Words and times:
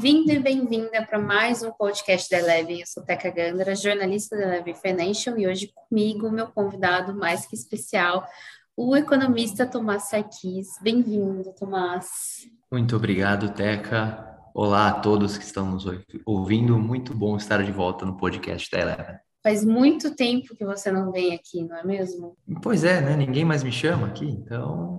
Bem-vindo 0.00 0.32
e 0.32 0.38
bem-vinda 0.38 1.04
para 1.04 1.18
mais 1.18 1.62
um 1.62 1.70
podcast 1.72 2.30
da 2.30 2.38
Eleven. 2.38 2.80
Eu 2.80 2.86
sou 2.86 3.02
Teca 3.02 3.30
Gandra, 3.30 3.74
jornalista 3.74 4.34
da 4.34 4.44
Eleven 4.44 4.74
Financial, 4.74 5.38
e 5.38 5.46
hoje 5.46 5.70
comigo, 5.74 6.30
meu 6.30 6.46
convidado 6.46 7.14
mais 7.14 7.44
que 7.44 7.54
especial, 7.54 8.26
o 8.74 8.96
economista 8.96 9.66
Tomás 9.66 10.04
Sarkis. 10.04 10.68
Bem-vindo, 10.80 11.52
Tomás. 11.52 12.48
Muito 12.72 12.96
obrigado, 12.96 13.52
Teca. 13.52 14.26
Olá 14.54 14.88
a 14.88 15.00
todos 15.00 15.36
que 15.36 15.44
estão 15.44 15.70
nos 15.70 15.84
ouvindo. 16.24 16.78
Muito 16.78 17.12
bom 17.12 17.36
estar 17.36 17.62
de 17.62 17.70
volta 17.70 18.06
no 18.06 18.16
podcast 18.16 18.70
da 18.70 18.80
Eleven. 18.80 19.16
Faz 19.42 19.62
muito 19.62 20.16
tempo 20.16 20.56
que 20.56 20.64
você 20.64 20.90
não 20.90 21.12
vem 21.12 21.34
aqui, 21.34 21.62
não 21.62 21.76
é 21.76 21.84
mesmo? 21.84 22.38
Pois 22.62 22.84
é, 22.84 23.02
né? 23.02 23.16
Ninguém 23.16 23.44
mais 23.44 23.62
me 23.62 23.70
chama 23.70 24.06
aqui, 24.06 24.24
então 24.24 24.98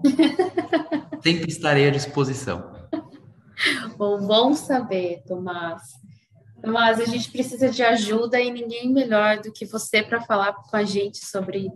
sempre 1.23 1.49
estarei 1.49 1.88
à 1.88 1.89
disposição. 1.89 2.80
Bom, 3.97 4.25
bom 4.25 4.53
saber, 4.53 5.23
Tomás. 5.25 5.81
Tomás, 6.61 6.99
a 6.99 7.05
gente 7.05 7.31
precisa 7.31 7.69
de 7.69 7.83
ajuda 7.83 8.39
e 8.39 8.52
ninguém 8.52 8.91
melhor 8.91 9.39
do 9.39 9.52
que 9.52 9.65
você 9.65 10.03
para 10.03 10.21
falar 10.21 10.53
com 10.53 10.77
a 10.77 10.83
gente 10.83 11.25
sobre 11.25 11.71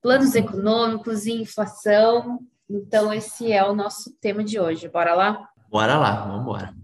planos 0.00 0.34
econômicos 0.34 1.26
e 1.26 1.32
inflação. 1.32 2.40
Então, 2.68 3.12
esse 3.12 3.52
é 3.52 3.62
o 3.64 3.74
nosso 3.74 4.16
tema 4.20 4.42
de 4.42 4.58
hoje. 4.58 4.88
Bora 4.88 5.14
lá? 5.14 5.48
Bora 5.70 5.98
lá, 5.98 6.24
vamos 6.24 6.42
embora. 6.42 6.74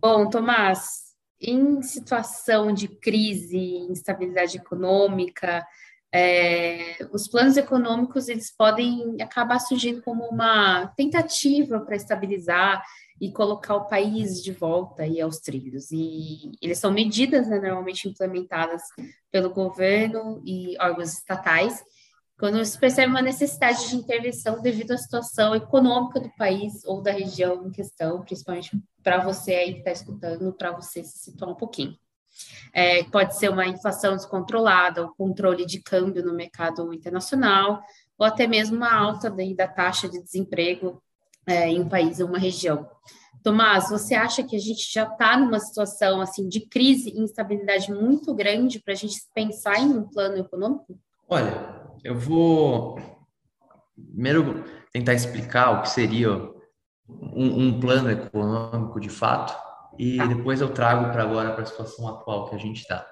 Bom, 0.00 0.28
Tomás, 0.28 1.14
em 1.40 1.82
situação 1.82 2.72
de 2.72 2.88
crise, 2.88 3.58
instabilidade 3.90 4.58
econômica, 4.58 5.66
é, 6.12 6.96
os 7.12 7.26
planos 7.26 7.56
econômicos 7.56 8.28
eles 8.28 8.54
podem 8.56 9.16
acabar 9.20 9.58
surgindo 9.58 10.00
como 10.02 10.24
uma 10.24 10.86
tentativa 10.96 11.80
para 11.80 11.96
estabilizar 11.96 12.84
e 13.20 13.30
colocar 13.30 13.76
o 13.76 13.86
país 13.86 14.42
de 14.42 14.52
volta 14.52 15.02
aí 15.02 15.20
aos 15.20 15.38
trilhos. 15.38 15.90
E 15.90 16.52
eles 16.60 16.78
são 16.78 16.90
medidas 16.90 17.48
né, 17.48 17.58
normalmente 17.58 18.08
implementadas 18.08 18.82
pelo 19.30 19.50
governo 19.50 20.42
e 20.44 20.76
órgãos 20.80 21.12
estatais, 21.12 21.84
quando 22.38 22.64
se 22.64 22.78
percebe 22.78 23.10
uma 23.10 23.22
necessidade 23.22 23.88
de 23.88 23.96
intervenção 23.96 24.60
devido 24.60 24.90
à 24.90 24.98
situação 24.98 25.54
econômica 25.54 26.18
do 26.18 26.30
país 26.36 26.84
ou 26.84 27.00
da 27.00 27.12
região 27.12 27.66
em 27.66 27.70
questão, 27.70 28.22
principalmente 28.22 28.76
para 29.02 29.22
você 29.22 29.54
aí 29.54 29.72
que 29.74 29.78
está 29.78 29.92
escutando, 29.92 30.52
para 30.52 30.72
você 30.72 31.04
se 31.04 31.18
situar 31.18 31.52
um 31.52 31.54
pouquinho. 31.54 31.96
É, 32.72 33.04
pode 33.04 33.38
ser 33.38 33.48
uma 33.48 33.66
inflação 33.66 34.16
descontrolada, 34.16 35.04
o 35.04 35.14
controle 35.14 35.64
de 35.64 35.80
câmbio 35.80 36.24
no 36.24 36.34
mercado 36.34 36.92
internacional, 36.92 37.80
ou 38.18 38.26
até 38.26 38.48
mesmo 38.48 38.76
uma 38.76 38.92
alta 38.92 39.30
da 39.30 39.68
taxa 39.68 40.08
de 40.08 40.20
desemprego 40.20 41.00
é, 41.46 41.68
em 41.68 41.80
um 41.80 41.88
país 41.88 42.20
ou 42.20 42.28
uma 42.28 42.38
região. 42.38 42.88
Tomás, 43.42 43.90
você 43.90 44.14
acha 44.14 44.42
que 44.42 44.56
a 44.56 44.58
gente 44.58 44.90
já 44.90 45.04
está 45.04 45.36
numa 45.36 45.60
situação 45.60 46.20
assim 46.20 46.48
de 46.48 46.60
crise 46.60 47.10
e 47.10 47.20
instabilidade 47.20 47.92
muito 47.92 48.34
grande 48.34 48.80
para 48.80 48.94
a 48.94 48.96
gente 48.96 49.16
pensar 49.34 49.78
em 49.78 49.88
um 49.88 50.08
plano 50.08 50.38
econômico? 50.38 50.98
Olha, 51.28 51.84
eu 52.02 52.18
vou 52.18 52.98
primeiro 53.94 54.64
tentar 54.92 55.12
explicar 55.14 55.72
o 55.72 55.82
que 55.82 55.90
seria 55.90 56.32
um, 57.08 57.66
um 57.66 57.80
plano 57.80 58.10
econômico 58.10 58.98
de 58.98 59.10
fato 59.10 59.54
e 59.98 60.16
tá. 60.16 60.26
depois 60.26 60.60
eu 60.60 60.72
trago 60.72 61.12
para 61.12 61.22
agora 61.22 61.52
para 61.52 61.62
a 61.62 61.66
situação 61.66 62.08
atual 62.08 62.48
que 62.48 62.54
a 62.56 62.58
gente 62.58 62.80
está. 62.80 63.06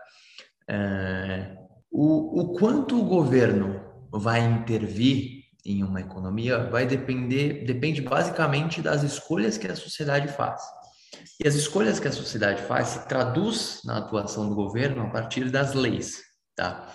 É, 0.69 1.55
o, 1.91 2.41
o 2.41 2.52
quanto 2.58 2.98
o 2.98 3.05
governo 3.05 3.80
vai 4.11 4.41
intervir 4.41 5.42
em 5.64 5.82
uma 5.82 6.00
economia 6.00 6.70
vai 6.70 6.86
depender, 6.86 7.64
depende 7.64 8.00
basicamente 8.00 8.83
das 8.83 9.02
escolhas 9.02 9.56
que 9.56 9.67
a 9.67 9.77
sociedade 9.77 10.28
faz. 10.28 10.61
E 11.42 11.46
as 11.46 11.55
escolhas 11.55 12.00
que 12.00 12.08
a 12.08 12.12
sociedade 12.12 12.62
faz 12.62 12.89
se 12.89 13.08
traduz 13.08 13.80
na 13.84 13.98
atuação 13.98 14.48
do 14.48 14.55
governo 14.55 15.02
a 15.02 15.11
partir 15.11 15.51
das 15.51 15.74
leis, 15.74 16.22
tá? 16.56 16.92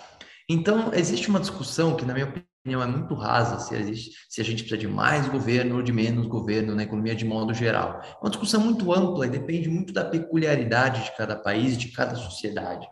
Então, 0.48 0.92
existe 0.94 1.28
uma 1.28 1.40
discussão 1.40 1.94
que, 1.94 2.04
na 2.04 2.14
minha 2.14 2.26
opinião, 2.26 2.82
é 2.82 2.86
muito 2.86 3.14
rasa 3.14 3.58
se, 3.58 3.74
existe, 3.74 4.10
se 4.28 4.40
a 4.40 4.44
gente 4.44 4.62
precisa 4.62 4.78
de 4.78 4.88
mais 4.88 5.28
governo 5.28 5.76
ou 5.76 5.82
de 5.82 5.92
menos 5.92 6.26
governo 6.26 6.74
na 6.74 6.82
economia 6.82 7.14
de 7.14 7.24
modo 7.24 7.52
geral. 7.54 8.00
É 8.02 8.16
uma 8.20 8.30
discussão 8.30 8.60
muito 8.60 8.92
ampla 8.92 9.26
e 9.26 9.30
depende 9.30 9.68
muito 9.68 9.92
da 9.92 10.04
peculiaridade 10.04 11.04
de 11.04 11.16
cada 11.16 11.36
país, 11.36 11.76
de 11.76 11.88
cada 11.88 12.16
sociedade. 12.16 12.86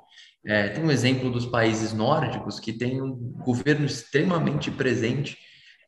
É, 0.45 0.69
tem 0.69 0.85
um 0.85 0.91
exemplo 0.91 1.31
dos 1.31 1.47
países 1.47 1.93
nórdicos 1.93 2.61
que 2.61 2.73
tem 2.73 3.03
um 3.03 3.15
governo 3.45 3.85
extremamente 3.85 4.71
presente 4.71 5.37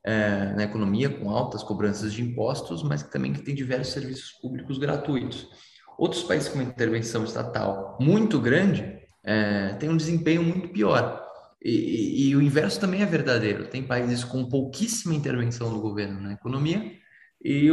é, 0.08 0.54
na 0.54 0.64
economia 0.64 1.10
com 1.10 1.28
altas 1.28 1.62
cobranças 1.62 2.14
de 2.14 2.22
impostos, 2.22 2.82
mas 2.82 3.02
também 3.02 3.30
que 3.30 3.42
tem 3.42 3.54
diversos 3.54 3.92
serviços 3.92 4.30
públicos 4.40 4.78
gratuitos. 4.78 5.46
Outros 5.98 6.22
países 6.22 6.48
com 6.48 6.62
intervenção 6.62 7.24
estatal 7.24 7.98
muito 8.00 8.40
grande 8.40 9.00
é, 9.22 9.74
têm 9.74 9.90
um 9.90 9.96
desempenho 9.98 10.42
muito 10.42 10.70
pior. 10.70 11.22
E, 11.62 11.70
e, 11.70 12.30
e, 12.30 12.36
o 12.36 12.40
inverso 12.40 12.80
também 12.80 13.02
é 13.02 13.06
verdadeiro. 13.06 13.68
Tem 13.68 13.82
países 13.82 14.24
com 14.24 14.48
pouquíssima 14.48 15.14
intervenção 15.14 15.70
do 15.74 15.80
governo 15.80 16.18
na 16.22 16.32
economia 16.32 16.90
e 17.44 17.68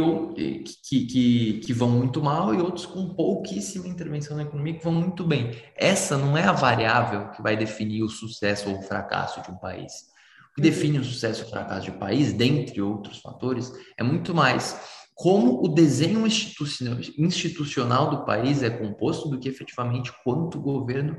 que, 0.86 1.06
que, 1.06 1.60
que, 1.64 1.72
vão 1.72 1.88
muito 1.88 2.22
mal 2.22 2.54
e 2.54 2.58
outros 2.58 2.84
com 2.84 3.14
pouquíssima 3.14 3.88
intervenção 3.88 4.36
na 4.36 4.42
economia 4.42 4.74
que 4.74 4.84
vão 4.84 4.92
muito 4.92 5.24
bem. 5.24 5.52
Essa 5.74 6.18
não 6.18 6.36
é 6.36 6.44
a 6.44 6.52
variável 6.52 7.30
que 7.30 7.40
vai 7.40 7.56
definir 7.56 8.02
o 8.02 8.10
sucesso 8.10 8.68
ou 8.68 8.78
o 8.78 8.82
fracasso 8.82 9.40
de 9.40 9.50
um 9.50 9.56
país 9.56 10.14
que 10.56 10.62
define 10.62 10.98
o 10.98 11.04
sucesso 11.04 11.44
ou 11.44 11.50
fracasso 11.50 11.84
de 11.84 11.90
um 11.90 11.98
país, 11.98 12.32
dentre 12.32 12.80
outros 12.80 13.18
fatores, 13.18 13.70
é 13.98 14.02
muito 14.02 14.34
mais 14.34 14.80
como 15.14 15.64
o 15.64 15.68
desenho 15.68 16.26
institucional 16.26 18.10
do 18.10 18.24
país 18.24 18.62
é 18.62 18.68
composto 18.68 19.28
do 19.28 19.38
que 19.38 19.48
efetivamente 19.48 20.12
quanto 20.24 20.58
o 20.58 20.62
governo 20.62 21.16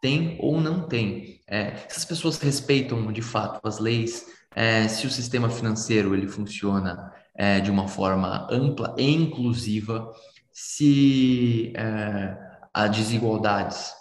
tem 0.00 0.38
ou 0.40 0.60
não 0.60 0.86
tem. 0.86 1.40
É, 1.48 1.76
se 1.88 1.98
as 1.98 2.04
pessoas 2.04 2.38
respeitam 2.38 3.12
de 3.12 3.22
fato 3.22 3.60
as 3.66 3.78
leis, 3.78 4.24
é, 4.54 4.86
se 4.86 5.06
o 5.06 5.10
sistema 5.10 5.48
financeiro 5.48 6.14
ele 6.14 6.28
funciona 6.28 7.12
é, 7.34 7.60
de 7.60 7.70
uma 7.70 7.88
forma 7.88 8.46
ampla 8.50 8.94
e 8.96 9.08
inclusiva, 9.08 10.12
se 10.52 11.72
é, 11.76 12.36
as 12.72 12.96
desigualdades 12.96 13.92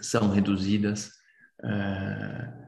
são 0.00 0.30
reduzidas, 0.30 1.10
é, 1.64 2.61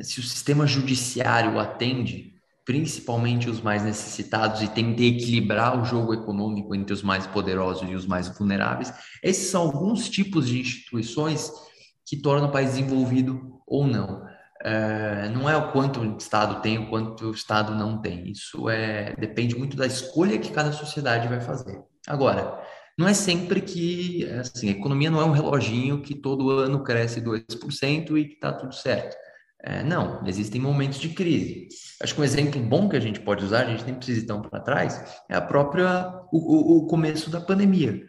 se 0.00 0.20
o 0.20 0.22
sistema 0.22 0.66
judiciário 0.66 1.58
atende 1.58 2.36
principalmente 2.66 3.48
os 3.48 3.60
mais 3.60 3.84
necessitados 3.84 4.60
e 4.60 4.66
tenta 4.66 5.00
equilibrar 5.00 5.80
o 5.80 5.84
jogo 5.84 6.12
econômico 6.12 6.74
entre 6.74 6.92
os 6.92 7.00
mais 7.00 7.24
poderosos 7.24 7.88
e 7.88 7.94
os 7.94 8.04
mais 8.04 8.28
vulneráveis, 8.28 8.92
esses 9.22 9.48
são 9.48 9.62
alguns 9.62 10.10
tipos 10.10 10.48
de 10.48 10.58
instituições 10.58 11.52
que 12.04 12.16
tornam 12.16 12.48
o 12.48 12.52
país 12.52 12.70
desenvolvido 12.70 13.60
ou 13.66 13.86
não. 13.86 14.26
É, 14.60 15.28
não 15.28 15.48
é 15.48 15.56
o 15.56 15.70
quanto 15.70 16.00
o 16.00 16.16
Estado 16.16 16.60
tem, 16.60 16.76
o 16.78 16.88
quanto 16.88 17.26
o 17.26 17.30
Estado 17.30 17.72
não 17.72 18.00
tem. 18.00 18.32
Isso 18.32 18.68
é 18.68 19.14
depende 19.16 19.54
muito 19.54 19.76
da 19.76 19.86
escolha 19.86 20.38
que 20.38 20.50
cada 20.50 20.72
sociedade 20.72 21.28
vai 21.28 21.40
fazer. 21.40 21.80
Agora, 22.08 22.60
não 22.98 23.06
é 23.06 23.14
sempre 23.14 23.60
que 23.60 24.24
assim, 24.30 24.68
a 24.68 24.72
economia 24.72 25.10
não 25.10 25.20
é 25.20 25.24
um 25.24 25.30
reloginho 25.30 26.02
que 26.02 26.16
todo 26.16 26.50
ano 26.50 26.82
cresce 26.82 27.20
2% 27.20 28.18
e 28.18 28.24
que 28.24 28.34
está 28.34 28.52
tudo 28.52 28.74
certo. 28.74 29.16
É, 29.68 29.82
não, 29.82 30.24
existem 30.24 30.60
momentos 30.60 31.00
de 31.00 31.08
crise. 31.08 31.66
Acho 32.00 32.14
que 32.14 32.20
um 32.20 32.24
exemplo 32.24 32.62
bom 32.62 32.88
que 32.88 32.96
a 32.96 33.00
gente 33.00 33.18
pode 33.18 33.44
usar, 33.44 33.62
a 33.62 33.70
gente 33.70 33.84
nem 33.84 33.96
precisa 33.96 34.20
ir 34.20 34.26
tão 34.26 34.40
para 34.40 34.60
trás, 34.60 35.20
é 35.28 35.34
a 35.34 35.40
própria 35.40 36.08
o, 36.32 36.76
o 36.76 36.86
começo 36.86 37.28
da 37.30 37.40
pandemia. 37.40 38.06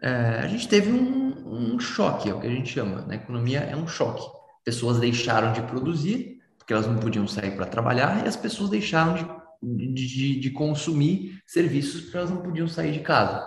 É, 0.00 0.40
a 0.42 0.46
gente 0.48 0.66
teve 0.66 0.90
um, 0.90 1.74
um, 1.74 1.78
choque, 1.78 2.30
é 2.30 2.34
o 2.34 2.40
que 2.40 2.46
a 2.46 2.50
gente 2.50 2.72
chama. 2.72 3.02
Na 3.02 3.08
né? 3.08 3.16
economia 3.16 3.60
é 3.60 3.76
um 3.76 3.86
choque. 3.86 4.24
Pessoas 4.64 4.98
deixaram 4.98 5.52
de 5.52 5.60
produzir 5.60 6.38
porque 6.56 6.72
elas 6.72 6.86
não 6.86 6.96
podiam 6.96 7.28
sair 7.28 7.50
para 7.50 7.66
trabalhar 7.66 8.24
e 8.24 8.28
as 8.28 8.36
pessoas 8.36 8.70
deixaram 8.70 9.14
de, 9.62 9.92
de, 9.92 10.40
de 10.40 10.50
consumir 10.52 11.38
serviços 11.46 12.00
porque 12.00 12.16
elas 12.16 12.30
não 12.30 12.40
podiam 12.40 12.66
sair 12.66 12.92
de 12.92 13.00
casa. 13.00 13.46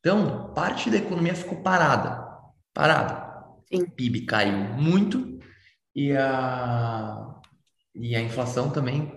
Então, 0.00 0.52
parte 0.52 0.90
da 0.90 0.96
economia 0.96 1.34
ficou 1.34 1.62
parada, 1.62 2.26
parada. 2.74 3.30
Sim. 3.72 3.82
O 3.82 3.90
PIB 3.92 4.22
caiu 4.22 4.56
muito, 4.74 5.38
e 5.94 6.12
a, 6.12 7.40
e 7.94 8.16
a 8.16 8.20
inflação 8.20 8.70
também 8.70 9.12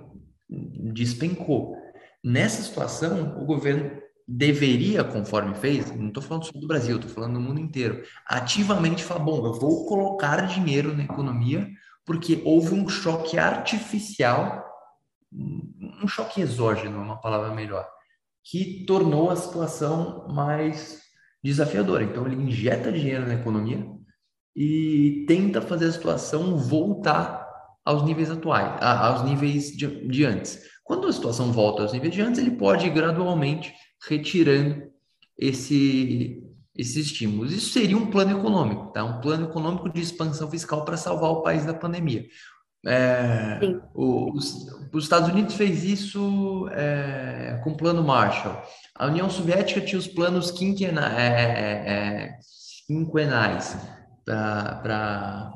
despencou. 0.49 1.75
Nessa 2.23 2.63
situação, 2.63 3.37
o 3.39 3.45
governo 3.45 4.01
deveria, 4.27 5.03
conforme 5.03 5.53
fez, 5.55 5.95
não 5.95 6.07
estou 6.07 6.23
falando 6.23 6.45
só 6.45 6.59
do 6.59 6.67
Brasil, 6.67 6.95
estou 6.95 7.11
falando 7.11 7.35
do 7.35 7.39
mundo 7.39 7.59
inteiro, 7.59 8.03
ativamente 8.25 9.03
falar, 9.03 9.23
bom, 9.23 9.45
eu 9.45 9.53
vou 9.53 9.85
colocar 9.85 10.47
dinheiro 10.47 10.95
na 10.95 11.03
economia 11.03 11.69
porque 12.05 12.41
houve 12.43 12.73
um 12.73 12.87
choque 12.87 13.37
artificial, 13.37 14.63
um 15.31 16.07
choque 16.07 16.41
exógeno, 16.41 16.97
é 16.97 17.03
uma 17.03 17.19
palavra 17.19 17.53
melhor, 17.53 17.87
que 18.43 18.85
tornou 18.85 19.29
a 19.29 19.35
situação 19.35 20.27
mais 20.29 21.01
desafiadora. 21.43 22.03
Então, 22.03 22.25
ele 22.25 22.35
injeta 22.35 22.91
dinheiro 22.91 23.27
na 23.27 23.33
economia 23.33 23.94
e 24.55 25.25
tenta 25.27 25.61
fazer 25.61 25.85
a 25.85 25.91
situação 25.91 26.57
voltar 26.57 27.45
aos 27.83 28.03
níveis 28.03 28.31
atuais, 28.31 28.81
aos 28.81 29.23
níveis 29.23 29.75
de, 29.75 30.07
de 30.07 30.25
antes. 30.25 30.59
Quando 30.83 31.07
a 31.07 31.13
situação 31.13 31.51
volta 31.51 31.83
aos 31.83 31.93
níveis 31.93 32.13
de 32.13 32.21
antes, 32.21 32.39
ele 32.39 32.51
pode 32.51 32.85
ir 32.85 32.91
gradualmente 32.91 33.73
retirando 34.07 34.83
esse, 35.37 36.41
esses 36.75 37.07
estímulos. 37.07 37.51
Isso 37.51 37.71
seria 37.71 37.97
um 37.97 38.07
plano 38.07 38.39
econômico, 38.39 38.91
tá? 38.93 39.03
Um 39.03 39.19
plano 39.19 39.47
econômico 39.47 39.89
de 39.89 40.01
expansão 40.01 40.49
fiscal 40.49 40.85
para 40.85 40.95
salvar 40.95 41.31
o 41.31 41.41
país 41.41 41.65
da 41.65 41.73
pandemia. 41.73 42.25
É, 42.87 43.59
os, 43.95 44.67
os, 44.93 45.03
Estados 45.03 45.29
Unidos 45.29 45.55
fez 45.55 45.83
isso 45.83 46.69
é, 46.71 47.59
com 47.63 47.71
o 47.71 47.77
plano 47.77 48.03
Marshall. 48.03 48.61
A 48.93 49.07
União 49.07 49.27
Soviética 49.27 49.81
tinha 49.81 49.97
os 49.97 50.07
planos 50.07 50.51
quinquenais, 50.51 51.17
é, 51.17 51.27
é, 51.27 51.91
é 51.91 52.37
quinquenais 52.87 53.75
para 54.25 55.53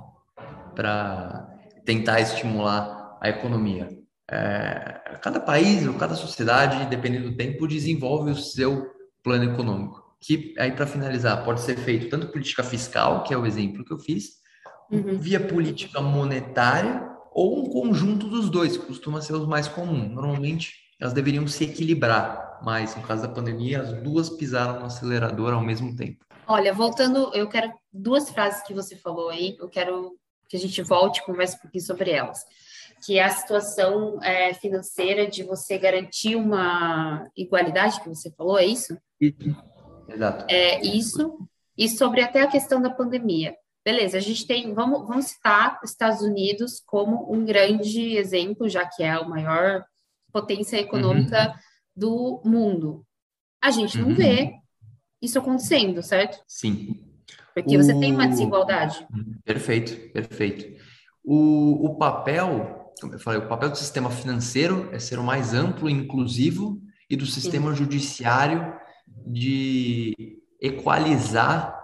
tentar 1.86 2.22
estimular 2.22 3.18
a 3.22 3.30
economia. 3.30 3.90
É, 4.32 5.18
cada 5.22 5.40
país 5.40 5.88
ou 5.88 5.96
cada 5.96 6.16
sociedade, 6.16 6.86
dependendo 6.86 7.32
do 7.32 7.36
tempo, 7.36 7.68
desenvolve 7.68 8.32
o 8.32 8.36
seu 8.36 8.88
plano 9.24 9.46
econômico. 9.46 10.04
Que 10.22 10.54
aí, 10.60 10.72
para 10.72 10.86
finalizar, 10.86 11.44
pode 11.44 11.62
ser 11.62 11.78
feito 11.78 12.10
tanto 12.10 12.28
política 12.28 12.64
fiscal, 12.64 13.24
que 13.24 13.34
é 13.34 13.38
o 13.38 13.46
exemplo 13.46 13.84
que 13.84 13.92
eu 13.92 14.00
fiz, 14.00 14.34
uhum. 14.92 15.18
via 15.18 15.40
política 15.40 16.02
monetária 16.02 17.08
ou 17.32 17.66
um 17.66 17.70
conjunto 17.70 18.28
dos 18.28 18.50
dois, 18.50 18.78
que 18.78 18.86
costuma 18.86 19.22
ser 19.22 19.34
os 19.34 19.48
mais 19.48 19.68
comuns. 19.68 20.12
Normalmente, 20.14 20.74
elas 21.00 21.14
deveriam 21.14 21.48
se 21.48 21.64
equilibrar, 21.64 22.60
mas 22.64 22.96
no 22.96 23.02
caso 23.04 23.22
da 23.22 23.30
pandemia, 23.30 23.82
as 23.82 23.94
duas 24.04 24.30
pisaram 24.30 24.80
no 24.80 24.86
acelerador 24.86 25.54
ao 25.54 25.64
mesmo 25.64 25.96
tempo. 25.96 26.26
Olha, 26.50 26.74
voltando, 26.74 27.32
eu 27.34 27.48
quero 27.48 27.72
duas 27.94 28.30
frases 28.30 28.64
que 28.64 28.74
você 28.74 28.96
falou 28.96 29.30
aí, 29.30 29.56
eu 29.60 29.70
quero 29.70 30.18
que 30.48 30.58
a 30.58 30.60
gente 30.60 30.82
volte 30.82 31.20
e 31.20 31.24
converse 31.24 31.56
um 31.56 31.60
pouquinho 31.60 31.86
sobre 31.86 32.12
elas 32.12 32.44
que 33.04 33.18
é 33.18 33.24
a 33.24 33.30
situação 33.30 34.22
é, 34.24 34.54
financeira 34.54 35.28
de 35.28 35.44
você 35.44 35.78
garantir 35.78 36.36
uma 36.36 37.30
igualdade 37.36 38.02
que 38.02 38.10
você 38.10 38.30
falou, 38.32 38.58
é 38.58 38.66
isso? 38.66 38.98
Exato. 40.08 40.46
É 40.50 40.82
isso, 40.86 41.38
e 41.78 41.88
sobre 41.88 42.22
até 42.22 42.42
a 42.42 42.48
questão 42.48 42.82
da 42.82 42.90
pandemia. 42.90 43.56
Beleza, 43.86 44.18
a 44.18 44.22
gente 44.22 44.46
tem, 44.46 44.74
vamos, 44.74 45.08
vamos 45.08 45.28
citar 45.28 45.80
Estados 45.84 46.22
Unidos 46.22 46.82
como 46.86 47.34
um 47.34 47.46
grande 47.46 48.18
exemplo, 48.18 48.68
já 48.68 48.86
que 48.86 49.02
é 49.02 49.12
a 49.12 49.24
maior 49.24 49.84
potência 50.32 50.78
econômica 50.78 51.48
uhum. 51.48 51.54
do 51.96 52.42
mundo. 52.46 53.06
A 53.62 53.72
gente 53.72 53.98
não 53.98 54.10
uhum. 54.10 54.16
vê 54.16 54.54
isso 55.22 55.40
acontecendo, 55.40 56.02
certo? 56.02 56.40
Sim. 56.48 57.04
Porque 57.54 57.78
o... 57.78 57.84
você 57.84 57.98
tem 58.00 58.14
uma 58.14 58.28
desigualdade. 58.28 59.06
Perfeito, 59.44 60.12
perfeito. 60.12 60.80
O, 61.24 61.86
o 61.86 61.96
papel 61.98 62.80
como 63.00 63.14
eu 63.14 63.20
falei, 63.20 63.40
o 63.40 63.48
papel 63.48 63.70
do 63.70 63.78
sistema 63.78 64.10
financeiro 64.10 64.90
é 64.92 65.00
ser 65.00 65.20
o 65.20 65.24
mais 65.24 65.54
amplo 65.54 65.90
e 65.90 65.94
inclusivo 65.94 66.82
e 67.10 67.16
do 67.16 67.26
sistema 67.26 67.72
Sim. 67.72 67.78
judiciário 67.78 68.74
de 69.26 70.42
equalizar 70.62 71.76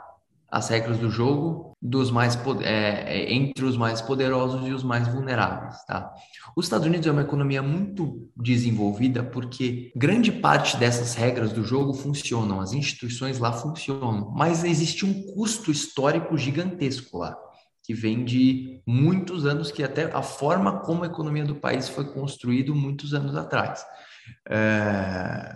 as 0.50 0.70
regras 0.70 0.98
do 0.98 1.10
jogo 1.10 1.75
dos 1.86 2.10
mais 2.10 2.36
é, 2.62 3.16
é, 3.16 3.34
entre 3.34 3.64
os 3.64 3.78
mais 3.78 4.02
poderosos 4.02 4.68
e 4.68 4.72
os 4.72 4.84
mais 4.84 5.08
vulneráveis, 5.08 5.84
tá? 5.86 6.12
Os 6.56 6.66
Estados 6.66 6.88
Unidos 6.88 7.06
é 7.06 7.12
uma 7.12 7.22
economia 7.22 7.62
muito 7.62 8.28
desenvolvida 8.36 9.24
porque 9.24 9.92
grande 9.96 10.32
parte 10.32 10.78
dessas 10.78 11.14
regras 11.14 11.54
do 11.54 11.64
jogo 11.64 11.94
funcionam, 11.94 12.60
as 12.60 12.74
instituições 12.74 13.38
lá 13.38 13.52
funcionam, 13.54 14.32
mas 14.36 14.64
existe 14.64 15.06
um 15.06 15.22
custo 15.34 15.70
histórico 15.70 16.38
gigantesco 16.38 17.20
lá 17.20 17.38
que 17.84 17.94
vem 17.94 18.26
de 18.26 18.82
muitos 18.88 19.46
anos, 19.46 19.72
que 19.72 19.84
até 19.84 20.06
a 20.12 20.24
forma 20.24 20.80
como 20.80 21.04
a 21.04 21.08
economia 21.08 21.46
do 21.46 21.54
país 21.54 21.88
foi 21.88 22.06
construída 22.06 22.74
muitos 22.74 23.14
anos 23.14 23.36
atrás. 23.36 23.86
É, 24.50 25.56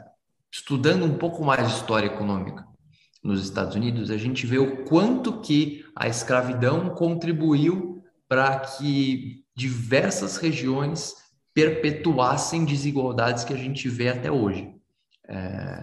estudando 0.52 1.06
um 1.06 1.18
pouco 1.18 1.44
mais 1.44 1.68
de 1.68 1.74
história 1.74 2.06
econômica 2.06 2.69
nos 3.24 3.44
Estados 3.44 3.76
Unidos, 3.76 4.10
a 4.12 4.18
gente 4.18 4.46
vê 4.46 4.58
o 4.58 4.84
quanto 4.86 5.42
que 5.42 5.86
a 5.96 6.08
escravidão 6.08 6.90
contribuiu 6.90 8.04
para 8.28 8.60
que 8.60 9.44
diversas 9.56 10.38
regiões 10.38 11.16
perpetuassem 11.54 12.64
desigualdades 12.64 13.44
que 13.44 13.54
a 13.54 13.58
gente 13.58 13.90
vê 13.90 14.10
até 14.10 14.32
hoje. 14.32 14.74
É, 15.28 15.82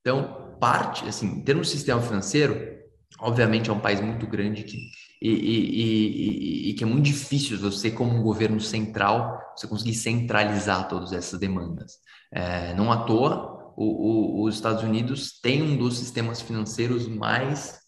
então, 0.00 0.56
parte, 0.60 1.06
assim, 1.06 1.26
em 1.26 1.40
termos 1.42 1.68
de 1.68 1.74
sistema 1.74 2.00
financeiro, 2.00 2.74
obviamente 3.20 3.70
é 3.70 3.72
um 3.72 3.80
país 3.80 4.00
muito 4.00 4.26
grande 4.26 4.64
que 4.64 4.78
e, 5.22 5.30
e, 5.30 6.66
e, 6.66 6.70
e, 6.70 6.74
que 6.74 6.84
é 6.84 6.86
muito 6.86 7.04
difícil 7.04 7.56
você, 7.56 7.90
como 7.90 8.12
um 8.12 8.22
governo 8.22 8.60
central, 8.60 9.40
você 9.56 9.66
conseguir 9.66 9.94
centralizar 9.94 10.86
todas 10.86 11.14
essas 11.14 11.40
demandas. 11.40 11.94
É, 12.30 12.74
não 12.74 12.92
à 12.92 13.04
toa, 13.04 13.53
o, 13.76 14.42
o, 14.42 14.44
os 14.44 14.54
Estados 14.54 14.82
Unidos 14.82 15.40
têm 15.40 15.62
um 15.62 15.76
dos 15.76 15.98
sistemas 15.98 16.40
financeiros 16.40 17.06
mais 17.08 17.80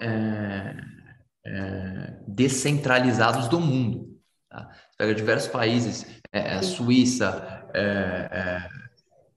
é, 0.00 0.74
é, 1.46 2.16
descentralizados 2.26 3.48
do 3.48 3.60
mundo. 3.60 4.18
Tá? 4.48 4.70
Você 4.90 4.96
pega 4.98 5.14
diversos 5.14 5.50
países, 5.50 6.06
é, 6.32 6.54
a 6.54 6.62
Suíça, 6.62 7.68
é, 7.74 8.68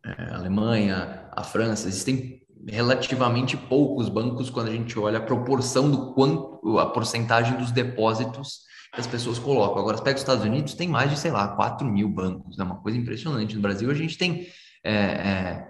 é, 0.03 0.11
a 0.23 0.35
Alemanha, 0.35 1.29
a 1.31 1.43
França, 1.43 1.87
existem 1.87 2.41
relativamente 2.67 3.55
poucos 3.55 4.09
bancos 4.09 4.49
quando 4.49 4.69
a 4.69 4.71
gente 4.71 4.97
olha 4.97 5.19
a 5.19 5.21
proporção 5.21 5.89
do 5.89 6.13
quanto, 6.13 6.79
a 6.79 6.87
porcentagem 6.87 7.57
dos 7.57 7.71
depósitos 7.71 8.65
que 8.93 8.99
as 8.99 9.07
pessoas 9.07 9.37
colocam. 9.37 9.79
Agora, 9.79 9.97
você 9.97 10.03
pega 10.03 10.15
os 10.15 10.21
Estados 10.21 10.45
Unidos, 10.45 10.73
tem 10.73 10.87
mais 10.87 11.11
de, 11.11 11.19
sei 11.19 11.31
lá, 11.31 11.49
4 11.49 11.85
mil 11.87 12.09
bancos, 12.09 12.57
é 12.57 12.63
né? 12.63 12.65
uma 12.65 12.81
coisa 12.81 12.97
impressionante. 12.97 13.55
No 13.55 13.61
Brasil, 13.61 13.89
a 13.91 13.93
gente 13.93 14.17
tem 14.17 14.47
é, 14.83 14.93
é, 14.93 15.67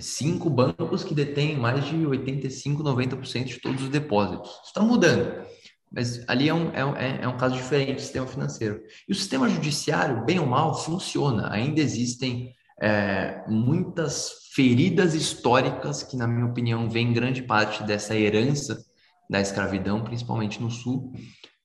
cinco 0.00 0.50
bancos 0.50 1.02
que 1.02 1.14
detêm 1.14 1.56
mais 1.56 1.84
de 1.86 2.06
85, 2.06 2.82
90% 2.82 3.44
de 3.44 3.60
todos 3.60 3.82
os 3.82 3.88
depósitos. 3.88 4.50
Isso 4.50 4.66
está 4.66 4.82
mudando. 4.82 5.46
Mas 5.90 6.22
ali 6.28 6.48
é 6.48 6.54
um, 6.54 6.70
é, 6.72 6.84
um, 6.84 6.96
é, 6.96 7.18
é 7.22 7.28
um 7.28 7.36
caso 7.36 7.54
diferente 7.54 7.94
do 7.94 8.00
sistema 8.00 8.26
financeiro. 8.26 8.82
E 9.08 9.12
o 9.12 9.14
sistema 9.14 9.48
judiciário, 9.48 10.24
bem 10.24 10.38
ou 10.38 10.46
mal, 10.46 10.74
funciona. 10.78 11.50
Ainda 11.50 11.80
existem 11.80 12.52
é, 12.80 13.42
muitas 13.48 14.48
feridas 14.52 15.14
históricas 15.14 16.02
que, 16.02 16.16
na 16.16 16.26
minha 16.26 16.46
opinião, 16.46 16.90
vem 16.90 17.12
grande 17.12 17.42
parte 17.42 17.82
dessa 17.84 18.14
herança 18.14 18.84
da 19.30 19.40
escravidão, 19.40 20.04
principalmente 20.04 20.60
no 20.60 20.70
Sul, 20.70 21.12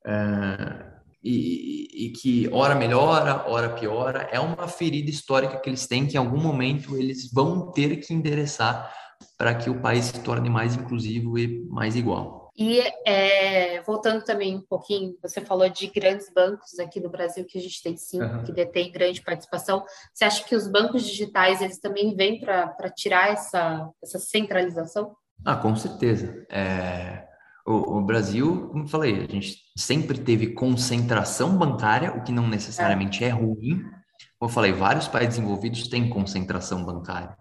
é, 0.05 0.92
e, 1.23 2.07
e, 2.07 2.09
que 2.11 2.49
ora 2.51 2.75
melhora, 2.75 3.45
ora 3.47 3.69
piora, 3.69 4.27
é 4.31 4.39
uma 4.39 4.67
ferida 4.67 5.09
histórica 5.09 5.57
que 5.57 5.69
eles 5.69 5.87
têm 5.87 6.05
que 6.05 6.15
em 6.15 6.19
algum 6.19 6.39
momento 6.39 6.97
eles 6.97 7.31
vão 7.31 7.71
ter 7.71 7.97
que 7.97 8.13
endereçar 8.13 8.93
para 9.37 9.55
que 9.55 9.69
o 9.69 9.81
país 9.81 10.05
se 10.05 10.19
torne 10.21 10.49
mais 10.49 10.75
inclusivo 10.75 11.37
e 11.37 11.65
mais 11.69 11.95
igual. 11.95 12.43
E 12.55 12.81
é, 13.07 13.81
voltando 13.81 14.23
também 14.23 14.55
um 14.55 14.61
pouquinho, 14.61 15.17
você 15.21 15.41
falou 15.41 15.67
de 15.69 15.87
grandes 15.87 16.31
bancos 16.31 16.77
aqui 16.77 16.99
no 16.99 17.09
Brasil, 17.09 17.45
que 17.45 17.57
a 17.57 17.61
gente 17.61 17.81
tem 17.81 17.97
cinco, 17.97 18.25
uhum. 18.25 18.43
que 18.43 18.51
detém 18.51 18.91
grande 18.91 19.23
participação. 19.23 19.83
Você 20.13 20.25
acha 20.25 20.43
que 20.43 20.55
os 20.55 20.67
bancos 20.67 21.03
digitais, 21.03 21.61
eles 21.61 21.79
também 21.79 22.15
vêm 22.15 22.39
para 22.39 22.89
tirar 22.95 23.31
essa, 23.31 23.89
essa 24.03 24.19
centralização? 24.19 25.15
Ah, 25.43 25.55
com 25.55 25.75
certeza. 25.75 26.45
É, 26.49 27.27
o, 27.65 27.97
o, 27.97 28.01
Brasil, 28.01 28.67
como 28.69 28.83
eu 28.83 28.87
falei, 28.87 29.23
a 29.23 29.31
gente 29.31 29.57
sempre 29.77 30.19
teve 30.19 30.47
concentração 30.47 31.57
bancária, 31.57 32.13
o 32.13 32.23
que 32.23 32.31
não 32.31 32.47
necessariamente 32.47 33.23
é, 33.23 33.27
é 33.27 33.31
ruim. 33.31 33.83
Como 34.37 34.49
eu 34.49 34.49
falei, 34.49 34.73
vários 34.73 35.07
países 35.07 35.35
desenvolvidos 35.35 35.87
têm 35.87 36.09
concentração 36.09 36.83
bancária. 36.83 37.37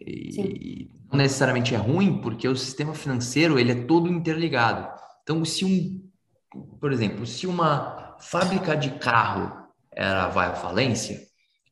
E 0.00 0.88
não 1.10 1.18
necessariamente 1.18 1.74
é 1.74 1.78
ruim, 1.78 2.20
porque 2.20 2.46
o 2.46 2.56
sistema 2.56 2.94
financeiro 2.94 3.58
ele 3.58 3.72
é 3.72 3.84
todo 3.86 4.08
interligado. 4.08 4.88
Então, 5.22 5.44
se 5.44 5.64
um, 5.64 6.08
por 6.80 6.92
exemplo, 6.92 7.26
se 7.26 7.46
uma 7.46 8.16
fábrica 8.20 8.76
de 8.76 8.90
carro 8.98 9.66
ela 9.92 10.28
vai 10.28 10.48
à 10.48 10.54
falência, 10.54 11.18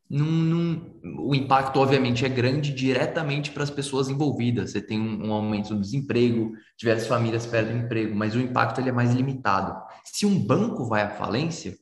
num, 0.08 0.24
num, 0.24 1.00
o 1.18 1.34
impacto 1.34 1.80
obviamente 1.80 2.24
é 2.24 2.28
grande 2.28 2.72
diretamente 2.72 3.50
para 3.50 3.62
as 3.62 3.70
pessoas 3.70 4.08
envolvidas. 4.08 4.70
Você 4.70 4.80
tem 4.80 5.00
um, 5.00 5.28
um, 5.28 5.32
aumento 5.32 5.74
do 5.74 5.80
desemprego, 5.80 6.52
diversas 6.78 7.08
famílias 7.08 7.46
perdem 7.46 7.78
emprego, 7.78 8.14
mas 8.14 8.34
o 8.34 8.40
impacto 8.40 8.80
ele 8.80 8.90
é 8.90 8.92
mais 8.92 9.12
limitado. 9.12 9.74
Se 10.04 10.26
um 10.26 10.38
banco 10.38 10.84
vai 10.84 11.02
à 11.02 11.10
falência, 11.10 11.74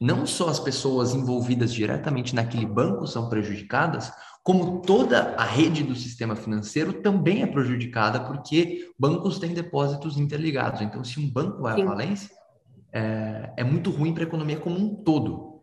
não 0.00 0.26
só 0.26 0.48
as 0.48 0.60
pessoas 0.60 1.14
envolvidas 1.14 1.72
diretamente 1.72 2.34
naquele 2.34 2.66
banco 2.66 3.06
são 3.06 3.28
prejudicadas, 3.28 4.12
como 4.42 4.80
toda 4.80 5.34
a 5.36 5.44
rede 5.44 5.82
do 5.82 5.94
sistema 5.94 6.34
financeiro 6.34 7.02
também 7.02 7.42
é 7.42 7.46
prejudicada, 7.46 8.20
porque 8.20 8.88
bancos 8.98 9.38
têm 9.38 9.52
depósitos 9.52 10.18
interligados. 10.18 10.80
Então, 10.80 11.04
se 11.04 11.20
um 11.20 11.30
banco 11.30 11.62
vai 11.62 11.80
à 11.80 11.84
falência, 11.84 12.30
é, 12.92 13.52
é 13.58 13.64
muito 13.64 13.90
ruim 13.90 14.14
para 14.14 14.24
a 14.24 14.26
economia 14.26 14.58
como 14.58 14.78
um 14.78 14.94
todo, 15.02 15.62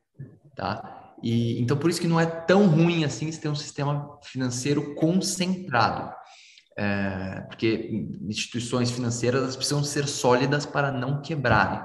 tá? 0.55 0.96
E, 1.23 1.59
então, 1.59 1.77
por 1.77 1.89
isso 1.89 2.01
que 2.01 2.07
não 2.07 2.19
é 2.19 2.25
tão 2.25 2.67
ruim 2.67 3.03
assim 3.03 3.31
se 3.31 3.39
tem 3.39 3.49
um 3.49 3.55
sistema 3.55 4.17
financeiro 4.23 4.95
concentrado. 4.95 6.13
É, 6.77 7.41
porque 7.47 8.05
instituições 8.29 8.91
financeiras 8.91 9.55
precisam 9.55 9.83
ser 9.83 10.07
sólidas 10.07 10.65
para 10.65 10.91
não 10.91 11.21
quebrarem. 11.21 11.81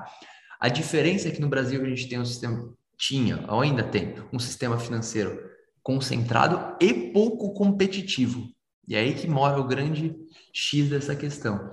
A 0.60 0.68
diferença 0.68 1.28
é 1.28 1.30
que 1.30 1.40
no 1.40 1.48
Brasil 1.48 1.82
a 1.82 1.88
gente 1.88 2.08
tem 2.08 2.20
um 2.20 2.24
sistema, 2.24 2.72
tinha, 2.98 3.42
ou 3.48 3.62
ainda 3.62 3.82
tem, 3.82 4.14
um 4.30 4.38
sistema 4.38 4.78
financeiro 4.78 5.40
concentrado 5.82 6.76
e 6.78 6.92
pouco 6.92 7.54
competitivo. 7.54 8.46
E 8.86 8.94
é 8.94 9.00
aí 9.00 9.14
que 9.14 9.26
mora 9.26 9.58
o 9.58 9.66
grande 9.66 10.14
X 10.52 10.90
dessa 10.90 11.16
questão. 11.16 11.70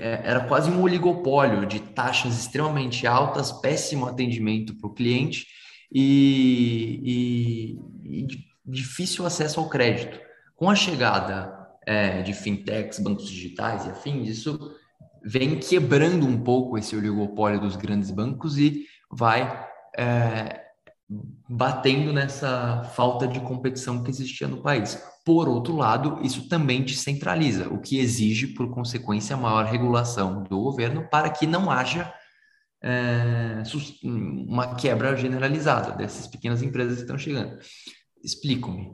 é, 0.00 0.22
era 0.24 0.40
quase 0.48 0.70
um 0.70 0.82
oligopólio 0.82 1.64
de 1.66 1.78
taxas 1.78 2.36
extremamente 2.36 3.06
altas, 3.06 3.52
péssimo 3.52 4.06
atendimento 4.06 4.76
para 4.76 4.90
o 4.90 4.92
cliente 4.92 5.46
e, 5.92 7.76
e, 8.04 8.22
e, 8.22 8.26
difícil 8.64 9.26
acesso 9.26 9.60
ao 9.60 9.68
crédito. 9.68 10.18
Com 10.56 10.70
a 10.70 10.74
chegada 10.74 11.68
é, 11.86 12.22
de 12.22 12.32
fintechs, 12.32 12.98
bancos 12.98 13.28
digitais 13.28 13.84
e 13.84 13.90
afins, 13.90 14.28
isso 14.28 14.74
vem 15.24 15.58
quebrando 15.58 16.26
um 16.26 16.40
pouco 16.40 16.78
esse 16.78 16.96
oligopólio 16.96 17.60
dos 17.60 17.76
grandes 17.76 18.10
bancos 18.10 18.58
e 18.58 18.86
vai 19.10 19.66
é, 19.96 20.62
batendo 21.48 22.12
nessa 22.12 22.84
falta 22.94 23.26
de 23.26 23.40
competição 23.40 24.02
que 24.02 24.10
existia 24.10 24.48
no 24.48 24.62
país. 24.62 25.00
Por 25.24 25.48
outro 25.48 25.76
lado, 25.76 26.18
isso 26.22 26.48
também 26.48 26.82
descentraliza, 26.82 27.68
o 27.68 27.78
que 27.78 27.98
exige, 27.98 28.48
por 28.48 28.70
consequência, 28.70 29.36
maior 29.36 29.66
regulação 29.66 30.42
do 30.42 30.60
governo 30.60 31.06
para 31.08 31.30
que 31.30 31.46
não 31.46 31.70
haja 31.70 32.12
é, 32.82 33.62
uma 34.02 34.74
quebra 34.74 35.16
generalizada 35.16 35.92
dessas 35.92 36.26
pequenas 36.26 36.62
empresas 36.62 36.96
que 36.96 37.02
estão 37.02 37.18
chegando. 37.18 37.58
Explico-me. 38.22 38.90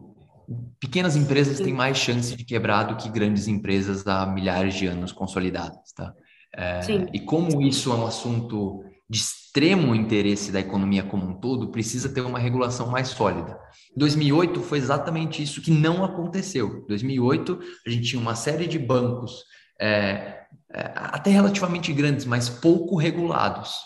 Pequenas 0.81 1.17
empresas 1.17 1.59
têm 1.61 1.75
mais 1.75 1.99
chance 1.99 2.35
de 2.35 2.45
quebrar 2.45 2.85
do 2.85 2.97
que 2.97 3.09
grandes 3.09 3.49
empresas 3.49 4.07
há 4.07 4.27
milhares 4.27 4.75
de 4.75 4.87
anos 4.87 5.13
consolidadas, 5.13 5.93
tá? 5.95 6.15
É, 6.57 6.81
e 7.13 7.21
como 7.21 7.61
isso 7.61 7.93
é 7.93 7.95
um 7.95 8.07
assunto 8.07 8.83
de 9.09 9.19
extremo 9.19 9.95
interesse 9.95 10.53
da 10.53 10.61
economia 10.61 11.03
como 11.03 11.27
um 11.27 11.41
todo, 11.41 11.71
precisa 11.71 12.09
ter 12.09 12.21
uma 12.21 12.39
regulação 12.39 12.91
mais 12.91 13.09
sólida. 13.09 13.59
2008 13.97 14.61
foi 14.63 14.79
exatamente 14.79 15.43
isso 15.43 15.63
que 15.63 15.71
não 15.71 16.05
aconteceu. 16.05 16.83
Em 16.85 16.87
2008, 16.87 17.59
a 17.87 17.91
gente 17.91 18.09
tinha 18.09 18.21
uma 18.21 18.35
série 18.35 18.67
de 18.67 18.79
bancos, 18.79 19.45
é, 19.81 20.43
até 20.71 21.31
relativamente 21.31 21.93
grandes, 21.93 22.25
mas 22.25 22.49
pouco 22.49 22.97
regulados. 22.97 23.77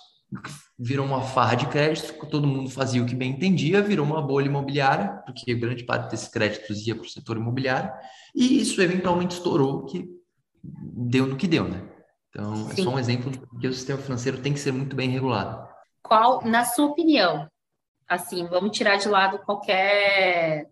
Virou 0.78 1.06
uma 1.06 1.22
farra 1.22 1.54
de 1.54 1.66
crédito, 1.66 2.14
todo 2.26 2.46
mundo 2.46 2.70
fazia 2.70 3.02
o 3.02 3.06
que 3.06 3.14
bem 3.14 3.32
entendia, 3.32 3.82
virou 3.82 4.04
uma 4.04 4.22
bolha 4.22 4.46
imobiliária, 4.46 5.22
porque 5.26 5.54
grande 5.54 5.84
parte 5.84 6.10
desses 6.10 6.28
créditos 6.28 6.86
ia 6.86 6.94
para 6.94 7.04
o 7.04 7.08
setor 7.08 7.36
imobiliário, 7.36 7.92
e 8.34 8.60
isso 8.60 8.80
eventualmente 8.80 9.34
estourou, 9.34 9.84
que 9.84 10.08
deu 10.64 11.26
no 11.26 11.36
que 11.36 11.46
deu, 11.46 11.68
né? 11.68 11.82
Então, 12.30 12.56
Sim. 12.56 12.80
é 12.80 12.84
só 12.84 12.90
um 12.90 12.98
exemplo 12.98 13.30
de 13.30 13.38
que 13.60 13.68
o 13.68 13.72
sistema 13.72 14.00
financeiro 14.00 14.40
tem 14.40 14.54
que 14.54 14.60
ser 14.60 14.72
muito 14.72 14.96
bem 14.96 15.10
regulado. 15.10 15.68
Qual, 16.02 16.42
na 16.44 16.64
sua 16.64 16.86
opinião, 16.86 17.46
assim, 18.08 18.46
vamos 18.46 18.76
tirar 18.76 18.96
de 18.96 19.08
lado 19.08 19.38
qualquer 19.40 20.70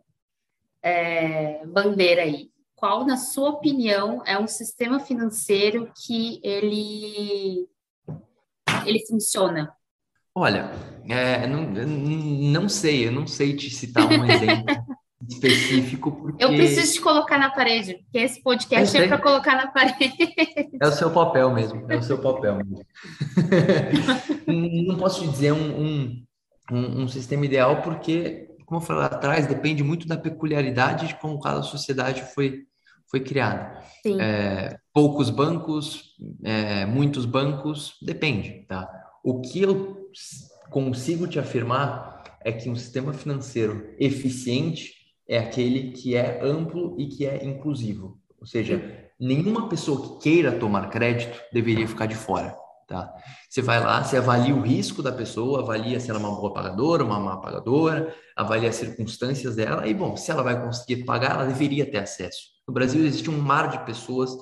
é, 0.83 1.67
bandeira 1.67 2.23
aí. 2.23 2.50
Qual, 2.80 3.06
na 3.06 3.18
sua 3.18 3.50
opinião, 3.50 4.22
é 4.25 4.38
um 4.38 4.46
sistema 4.46 4.99
financeiro 4.99 5.92
que 6.02 6.40
ele, 6.42 7.68
ele 8.87 9.06
funciona? 9.06 9.70
Olha, 10.34 10.70
é, 11.06 11.46
não, 11.46 11.62
não 11.62 12.68
sei, 12.70 13.06
eu 13.06 13.12
não 13.12 13.26
sei 13.26 13.54
te 13.54 13.68
citar 13.68 14.06
um 14.06 14.25
exemplo 14.25 14.64
específico. 15.28 16.10
Porque... 16.10 16.42
Eu 16.42 16.49
preciso 16.49 16.94
te 16.94 17.00
colocar 17.02 17.37
na 17.37 17.50
parede, 17.50 17.99
porque 18.04 18.16
esse 18.16 18.42
podcast 18.42 18.96
é 18.96 19.06
para 19.06 19.18
colocar 19.18 19.56
na 19.56 19.66
parede. 19.66 20.32
É 20.80 20.87
o 20.87 20.92
seu 20.92 21.10
papel 21.10 21.52
mesmo, 21.52 21.84
é 21.87 21.99
o 21.99 22.02
seu 22.02 22.16
papel 22.16 22.56
mesmo. 22.56 22.82
não 24.88 24.96
posso 24.96 25.20
te 25.20 25.28
dizer 25.28 25.52
um, 25.52 25.82
um, 25.82 26.25
um, 26.72 27.02
um, 27.02 27.08
sistema 27.08 27.44
ideal, 27.44 27.82
porque, 27.82 28.49
como 28.64 28.80
eu 28.80 28.87
falei 28.87 29.02
lá 29.02 29.08
atrás, 29.08 29.46
depende 29.46 29.84
muito 29.84 30.08
da 30.08 30.16
peculiaridade 30.16 31.08
de 31.08 31.16
como 31.16 31.38
cada 31.38 31.62
sociedade 31.62 32.22
foi, 32.34 32.69
foi 33.11 33.21
criada. 33.21 33.83
É, 34.07 34.79
poucos 34.95 35.31
bancos, 35.31 36.17
é, 36.45 36.87
muitos 36.87 37.25
bancos, 37.25 37.97
depende, 38.00 38.64
tá? 38.69 38.88
O 39.25 39.40
que 39.40 39.62
eu 39.62 40.11
consigo 40.71 41.26
te 41.26 41.38
afirmar 41.38 42.23
é 42.45 42.52
que 42.52 42.71
um 42.71 42.76
sistema 42.76 43.12
financeiro 43.12 43.95
eficiente 43.99 44.95
é 45.29 45.38
aquele 45.38 45.93
que 45.93 46.14
é 46.17 46.40
amplo 46.43 46.97
e 46.99 47.09
que 47.09 47.26
é 47.26 47.45
inclusivo. 47.45 48.19
Ou 48.40 48.47
seja, 48.47 49.11
nenhuma 49.19 49.69
pessoa 49.69 50.19
que 50.19 50.31
queira 50.31 50.52
tomar 50.52 50.88
crédito 50.88 51.38
deveria 51.52 51.87
ficar 51.87 52.07
de 52.07 52.14
fora. 52.14 52.57
Tá? 52.90 53.14
Você 53.49 53.62
vai 53.62 53.78
lá, 53.78 54.02
você 54.02 54.16
avalia 54.16 54.52
o 54.52 54.62
risco 54.62 55.00
da 55.00 55.12
pessoa, 55.12 55.61
avalia 55.61 56.00
se 56.00 56.11
ela 56.11 56.18
é 56.18 56.23
uma 56.25 56.35
boa 56.35 56.52
pagadora, 56.52 57.04
uma 57.04 57.20
má 57.20 57.37
pagadora, 57.37 58.12
avalia 58.35 58.68
as 58.68 58.75
circunstâncias 58.75 59.54
dela, 59.54 59.87
e 59.87 59.94
bom, 59.94 60.16
se 60.16 60.28
ela 60.28 60.42
vai 60.42 60.61
conseguir 60.61 61.04
pagar, 61.04 61.37
ela 61.37 61.47
deveria 61.47 61.88
ter 61.88 61.99
acesso. 61.99 62.49
No 62.66 62.75
Brasil 62.75 63.06
existe 63.06 63.30
um 63.30 63.38
mar 63.38 63.70
de 63.70 63.78
pessoas 63.87 64.37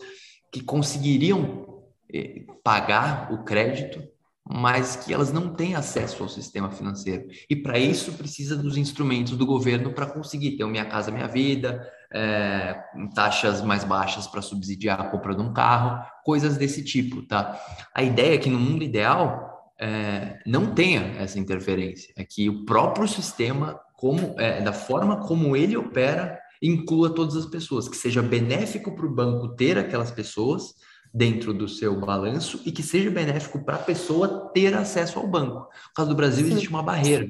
que 0.51 0.63
conseguiriam 0.63 1.83
eh, 2.11 2.47
pagar 2.65 3.31
o 3.35 3.45
crédito 3.45 4.03
mas 4.51 4.97
que 4.97 5.13
elas 5.13 5.31
não 5.31 5.55
têm 5.55 5.75
acesso 5.75 6.23
ao 6.23 6.29
sistema 6.31 6.71
financeiro. 6.71 7.29
E 7.51 7.55
para 7.55 7.79
isso 7.79 8.13
precisa 8.15 8.57
dos 8.57 8.79
instrumentos 8.79 9.37
do 9.37 9.45
governo 9.45 9.93
para 9.93 10.07
conseguir 10.07 10.57
ter 10.57 10.65
o 10.65 10.69
Minha 10.69 10.87
Casa 10.87 11.11
Minha 11.11 11.29
Vida, 11.29 11.87
é, 12.13 12.81
taxas 13.15 13.63
mais 13.63 13.85
baixas 13.85 14.27
para 14.27 14.43
subsidiar 14.43 15.01
a 15.01 15.09
compra 15.09 15.35
de 15.35 15.43
um 15.43 15.53
carro, 15.53 16.05
coisas 16.25 16.57
desse 16.57 16.85
tipo, 16.85 17.23
tá? 17.23 17.61
A 17.95 18.03
ideia 18.03 18.35
é 18.35 18.39
que 18.39 18.51
no 18.51 18.59
mundo 18.59 18.83
ideal 18.83 19.73
é, 19.79 20.39
não 20.47 20.75
tenha 20.75 21.03
essa 21.19 21.39
interferência, 21.39 22.13
é 22.17 22.25
que 22.25 22.49
o 22.49 22.65
próprio 22.65 23.07
sistema, 23.07 23.79
como 23.95 24.35
é, 24.39 24.61
da 24.61 24.73
forma 24.73 25.27
como 25.27 25.57
ele 25.57 25.77
opera, 25.77 26.39
inclua 26.63 27.15
todas 27.15 27.37
as 27.37 27.47
pessoas, 27.47 27.89
que 27.89 27.97
seja 27.97 28.23
benéfico 28.23 28.95
para 28.95 29.07
o 29.07 29.15
banco 29.15 29.55
ter 29.55 29.79
aquelas 29.79 30.11
pessoas, 30.11 30.75
dentro 31.13 31.55
do 31.55 31.69
seu 31.69 31.99
balanço 31.99 32.61
e 32.67 32.73
que 32.73 32.83
seja 32.83 33.11
benéfico 33.11 33.65
para 33.65 33.77
a 33.77 33.83
pessoa 33.83 34.51
ter 34.53 34.75
acesso 34.75 35.19
ao 35.19 35.27
banco. 35.27 35.61
No 35.61 35.95
caso 35.95 36.11
do 36.11 36.15
Brasil, 36.15 36.45
Sim. 36.45 36.53
existe 36.53 36.69
uma 36.69 36.83
barreira. 36.83 37.29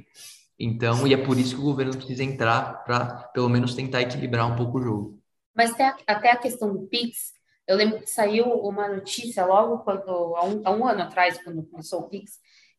Então, 0.59 1.07
e 1.07 1.15
é 1.15 1.17
por 1.17 1.39
isso 1.39 1.55
que 1.55 1.61
o 1.61 1.65
governo 1.65 1.97
precisa 1.97 2.25
entrar 2.25 2.85
para, 2.85 3.29
pelo 3.33 3.49
menos, 3.49 3.75
tentar 3.75 4.03
equilibrar 4.03 4.53
um 4.53 4.57
pouco 4.57 4.79
o 4.79 4.83
jogo. 4.83 5.19
Mas 5.55 5.71
até 5.71 5.85
a, 5.85 5.97
até 6.07 6.31
a 6.33 6.37
questão 6.37 6.73
do 6.73 6.87
PIX, 6.89 7.33
eu 7.67 7.77
lembro 7.77 8.01
que 8.01 8.11
saiu 8.11 8.47
uma 8.47 8.89
notícia 8.89 9.45
logo 9.47 9.79
quando, 9.79 10.11
há 10.37 10.45
um, 10.45 10.63
há 10.65 10.71
um 10.71 10.87
ano 10.87 11.03
atrás, 11.03 11.41
quando 11.43 11.63
começou 11.63 12.01
o 12.01 12.09
PIX, 12.09 12.33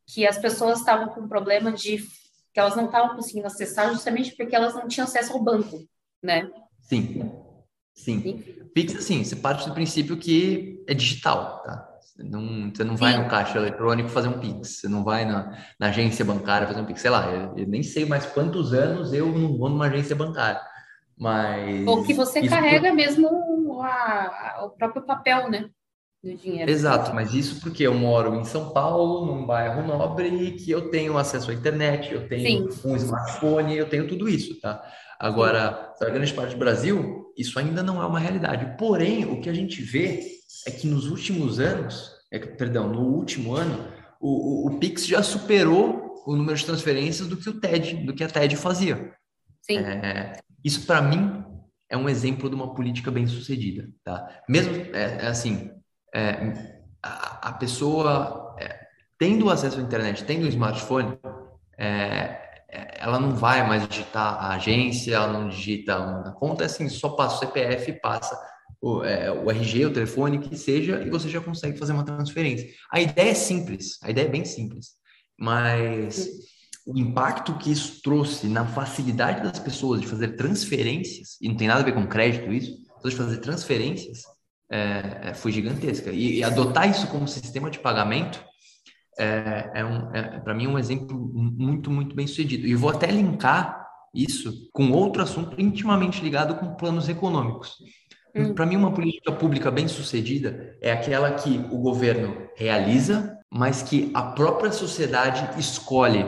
que 0.05 0.27
as 0.27 0.37
pessoas 0.37 0.79
estavam 0.79 1.09
com 1.09 1.27
problema 1.27 1.71
de 1.71 1.99
que 2.53 2.59
elas 2.59 2.75
não 2.75 2.85
estavam 2.85 3.15
conseguindo 3.15 3.47
acessar 3.47 3.91
justamente 3.91 4.35
porque 4.35 4.55
elas 4.55 4.73
não 4.73 4.87
tinham 4.87 5.05
acesso 5.05 5.33
ao 5.33 5.43
banco, 5.43 5.87
né? 6.21 6.49
Sim. 6.81 7.21
Sim. 7.93 8.43
Pix, 8.73 8.95
assim, 8.95 9.23
você 9.23 9.35
parte 9.35 9.67
do 9.67 9.73
princípio 9.73 10.17
que 10.17 10.83
é 10.87 10.93
digital, 10.93 11.61
tá? 11.63 11.88
Você 12.19 12.23
não, 12.27 12.69
você 12.73 12.83
não 12.83 12.97
vai 12.97 13.17
no 13.17 13.29
caixa 13.29 13.57
eletrônico 13.57 14.09
fazer 14.09 14.27
um 14.27 14.39
Pix, 14.39 14.81
você 14.81 14.89
não 14.89 15.05
vai 15.05 15.23
na, 15.23 15.57
na 15.79 15.87
agência 15.87 16.25
bancária 16.25 16.67
fazer 16.67 16.81
um 16.81 16.85
Pix, 16.85 16.99
sei 16.99 17.09
lá, 17.09 17.31
eu, 17.31 17.57
eu, 17.57 17.65
nem 17.65 17.81
sei 17.81 18.05
mais 18.05 18.25
quantos 18.25 18.73
anos 18.73 19.13
eu 19.13 19.27
não 19.27 19.57
vou 19.57 19.69
numa 19.69 19.85
agência 19.85 20.15
bancária, 20.15 20.59
mas... 21.17 21.87
Ou 21.87 22.03
que 22.03 22.13
você 22.13 22.45
carrega 22.45 22.93
mesmo 22.93 23.81
a, 23.81 24.65
o 24.65 24.69
próprio 24.71 25.03
papel, 25.03 25.49
né? 25.49 25.69
Do 26.21 26.35
dinheiro. 26.35 26.69
Exato, 26.69 27.15
mas 27.15 27.33
isso 27.33 27.61
porque 27.61 27.83
eu 27.83 27.93
moro 27.93 28.35
em 28.35 28.43
São 28.43 28.73
Paulo, 28.73 29.25
num 29.25 29.45
bairro 29.45 29.87
nobre, 29.87 30.27
e 30.27 30.51
que 30.51 30.69
eu 30.69 30.89
tenho 30.89 31.17
acesso 31.17 31.51
à 31.51 31.53
internet, 31.53 32.13
eu 32.13 32.27
tenho 32.27 32.69
Sim. 32.69 32.89
um 32.89 32.95
smartphone, 32.97 33.77
eu 33.77 33.87
tenho 33.87 34.05
tudo 34.05 34.27
isso, 34.27 34.59
tá? 34.59 34.83
Agora, 35.17 35.93
para 35.97 36.09
grande 36.09 36.33
parte 36.33 36.55
do 36.55 36.59
Brasil, 36.59 37.31
isso 37.37 37.57
ainda 37.57 37.81
não 37.81 38.01
é 38.01 38.05
uma 38.05 38.19
realidade. 38.19 38.75
Porém, 38.77 39.23
o 39.23 39.39
que 39.39 39.49
a 39.49 39.53
gente 39.53 39.81
vê 39.81 40.38
é 40.65 40.71
que 40.71 40.87
nos 40.87 41.07
últimos 41.07 41.59
anos, 41.59 42.11
é, 42.31 42.39
perdão, 42.39 42.87
no 42.87 43.01
último 43.01 43.55
ano, 43.55 43.87
o, 44.19 44.67
o, 44.67 44.75
o, 44.75 44.79
Pix 44.79 45.05
já 45.05 45.23
superou 45.23 46.23
o 46.25 46.35
número 46.35 46.57
de 46.57 46.65
transferências 46.65 47.27
do 47.27 47.37
que 47.37 47.49
o 47.49 47.59
TED, 47.59 48.05
do 48.05 48.13
que 48.13 48.23
a 48.23 48.27
TED 48.27 48.55
fazia. 48.55 49.13
Sim. 49.61 49.77
É, 49.77 50.39
isso 50.63 50.85
para 50.85 51.01
mim 51.01 51.43
é 51.89 51.97
um 51.97 52.09
exemplo 52.09 52.49
de 52.49 52.55
uma 52.55 52.73
política 52.73 53.09
bem 53.09 53.25
sucedida, 53.27 53.89
tá? 54.03 54.41
Mesmo 54.47 54.75
é, 54.93 55.25
é 55.25 55.27
assim, 55.27 55.71
é, 56.13 56.53
a, 57.01 57.49
a, 57.49 57.53
pessoa 57.53 58.55
é, 58.59 58.79
tendo 59.17 59.49
acesso 59.49 59.79
à 59.79 59.81
internet, 59.81 60.23
tendo 60.25 60.45
um 60.45 60.49
smartphone, 60.49 61.17
ela 62.99 63.19
não 63.19 63.33
vai 63.35 63.65
mais 63.65 63.87
digitar 63.87 64.33
a 64.43 64.55
agência, 64.55 65.15
ela 65.15 65.31
não 65.31 65.47
digita 65.47 65.95
a 65.95 66.31
conta, 66.33 66.63
é 66.63 66.65
assim, 66.65 66.89
só 66.89 67.09
passa 67.09 67.37
o 67.37 67.39
CPF, 67.39 67.93
passa 67.93 68.37
o, 68.81 69.03
é, 69.03 69.31
o 69.31 69.49
RG, 69.49 69.85
o 69.85 69.93
telefone, 69.93 70.39
que 70.39 70.57
seja, 70.57 71.01
e 71.01 71.09
você 71.09 71.29
já 71.29 71.41
consegue 71.41 71.77
fazer 71.77 71.93
uma 71.93 72.05
transferência. 72.05 72.69
A 72.91 72.99
ideia 72.99 73.31
é 73.31 73.35
simples, 73.35 73.97
a 74.01 74.09
ideia 74.09 74.25
é 74.25 74.29
bem 74.29 74.45
simples, 74.45 74.91
mas 75.37 76.29
o 76.85 76.97
impacto 76.97 77.57
que 77.57 77.71
isso 77.71 78.01
trouxe 78.01 78.47
na 78.47 78.65
facilidade 78.65 79.43
das 79.43 79.59
pessoas 79.59 80.01
de 80.01 80.07
fazer 80.07 80.35
transferências, 80.35 81.37
e 81.41 81.49
não 81.49 81.55
tem 81.55 81.67
nada 81.67 81.81
a 81.81 81.83
ver 81.83 81.93
com 81.93 82.07
crédito 82.07 82.51
isso, 82.51 82.77
de 83.03 83.15
fazer 83.15 83.37
transferências, 83.37 84.23
é, 84.71 85.29
é, 85.29 85.33
foi 85.33 85.51
gigantesca. 85.51 86.11
E, 86.11 86.37
e 86.37 86.43
adotar 86.43 86.89
isso 86.89 87.07
como 87.07 87.27
sistema 87.27 87.69
de 87.69 87.79
pagamento 87.79 88.43
é, 89.17 89.71
é, 89.75 89.85
um, 89.85 90.15
é 90.15 90.39
para 90.39 90.53
mim 90.53 90.67
um 90.67 90.77
exemplo 90.77 91.17
muito, 91.33 91.89
muito 91.91 92.15
bem 92.15 92.27
sucedido. 92.27 92.67
E 92.67 92.75
vou 92.75 92.89
até 92.89 93.07
linkar 93.07 93.85
isso 94.13 94.69
com 94.71 94.91
outro 94.91 95.21
assunto 95.21 95.59
intimamente 95.59 96.21
ligado 96.21 96.55
com 96.55 96.75
planos 96.75 97.09
econômicos. 97.09 97.77
Hum. 98.35 98.53
Para 98.53 98.65
mim, 98.65 98.75
uma 98.75 98.93
política 98.93 99.31
pública 99.31 99.71
bem 99.71 99.87
sucedida 99.87 100.77
é 100.81 100.91
aquela 100.91 101.31
que 101.31 101.57
o 101.71 101.77
governo 101.77 102.49
realiza, 102.55 103.37
mas 103.49 103.81
que 103.81 104.11
a 104.13 104.21
própria 104.21 104.71
sociedade 104.71 105.59
escolhe 105.59 106.25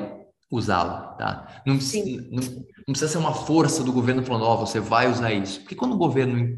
usá-la, 0.49 1.13
tá? 1.13 1.61
Não, 1.65 1.75
não, 1.75 2.43
não, 2.43 2.85
precisa 2.87 3.07
ser 3.07 3.17
uma 3.17 3.33
força 3.33 3.83
do 3.83 3.93
governo 3.93 4.23
falando, 4.23 4.43
ó, 4.43 4.55
oh, 4.55 4.65
você 4.65 4.79
vai 4.79 5.09
usar 5.09 5.31
isso. 5.31 5.61
Porque 5.61 5.75
quando 5.75 5.93
o 5.93 5.97
governo 5.97 6.57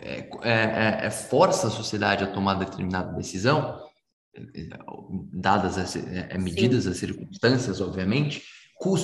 é, 0.00 0.28
é, 0.42 0.52
é, 0.52 1.06
é 1.06 1.10
força 1.10 1.68
a 1.68 1.70
sociedade 1.70 2.24
a 2.24 2.32
tomar 2.32 2.54
determinada 2.54 3.12
decisão, 3.12 3.78
dadas 5.32 5.78
as 5.78 5.96
é, 5.96 6.36
medidas, 6.38 6.84
Sim. 6.84 6.90
as 6.90 6.96
circunstâncias, 6.96 7.80
obviamente, 7.80 8.42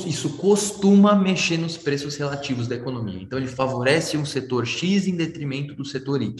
isso 0.06 0.38
costuma 0.38 1.14
mexer 1.14 1.58
nos 1.58 1.76
preços 1.76 2.16
relativos 2.16 2.66
da 2.66 2.74
economia. 2.74 3.20
Então, 3.20 3.38
ele 3.38 3.46
favorece 3.46 4.16
um 4.16 4.24
setor 4.24 4.66
X 4.66 5.06
em 5.06 5.14
detrimento 5.14 5.74
do 5.74 5.84
setor 5.84 6.22
Y. 6.22 6.34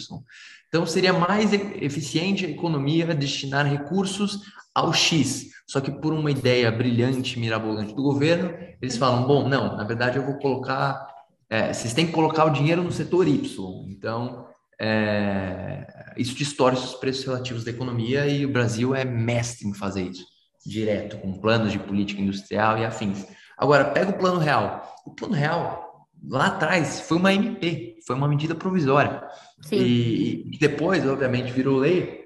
Então, 0.67 0.85
seria 0.87 1.13
mais 1.13 1.53
eficiente 1.53 2.45
a 2.45 2.49
economia 2.49 3.13
destinar 3.13 3.67
recursos 3.67 4.41
ao 4.73 4.91
X. 4.91 5.49
Só 5.67 5.79
que 5.79 5.91
por 5.91 6.13
uma 6.13 6.31
ideia 6.31 6.71
brilhante, 6.71 7.39
mirabolante 7.39 7.93
do 7.93 8.01
governo, 8.01 8.53
eles 8.81 8.97
falam: 8.97 9.27
bom, 9.27 9.47
não, 9.47 9.77
na 9.77 9.83
verdade 9.83 10.17
eu 10.17 10.25
vou 10.25 10.39
colocar. 10.39 11.07
É, 11.49 11.71
vocês 11.71 11.93
têm 11.93 12.07
que 12.07 12.11
colocar 12.11 12.45
o 12.45 12.49
dinheiro 12.49 12.83
no 12.83 12.91
setor 12.91 13.27
Y. 13.27 13.85
Então, 13.89 14.47
é, 14.81 16.13
isso 16.17 16.35
distorce 16.35 16.83
os 16.83 16.95
preços 16.95 17.23
relativos 17.23 17.63
da 17.63 17.71
economia 17.71 18.27
e 18.27 18.45
o 18.45 18.51
Brasil 18.51 18.93
é 18.95 19.05
mestre 19.05 19.67
em 19.67 19.73
fazer 19.73 20.03
isso 20.03 20.36
direto, 20.67 21.17
com 21.17 21.33
planos 21.33 21.71
de 21.71 21.79
política 21.79 22.21
industrial 22.21 22.77
e 22.77 22.85
afins. 22.85 23.25
Agora, 23.57 23.85
pega 23.85 24.11
o 24.11 24.17
plano 24.17 24.39
real. 24.39 24.95
O 25.05 25.11
plano 25.11 25.33
real, 25.33 26.07
lá 26.27 26.47
atrás, 26.47 26.99
foi 26.99 27.17
uma 27.17 27.33
MP, 27.33 27.97
foi 28.05 28.15
uma 28.15 28.27
medida 28.27 28.53
provisória. 28.53 29.23
Sim. 29.61 29.77
E, 29.77 30.55
e 30.55 30.59
depois, 30.59 31.07
obviamente, 31.07 31.51
virou 31.51 31.77
lei, 31.77 32.25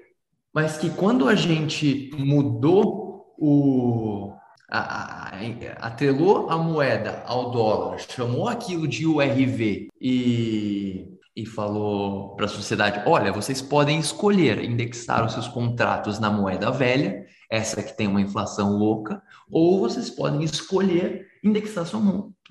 mas 0.52 0.76
que 0.76 0.90
quando 0.90 1.28
a 1.28 1.34
gente 1.34 2.10
mudou 2.18 3.34
o. 3.38 4.32
A, 4.70 4.78
a, 4.78 5.36
a, 5.36 5.86
atrelou 5.86 6.48
a 6.48 6.56
moeda 6.56 7.22
ao 7.26 7.50
dólar, 7.50 7.98
chamou 7.98 8.48
aquilo 8.48 8.88
de 8.88 9.06
URV 9.06 9.88
e, 10.00 11.18
e 11.36 11.46
falou 11.46 12.34
para 12.36 12.46
a 12.46 12.48
sociedade: 12.48 13.02
olha, 13.06 13.32
vocês 13.32 13.60
podem 13.60 13.98
escolher 13.98 14.64
indexar 14.64 15.26
os 15.26 15.32
seus 15.32 15.46
contratos 15.46 16.18
na 16.18 16.30
moeda 16.30 16.70
velha 16.70 17.26
essa 17.52 17.82
que 17.82 17.94
tem 17.94 18.08
uma 18.08 18.22
inflação 18.22 18.78
louca, 18.78 19.22
ou 19.50 19.80
vocês 19.80 20.08
podem 20.08 20.42
escolher 20.42 21.26
indexar 21.44 21.84
sua, 21.84 22.00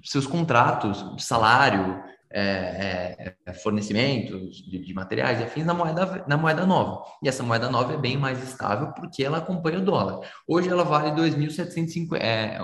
seus 0.03 0.27
contratos, 0.27 1.03
salário, 1.17 2.03
é, 2.29 3.33
é, 3.43 3.53
fornecimentos 3.53 4.57
de, 4.57 4.77
de, 4.77 4.93
materiais 4.93 5.39
e 5.39 5.43
afins 5.43 5.65
na 5.65 5.73
moeda, 5.73 6.23
na 6.27 6.37
moeda 6.37 6.67
nova. 6.67 7.03
E 7.23 7.27
essa 7.27 7.41
moeda 7.41 7.67
nova 7.67 7.93
é 7.93 7.97
bem 7.97 8.15
mais 8.15 8.43
estável 8.43 8.93
porque 8.93 9.23
ela 9.23 9.39
acompanha 9.39 9.79
o 9.79 9.83
dólar. 9.83 10.19
Hoje 10.47 10.69
ela 10.69 10.83
vale 10.83 11.11
2.750, 11.19 12.17
é, 12.21 12.59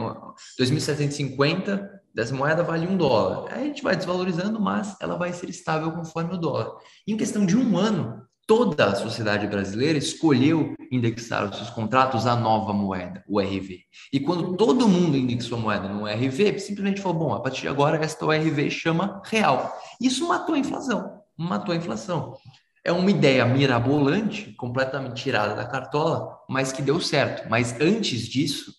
2.750 0.62 1.90
dessa 2.14 2.36
moeda 2.36 2.62
vale 2.64 2.88
um 2.88 2.96
dólar. 2.96 3.52
Aí 3.52 3.64
a 3.64 3.66
gente 3.66 3.82
vai 3.82 3.96
desvalorizando, 3.96 4.60
mas 4.60 4.96
ela 5.02 5.18
vai 5.18 5.34
ser 5.34 5.50
estável 5.50 5.92
conforme 5.92 6.36
o 6.36 6.38
dólar. 6.38 6.78
em 7.08 7.18
questão 7.18 7.48
de 7.48 7.58
um 7.58 7.78
ano, 7.78 8.27
toda 8.48 8.86
a 8.86 8.96
sociedade 8.96 9.46
brasileira 9.46 9.98
escolheu 9.98 10.74
indexar 10.90 11.50
os 11.50 11.58
seus 11.58 11.70
contratos 11.70 12.26
à 12.26 12.36
nova 12.36 12.72
moeda, 12.72 13.24
o 13.28 13.42
RV. 13.42 13.82
E 14.12 14.20
quando 14.22 14.56
todo 14.56 14.88
mundo 14.88 15.18
indexou 15.18 15.58
a 15.58 15.62
moeda 15.62 15.90
no 15.90 16.06
RV, 16.06 16.58
simplesmente 16.58 17.02
falou: 17.02 17.20
bom, 17.20 17.34
a 17.34 17.42
partir 17.42 17.62
de 17.62 17.68
agora 17.68 18.04
esta 18.04 18.26
URV 18.26 18.72
chama 18.72 19.22
real. 19.26 19.78
Isso 20.00 20.26
matou 20.26 20.56
a 20.56 20.60
inflação. 20.60 21.22
Matou 21.38 21.74
a 21.74 21.78
inflação. 21.78 22.38
É 22.84 22.92
uma 22.92 23.12
ideia 23.12 23.46
mirabolante, 23.46 24.54
completamente 24.54 25.22
tirada 25.22 25.54
da 25.54 25.68
cartola, 25.68 26.40
mas 26.50 26.72
que 26.72 26.82
deu 26.82 27.02
certo. 27.02 27.50
Mas 27.50 27.80
antes 27.82 28.22
disso, 28.22 28.74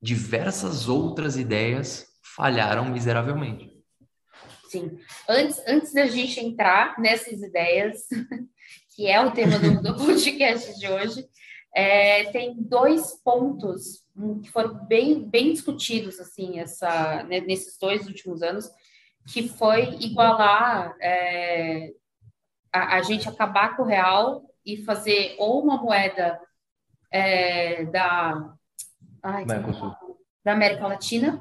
diversas 0.00 0.88
outras 0.88 1.36
ideias 1.36 2.06
falharam 2.22 2.84
miseravelmente. 2.84 3.76
Sim. 4.68 4.98
Antes, 5.28 5.60
antes 5.66 5.92
da 5.92 6.06
gente 6.06 6.38
entrar 6.38 7.00
nessas 7.00 7.42
ideias, 7.42 8.02
que 8.98 9.06
é 9.06 9.24
o 9.24 9.30
tema 9.30 9.60
do, 9.60 9.80
do 9.80 9.94
podcast 10.04 10.76
de 10.76 10.88
hoje, 10.88 11.24
é, 11.72 12.32
tem 12.32 12.60
dois 12.60 13.12
pontos 13.22 14.04
que 14.42 14.50
foram 14.50 14.74
bem, 14.86 15.22
bem 15.22 15.52
discutidos 15.52 16.18
assim 16.18 16.58
essa, 16.58 17.22
né, 17.22 17.38
nesses 17.40 17.78
dois 17.78 18.08
últimos 18.08 18.42
anos, 18.42 18.68
que 19.28 19.48
foi 19.48 19.94
igualar 20.00 20.96
é, 21.00 21.92
a, 22.72 22.96
a, 22.96 23.02
gente 23.02 23.28
acabar 23.28 23.76
com 23.76 23.84
o 23.84 23.86
real 23.86 24.42
e 24.66 24.82
fazer 24.82 25.36
ou 25.38 25.62
uma 25.62 25.80
moeda 25.80 26.40
é, 27.08 27.84
da, 27.84 28.52
ai, 29.22 29.44
da 30.44 30.52
América 30.54 30.88
Latina. 30.88 31.40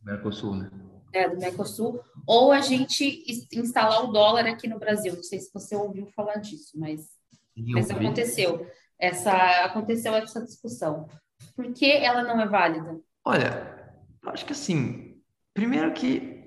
Mercosul, 0.00 0.54
né? 0.54 0.70
É, 1.12 1.28
do 1.28 1.38
Mercosul, 1.38 2.00
ou 2.26 2.52
a 2.52 2.60
gente 2.60 3.24
instalar 3.52 4.04
o 4.04 4.12
dólar 4.12 4.46
aqui 4.46 4.68
no 4.68 4.78
Brasil. 4.78 5.14
Não 5.14 5.22
sei 5.22 5.40
se 5.40 5.50
você 5.52 5.74
ouviu 5.74 6.06
falar 6.14 6.36
disso, 6.36 6.78
mas, 6.78 7.08
mas 7.56 7.90
aconteceu. 7.90 8.66
Essa, 8.98 9.32
aconteceu 9.64 10.14
essa 10.14 10.44
discussão. 10.44 11.08
Por 11.56 11.72
que 11.72 11.90
ela 11.90 12.22
não 12.22 12.40
é 12.40 12.46
válida? 12.46 13.00
Olha, 13.24 13.94
eu 14.22 14.30
acho 14.30 14.44
que 14.44 14.52
assim, 14.52 15.20
primeiro 15.54 15.92
que 15.92 16.38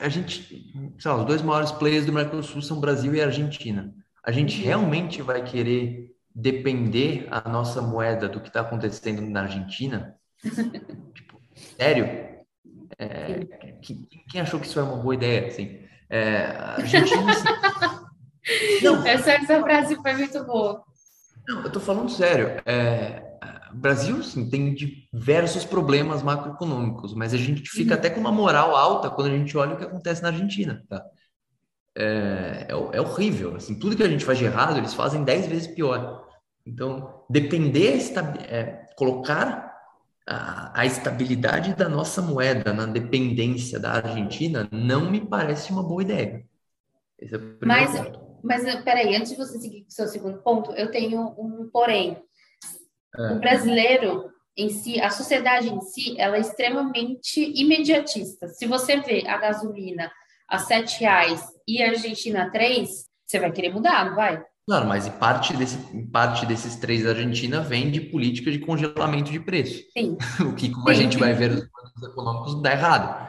a 0.00 0.08
gente, 0.08 0.72
sei 0.98 1.10
lá, 1.10 1.18
os 1.18 1.24
dois 1.24 1.42
maiores 1.42 1.70
players 1.72 2.06
do 2.06 2.12
Mercosul 2.12 2.62
são 2.62 2.80
Brasil 2.80 3.14
e 3.14 3.20
Argentina. 3.20 3.94
A 4.24 4.32
gente 4.32 4.58
uhum. 4.58 4.64
realmente 4.64 5.22
vai 5.22 5.44
querer 5.44 6.14
depender 6.34 7.26
a 7.30 7.48
nossa 7.48 7.80
moeda 7.80 8.28
do 8.28 8.40
que 8.40 8.48
está 8.48 8.60
acontecendo 8.60 9.22
na 9.22 9.42
Argentina? 9.42 10.18
tipo, 11.14 11.40
sério? 11.78 12.35
É, 12.98 13.44
quem, 13.82 14.08
quem, 14.30 14.40
achou 14.40 14.60
que 14.60 14.66
isso 14.66 14.78
era 14.78 14.88
uma 14.88 15.02
boa 15.02 15.14
ideia? 15.14 15.48
Assim, 15.48 15.80
é, 16.08 16.44
a. 16.58 16.76
Assim, 16.76 16.96
não, 18.82 19.06
essa, 19.06 19.32
essa 19.32 19.60
frase 19.60 19.96
foi 19.96 20.14
muito 20.14 20.44
boa. 20.44 20.84
Não, 21.48 21.62
eu 21.62 21.70
tô 21.70 21.80
falando 21.80 22.10
sério. 22.10 22.60
É, 22.64 23.22
o 23.72 23.76
Brasil, 23.76 24.22
sim, 24.22 24.48
tem 24.48 24.74
diversos 24.74 25.64
problemas 25.64 26.22
macroeconômicos, 26.22 27.14
mas 27.14 27.34
a 27.34 27.36
gente 27.36 27.68
fica 27.68 27.94
uhum. 27.94 27.98
até 27.98 28.10
com 28.10 28.20
uma 28.20 28.32
moral 28.32 28.74
alta 28.74 29.10
quando 29.10 29.28
a 29.28 29.36
gente 29.36 29.56
olha 29.56 29.74
o 29.74 29.76
que 29.76 29.84
acontece 29.84 30.22
na 30.22 30.28
Argentina, 30.28 30.82
tá? 30.88 31.04
É, 31.96 32.66
é, 32.68 32.96
é 32.96 33.00
horrível, 33.00 33.56
assim, 33.56 33.78
tudo 33.78 33.96
que 33.96 34.02
a 34.02 34.08
gente 34.08 34.24
faz 34.24 34.38
de 34.38 34.44
errado, 34.44 34.76
eles 34.76 34.94
fazem 34.94 35.24
dez 35.24 35.46
vezes 35.46 35.66
pior. 35.66 36.26
Então, 36.66 37.24
depender, 37.30 37.98
é, 38.48 38.86
colocar 38.96 39.75
a, 40.26 40.80
a, 40.80 40.86
estabilidade 40.86 41.74
da 41.74 41.88
nossa 41.88 42.20
moeda 42.20 42.72
na 42.72 42.86
dependência 42.86 43.78
da 43.78 43.92
Argentina 43.92 44.68
não 44.72 45.10
me 45.10 45.20
parece 45.20 45.70
uma 45.70 45.82
boa 45.82 46.02
ideia. 46.02 46.44
Esse 47.18 47.34
é 47.34 47.38
o 47.38 47.58
mas, 47.62 47.98
ponto. 47.98 48.40
mas 48.42 48.82
peraí, 48.82 49.14
antes 49.14 49.30
de 49.30 49.36
você 49.36 49.58
seguir 49.58 49.82
com 49.82 49.88
o 49.88 49.92
seu 49.92 50.06
segundo 50.08 50.42
ponto, 50.42 50.72
eu 50.72 50.90
tenho 50.90 51.34
um 51.38 51.70
porém. 51.72 52.22
É. 53.16 53.32
O 53.32 53.38
brasileiro 53.38 54.30
em 54.56 54.70
si, 54.70 55.00
a 55.00 55.10
sociedade 55.10 55.68
em 55.68 55.80
si, 55.80 56.18
ela 56.18 56.36
é 56.36 56.40
extremamente 56.40 57.40
imediatista. 57.54 58.48
Se 58.48 58.66
você 58.66 59.00
vê 59.00 59.26
a 59.26 59.36
gasolina 59.36 60.10
a 60.48 60.58
sete 60.58 61.00
reais 61.00 61.42
e 61.66 61.82
a 61.82 61.90
Argentina 61.90 62.44
a 62.44 62.50
três, 62.50 63.06
você 63.26 63.38
vai 63.38 63.52
querer 63.52 63.72
mudar, 63.72 64.06
não 64.06 64.14
vai? 64.14 64.42
Claro, 64.66 64.88
mas 64.88 65.08
parte, 65.08 65.56
desse, 65.56 65.78
parte 66.10 66.44
desses 66.44 66.74
três 66.74 67.04
da 67.04 67.10
Argentina 67.10 67.60
vem 67.60 67.88
de 67.88 68.00
política 68.00 68.50
de 68.50 68.58
congelamento 68.58 69.30
de 69.30 69.38
preço. 69.38 69.84
Sim. 69.96 70.18
o 70.42 70.54
que, 70.54 70.70
como 70.70 70.86
Sim. 70.86 70.90
a 70.90 70.94
gente 70.94 71.16
vai 71.16 71.32
ver 71.32 71.50
nos 71.50 71.68
planos 71.68 72.02
econômicos, 72.02 72.62
dá 72.62 72.72
errado. 72.72 73.26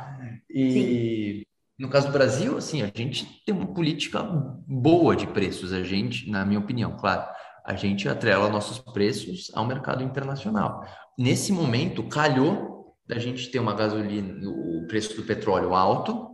E 0.49 0.71
Sim. 0.71 1.43
no 1.77 1.89
caso 1.89 2.07
do 2.07 2.13
Brasil, 2.13 2.57
assim, 2.57 2.81
a 2.81 2.91
gente 2.93 3.43
tem 3.45 3.53
uma 3.53 3.67
política 3.67 4.23
boa 4.67 5.15
de 5.15 5.27
preços. 5.27 5.73
A 5.73 5.83
gente, 5.83 6.27
na 6.27 6.43
minha 6.43 6.59
opinião, 6.59 6.97
claro, 6.97 7.23
a 7.63 7.75
gente 7.75 8.09
atrela 8.09 8.49
nossos 8.49 8.79
preços 8.79 9.51
ao 9.53 9.65
mercado 9.65 10.03
internacional. 10.03 10.83
Nesse 11.19 11.51
momento, 11.51 12.01
calhou 12.01 12.95
da 13.07 13.19
gente 13.19 13.49
ter 13.51 13.59
uma 13.59 13.75
gasolina, 13.75 14.49
o 14.49 14.87
preço 14.87 15.15
do 15.15 15.23
petróleo 15.23 15.75
alto, 15.75 16.26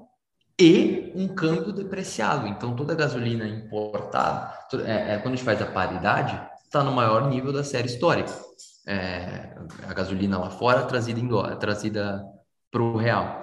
e 0.60 1.12
um 1.16 1.28
câmbio 1.28 1.74
depreciado. 1.74 2.48
Então, 2.48 2.76
toda 2.76 2.94
a 2.94 2.96
gasolina 2.96 3.48
importada, 3.48 4.54
é, 4.86 5.14
é, 5.14 5.18
quando 5.18 5.34
a 5.34 5.38
gente 5.38 5.46
faz 5.46 5.62
a 5.62 5.66
paridade, 5.66 6.40
está 6.66 6.84
no 6.84 6.92
maior 6.92 7.30
nível 7.30 7.52
da 7.52 7.64
série 7.64 7.88
histórica. 7.88 8.32
É, 8.86 9.56
a 9.88 9.94
gasolina 9.94 10.38
lá 10.38 10.50
fora 10.50 10.84
trazida 10.84 11.20
em 11.20 11.28
dólar, 11.28 11.56
trazida 11.56 12.24
para 12.72 12.82
o 12.82 12.98
real. 12.98 13.40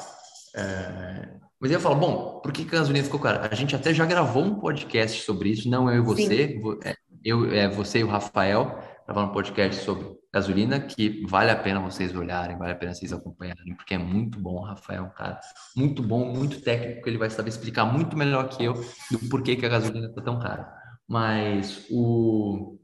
É, 0.55 1.29
mas 1.61 1.70
eu 1.70 1.81
falo, 1.81 1.96
bom, 1.96 2.40
por 2.42 2.53
que, 2.53 2.64
que 2.64 2.75
a 2.75 2.79
gasolina 2.79 3.05
ficou 3.05 3.20
cara? 3.20 3.49
A 3.51 3.55
gente 3.55 3.77
até 3.77 3.92
já 3.92 4.07
gravou 4.07 4.42
um 4.42 4.55
podcast 4.55 5.23
sobre 5.23 5.51
isso, 5.51 5.68
não 5.68 5.90
eu 5.90 6.03
e 6.03 6.07
você. 6.07 6.59
É, 6.83 6.94
eu, 7.23 7.53
é, 7.53 7.68
você 7.68 7.99
e 7.99 8.05
o 8.05 8.09
Rafael, 8.09 8.79
gravar 9.11 9.25
um 9.25 9.33
podcast 9.33 9.83
sobre 9.83 10.07
gasolina 10.33 10.79
que 10.79 11.27
vale 11.27 11.51
a 11.51 11.57
pena 11.57 11.81
vocês 11.81 12.14
olharem, 12.14 12.57
vale 12.57 12.73
a 12.73 12.77
pena 12.77 12.94
vocês 12.94 13.12
acompanharem, 13.12 13.75
porque 13.75 13.94
é 13.94 13.99
muito 13.99 14.38
bom. 14.38 14.62
Rafael 14.62 15.03
é 15.03 15.07
um 15.07 15.11
cara 15.11 15.40
muito 15.77 16.01
bom, 16.01 16.33
muito 16.33 16.61
técnico, 16.61 17.09
ele 17.09 17.18
vai 17.18 17.29
saber 17.29 17.49
explicar 17.49 17.85
muito 17.85 18.16
melhor 18.16 18.49
que 18.49 18.64
eu 18.64 18.75
do 19.11 19.18
porquê 19.29 19.57
que 19.57 19.66
a 19.66 19.68
gasolina 19.68 20.07
está 20.07 20.23
tão 20.23 20.38
cara. 20.38 20.73
Mas 21.09 21.87
o, 21.90 22.79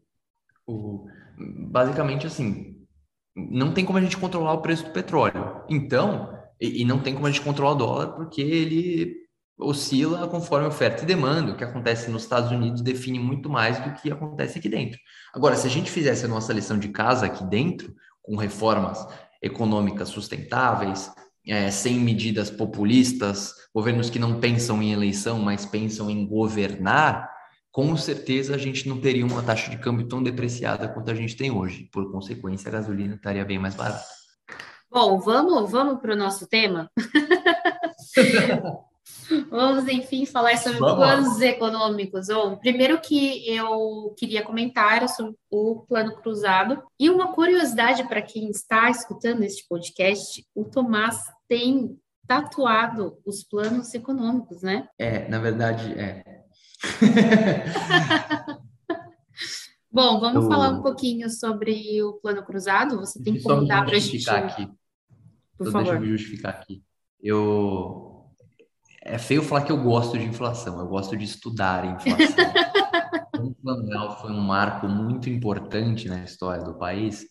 o 0.67 1.07
basicamente 1.69 2.27
assim, 2.27 2.85
não 3.37 3.73
tem 3.73 3.85
como 3.85 3.99
a 3.99 4.03
gente 4.03 4.17
controlar 4.17 4.55
o 4.55 4.62
preço 4.62 4.85
do 4.85 4.91
petróleo. 4.91 5.62
Então, 5.69 6.37
e, 6.61 6.83
e 6.83 6.85
não 6.85 6.99
tem 6.99 7.15
como 7.15 7.29
a 7.29 7.31
gente 7.31 7.45
controlar 7.45 7.73
o 7.73 7.77
dólar 7.77 8.07
porque 8.17 8.43
ele 8.43 9.26
oscila 9.59 10.29
conforme 10.29 10.66
oferta 10.66 11.03
e 11.03 11.07
demanda. 11.07 11.53
O 11.53 11.57
que 11.57 11.64
acontece 11.64 12.11
nos 12.11 12.23
Estados 12.23 12.51
Unidos 12.51 12.83
define 12.83 13.19
muito 13.19 13.49
mais 13.49 13.79
do 13.79 13.92
que 13.92 14.11
acontece 14.11 14.59
aqui 14.59 14.69
dentro. 14.69 14.99
Agora, 15.35 15.57
se 15.57 15.66
a 15.66 15.71
gente 15.71 15.90
fizesse 15.90 16.25
a 16.25 16.29
nossa 16.29 16.53
lição 16.53 16.79
de 16.79 16.88
casa 16.88 17.27
aqui 17.27 17.45
dentro, 17.45 17.95
com 18.23 18.37
reformas 18.37 19.07
econômicas 19.42 20.09
sustentáveis, 20.09 21.11
é, 21.47 21.71
sem 21.71 21.99
medidas 21.99 22.51
populistas, 22.51 23.55
governos 23.75 24.11
que 24.11 24.19
não 24.19 24.40
pensam 24.40 24.83
em 24.83 24.92
eleição, 24.92 25.38
mas 25.38 25.64
pensam 25.64 26.11
em 26.11 26.27
governar, 26.27 27.31
com 27.71 27.97
certeza 27.97 28.55
a 28.55 28.59
gente 28.59 28.88
não 28.88 29.01
teria 29.01 29.25
uma 29.25 29.42
taxa 29.42 29.71
de 29.71 29.79
câmbio 29.79 30.09
tão 30.09 30.23
depreciada 30.23 30.88
quanto 30.88 31.11
a 31.11 31.14
gente 31.14 31.37
tem 31.37 31.51
hoje. 31.51 31.88
Por 31.92 32.11
consequência, 32.11 32.69
a 32.69 32.73
gasolina 32.73 33.14
estaria 33.14 33.45
bem 33.45 33.59
mais 33.59 33.75
barata. 33.75 34.05
Bom, 34.90 35.21
vamos, 35.21 35.71
vamos 35.71 36.01
para 36.01 36.14
o 36.14 36.16
nosso 36.16 36.49
tema? 36.49 36.90
Vamos, 39.51 39.89
enfim, 39.89 40.25
falar 40.27 40.57
sobre 40.59 40.79
Vamos. 40.79 40.97
planos 40.97 41.41
econômicos. 41.41 42.29
Bom, 42.29 42.57
primeiro 42.57 43.01
que 43.01 43.49
eu 43.49 44.15
queria 44.17 44.43
comentar 44.43 45.09
sobre 45.09 45.35
o 45.51 45.85
plano 45.89 46.17
cruzado. 46.17 46.83
E 46.99 47.11
uma 47.11 47.33
curiosidade 47.33 48.07
para 48.09 48.23
quem 48.23 48.51
está 48.51 48.91
escutando 48.91 49.43
este 49.43 49.67
podcast, 49.69 50.45
o 50.55 50.65
Tomás 50.65 51.19
tem 51.49 51.99
tatuado 52.27 53.19
os 53.25 53.45
planos 53.45 53.95
econômicos, 53.95 54.62
né? 54.62 54.89
É, 54.99 55.29
na 55.29 55.39
verdade, 55.39 55.93
é. 55.93 56.43
Bom, 59.91 60.21
vamos 60.21 60.45
eu... 60.45 60.51
falar 60.51 60.71
um 60.71 60.83
pouquinho 60.83 61.31
sobre 61.31 62.03
o 62.03 62.15
plano 62.15 62.45
cruzado. 62.45 62.99
Você 62.99 63.23
tem 63.23 63.41
como 63.41 63.67
dar 63.67 63.85
para 63.85 63.97
a 63.97 63.99
gente... 63.99 64.29
Aqui. 64.29 64.69
Por 65.57 65.71
favor. 65.73 65.85
Deixa 65.85 65.95
eu 65.95 66.01
me 66.01 66.09
justificar 66.09 66.53
aqui. 66.53 66.83
Eu 67.19 68.15
é 69.07 69.19
feio 69.19 69.42
falar 69.42 69.62
que 69.62 69.71
eu 69.71 69.81
gosto 69.81 70.19
de 70.19 70.25
inflação, 70.25 70.81
eu 70.81 70.87
gosto 70.88 71.16
de 71.16 71.25
estudar 71.25 71.85
inflação. 71.85 72.45
o 73.38 73.55
Plano 73.55 74.16
foi 74.16 74.33
um 74.33 74.40
marco 74.40 74.88
muito 74.88 75.31
importante 75.31 76.09
na 76.09 76.25
história 76.25 76.64
do 76.64 76.77
país. 76.77 77.25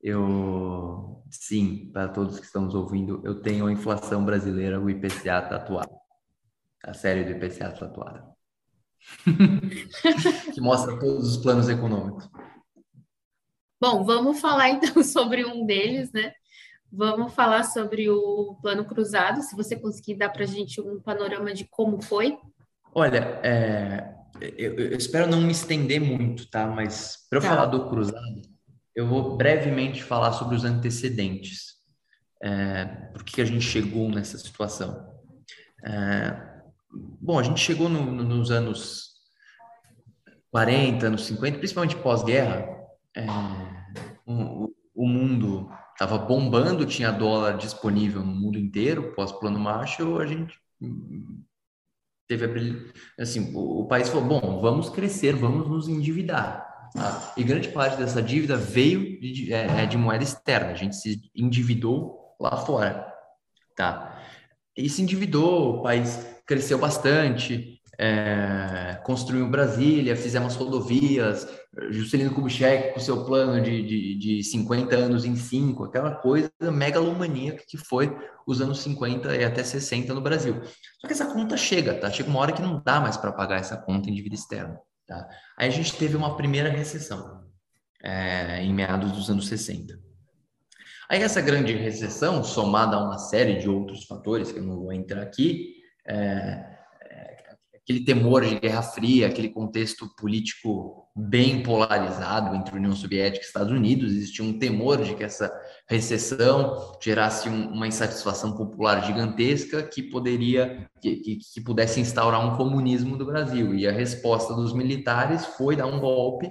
Eu, 0.00 1.22
sim, 1.30 1.90
para 1.92 2.08
todos 2.08 2.38
que 2.38 2.46
estamos 2.46 2.74
ouvindo, 2.74 3.20
eu 3.24 3.42
tenho 3.42 3.66
a 3.66 3.72
inflação 3.72 4.24
brasileira, 4.24 4.80
o 4.80 4.88
IPCA 4.88 5.42
tatuado. 5.42 5.90
A 6.82 6.94
série 6.94 7.24
do 7.24 7.32
IPCA 7.32 7.72
tatuada. 7.72 8.24
que 10.54 10.60
mostra 10.60 10.98
todos 10.98 11.36
os 11.36 11.42
planos 11.42 11.68
econômicos. 11.68 12.28
Bom, 13.78 14.02
vamos 14.02 14.40
falar 14.40 14.70
então 14.70 15.02
sobre 15.04 15.44
um 15.44 15.66
deles, 15.66 16.10
né? 16.10 16.32
Vamos 16.90 17.34
falar 17.34 17.64
sobre 17.64 18.08
o 18.08 18.56
plano 18.62 18.84
cruzado, 18.84 19.42
se 19.42 19.54
você 19.54 19.76
conseguir 19.76 20.14
dar 20.14 20.30
para 20.30 20.44
a 20.44 20.46
gente 20.46 20.80
um 20.80 21.00
panorama 21.00 21.52
de 21.52 21.66
como 21.66 22.02
foi. 22.02 22.38
Olha, 22.94 23.40
é, 23.42 24.14
eu, 24.40 24.74
eu, 24.74 24.96
espero 24.96 25.26
não 25.26 25.40
me 25.42 25.52
estender 25.52 26.00
muito, 26.00 26.48
tá? 26.50 26.66
Mas 26.66 27.26
para 27.28 27.38
eu 27.38 27.42
tá. 27.42 27.48
falar 27.48 27.66
do 27.66 27.88
cruzado, 27.88 28.42
eu 28.96 29.06
vou 29.06 29.36
brevemente 29.36 30.02
falar 30.02 30.32
sobre 30.32 30.56
os 30.56 30.64
antecedentes. 30.64 31.76
É, 32.42 32.84
por 33.12 33.22
que 33.22 33.42
a 33.42 33.44
gente 33.44 33.64
chegou 33.64 34.08
nessa 34.08 34.38
situação? 34.38 35.12
É, 35.84 36.36
bom, 37.20 37.38
a 37.38 37.42
gente 37.42 37.60
chegou 37.60 37.88
no, 37.88 38.10
no, 38.10 38.24
nos 38.24 38.50
anos 38.50 39.08
40, 40.50 41.06
anos 41.06 41.26
50, 41.26 41.58
principalmente 41.58 41.96
pós-guerra, 41.96 42.66
é, 43.14 43.26
o, 44.26 44.72
o 44.98 45.06
mundo 45.06 45.70
estava 45.92 46.18
bombando, 46.18 46.84
tinha 46.84 47.12
dólar 47.12 47.56
disponível 47.56 48.20
no 48.20 48.34
mundo 48.34 48.58
inteiro, 48.58 49.14
pós-plano 49.14 49.58
Marshall, 49.58 50.20
a 50.20 50.26
gente 50.26 50.58
teve 52.26 52.92
assim, 53.18 53.54
o, 53.54 53.82
o, 53.82 53.86
país 53.86 54.08
falou, 54.08 54.40
bom, 54.40 54.60
vamos 54.60 54.90
crescer, 54.90 55.36
vamos 55.36 55.68
nos 55.68 55.88
endividar. 55.88 56.66
Tá? 56.92 57.32
E 57.36 57.44
grande 57.44 57.68
parte 57.68 57.96
dessa 57.96 58.20
dívida 58.20 58.56
veio 58.56 59.20
de, 59.20 59.52
é, 59.52 59.82
é, 59.82 59.86
de 59.86 59.96
moeda 59.96 60.24
externa, 60.24 60.72
a 60.72 60.74
gente 60.74 60.96
se 60.96 61.30
endividou 61.34 62.34
lá 62.40 62.56
fora, 62.56 63.06
tá? 63.76 64.20
E 64.76 64.88
se 64.88 65.00
endividou, 65.00 65.76
o 65.76 65.82
país 65.82 66.26
cresceu 66.44 66.78
bastante, 66.78 67.77
é, 68.00 69.00
construiu 69.02 69.48
Brasília, 69.48 70.16
fizemos 70.16 70.54
rodovias, 70.54 71.48
Juscelino 71.90 72.32
Kubitschek 72.32 72.94
com 72.94 73.00
seu 73.00 73.24
plano 73.24 73.60
de, 73.60 73.82
de, 73.82 74.18
de 74.18 74.42
50 74.44 74.94
anos 74.94 75.24
em 75.24 75.34
5, 75.34 75.84
aquela 75.84 76.14
coisa 76.14 76.50
megalomaníaca 76.60 77.64
que 77.66 77.76
foi 77.76 78.16
os 78.46 78.60
anos 78.60 78.80
50 78.80 79.34
e 79.34 79.44
até 79.44 79.64
60 79.64 80.14
no 80.14 80.20
Brasil. 80.20 80.62
Só 81.00 81.08
que 81.08 81.12
essa 81.12 81.26
conta 81.26 81.56
chega, 81.56 81.92
tá? 81.94 82.08
Chega 82.08 82.30
uma 82.30 82.38
hora 82.38 82.52
que 82.52 82.62
não 82.62 82.80
dá 82.84 83.00
mais 83.00 83.16
para 83.16 83.32
pagar 83.32 83.58
essa 83.58 83.76
conta 83.76 84.08
em 84.08 84.14
dívida 84.14 84.36
externa, 84.36 84.78
tá? 85.04 85.28
Aí 85.56 85.66
a 85.66 85.72
gente 85.72 85.96
teve 85.96 86.16
uma 86.16 86.36
primeira 86.36 86.70
recessão 86.70 87.44
é, 88.00 88.62
em 88.62 88.72
meados 88.72 89.10
dos 89.10 89.28
anos 89.28 89.48
60. 89.48 89.98
Aí 91.10 91.20
essa 91.20 91.40
grande 91.40 91.72
recessão, 91.72 92.44
somada 92.44 92.96
a 92.96 93.02
uma 93.02 93.18
série 93.18 93.58
de 93.58 93.68
outros 93.68 94.04
fatores 94.04 94.52
que 94.52 94.58
eu 94.58 94.64
não 94.64 94.76
vou 94.76 94.92
entrar 94.92 95.22
aqui, 95.22 95.74
é, 96.06 96.77
aquele 97.88 98.04
temor 98.04 98.44
de 98.44 98.60
Guerra 98.60 98.82
Fria, 98.82 99.26
aquele 99.26 99.48
contexto 99.48 100.14
político 100.14 101.08
bem 101.16 101.62
polarizado 101.62 102.54
entre 102.54 102.76
União 102.76 102.94
Soviética 102.94 103.42
e 103.42 103.46
Estados 103.46 103.72
Unidos, 103.72 104.12
existia 104.12 104.44
um 104.44 104.58
temor 104.58 105.02
de 105.02 105.14
que 105.14 105.24
essa 105.24 105.50
recessão 105.88 106.98
gerasse 107.02 107.48
um, 107.48 107.72
uma 107.72 107.88
insatisfação 107.88 108.52
popular 108.52 109.06
gigantesca 109.06 109.82
que 109.82 110.02
poderia, 110.02 110.86
que, 111.00 111.16
que, 111.16 111.38
que, 111.54 111.60
pudesse 111.62 111.98
instaurar 111.98 112.46
um 112.46 112.58
comunismo 112.58 113.16
do 113.16 113.24
Brasil. 113.24 113.74
E 113.74 113.88
a 113.88 113.92
resposta 113.92 114.54
dos 114.54 114.74
militares 114.74 115.46
foi 115.46 115.74
dar 115.74 115.86
um 115.86 115.98
golpe 115.98 116.46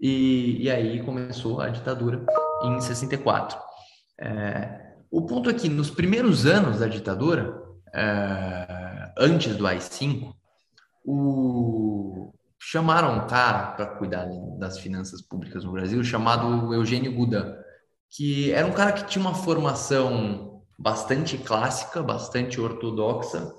e, 0.00 0.64
e 0.64 0.68
aí 0.68 1.00
começou 1.04 1.60
a 1.60 1.68
ditadura 1.68 2.26
em 2.64 2.80
64. 2.80 3.56
É, 4.20 4.80
o 5.08 5.22
ponto 5.26 5.48
é 5.48 5.54
que 5.54 5.68
nos 5.68 5.90
primeiros 5.90 6.44
anos 6.44 6.80
da 6.80 6.88
ditadura, 6.88 7.62
é, 7.94 9.12
antes 9.16 9.54
do 9.54 9.64
AI-5, 9.64 10.41
o 11.04 12.32
chamaram 12.58 13.16
um 13.16 13.26
cara 13.26 13.72
para 13.72 13.86
cuidar 13.86 14.28
das 14.58 14.78
finanças 14.78 15.20
públicas 15.20 15.64
no 15.64 15.72
Brasil 15.72 16.02
chamado 16.04 16.72
Eugênio 16.72 17.12
Guda, 17.12 17.58
que 18.08 18.52
era 18.52 18.66
um 18.66 18.72
cara 18.72 18.92
que 18.92 19.06
tinha 19.06 19.24
uma 19.24 19.34
formação 19.34 20.62
bastante 20.78 21.36
clássica, 21.38 22.02
bastante 22.02 22.60
ortodoxa, 22.60 23.52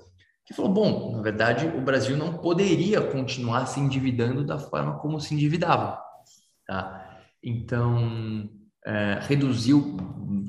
que 0.46 0.54
falou: 0.54 0.72
bom, 0.72 1.16
na 1.16 1.22
verdade, 1.22 1.66
o 1.66 1.80
Brasil 1.80 2.16
não 2.16 2.38
poderia 2.38 3.00
continuar 3.00 3.66
se 3.66 3.80
endividando 3.80 4.44
da 4.44 4.58
forma 4.58 4.98
como 4.98 5.20
se 5.20 5.34
endividava. 5.34 6.00
Tá? 6.66 7.20
Então, 7.42 8.48
é, 8.86 9.18
reduziu 9.22 9.96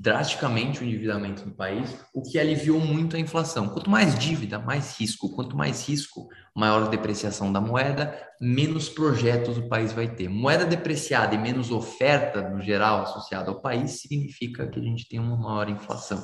drasticamente 0.06 0.82
o 0.82 0.86
endividamento 0.86 1.44
no 1.46 1.56
país, 1.56 1.98
o 2.14 2.22
que 2.22 2.38
aliviou 2.38 2.80
muito 2.80 3.16
a 3.16 3.20
inflação. 3.20 3.70
Quanto 3.70 3.90
mais 3.90 4.18
dívida, 4.20 4.60
mais 4.60 5.00
risco. 5.00 5.34
Quanto 5.36 5.58
mais 5.58 5.88
risco, 5.88 6.28
maior 6.56 6.90
depreciação 6.90 7.52
da 7.52 7.60
moeda, 7.60 8.16
menos 8.40 8.88
projetos 8.88 9.58
o 9.58 9.68
país 9.68 9.92
vai 9.92 10.08
ter. 10.08 10.30
Moeda 10.30 10.64
depreciada 10.64 11.34
e 11.34 11.40
menos 11.40 11.72
oferta, 11.72 12.48
no 12.48 12.62
geral, 12.62 13.02
associada 13.02 13.50
ao 13.50 13.62
país, 13.62 14.02
significa 14.02 14.68
que 14.68 14.80
a 14.80 14.84
gente 14.84 15.08
tem 15.10 15.20
uma 15.20 15.38
maior 15.38 15.70
inflação. 15.70 16.24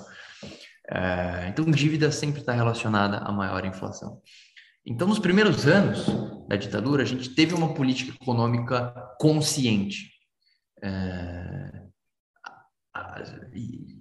É, 0.91 1.47
então, 1.47 1.65
dívida 1.65 2.11
sempre 2.11 2.41
está 2.41 2.53
relacionada 2.53 3.17
a 3.17 3.31
maior 3.31 3.65
inflação. 3.65 4.21
Então, 4.85 5.07
nos 5.07 5.19
primeiros 5.19 5.65
anos 5.65 6.05
da 6.47 6.55
ditadura, 6.55 7.01
a 7.01 7.05
gente 7.05 7.29
teve 7.29 7.55
uma 7.55 7.73
política 7.73 8.15
econômica 8.21 8.93
consciente. 9.19 10.11
É, 10.83 11.81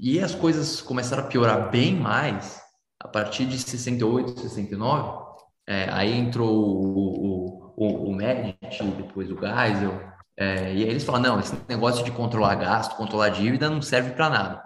e, 0.01 0.21
as 0.21 0.35
coisas 0.35 0.81
começaram 0.81 1.25
a 1.25 1.27
piorar 1.27 1.71
bem 1.71 1.95
mais 1.95 2.61
a 2.99 3.09
partir 3.09 3.47
de 3.47 3.59
68, 3.59 4.41
69. 4.41 5.31
É, 5.69 5.89
aí 5.91 6.17
entrou 6.19 6.51
o, 6.51 7.75
o, 7.77 8.11
o 8.11 8.15
Medici, 8.15 8.83
depois 8.97 9.31
o 9.31 9.39
Geisel, 9.39 10.11
é, 10.37 10.75
e 10.75 10.85
aí 10.85 10.89
eles 10.89 11.05
falaram, 11.05 11.35
não, 11.35 11.41
esse 11.41 11.55
negócio 11.69 12.03
de 12.03 12.11
controlar 12.11 12.55
gasto, 12.55 12.97
controlar 12.97 13.29
dívida 13.29 13.69
não 13.69 13.83
serve 13.83 14.13
para 14.13 14.31
nada. 14.31 14.63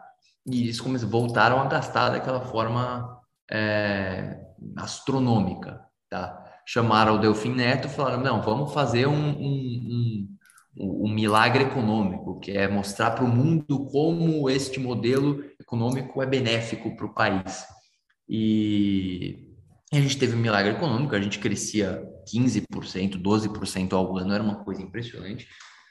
E 0.46 0.62
eles 0.62 0.80
começaram, 0.80 1.10
voltaram 1.10 1.60
a 1.60 1.66
gastar 1.66 2.10
daquela 2.10 2.40
forma 2.40 3.20
é, 3.50 4.40
astronômica, 4.76 5.80
tá? 6.08 6.42
Chamaram 6.66 7.16
o 7.16 7.18
Delfim 7.18 7.54
Neto 7.54 7.88
e 7.88 7.90
falaram, 7.90 8.22
não, 8.22 8.40
vamos 8.40 8.72
fazer 8.72 9.06
um, 9.06 9.12
um, 9.12 9.36
um 9.36 10.33
o, 10.76 11.06
o 11.06 11.08
milagre 11.08 11.64
econômico, 11.64 12.40
que 12.40 12.52
é 12.52 12.68
mostrar 12.68 13.12
para 13.12 13.24
o 13.24 13.28
mundo 13.28 13.86
como 13.86 14.48
este 14.50 14.80
modelo 14.80 15.44
econômico 15.60 16.22
é 16.22 16.26
benéfico 16.26 16.96
para 16.96 17.06
o 17.06 17.14
país. 17.14 17.64
E 18.28 19.48
a 19.92 20.00
gente 20.00 20.18
teve 20.18 20.34
um 20.34 20.40
milagre 20.40 20.72
econômico, 20.72 21.14
a 21.14 21.20
gente 21.20 21.38
crescia 21.38 22.02
15%, 22.32 23.20
12% 23.20 23.92
ao 23.92 24.16
ano, 24.16 24.32
era 24.32 24.42
uma 24.42 24.64
coisa 24.64 24.82
impressionante. 24.82 25.46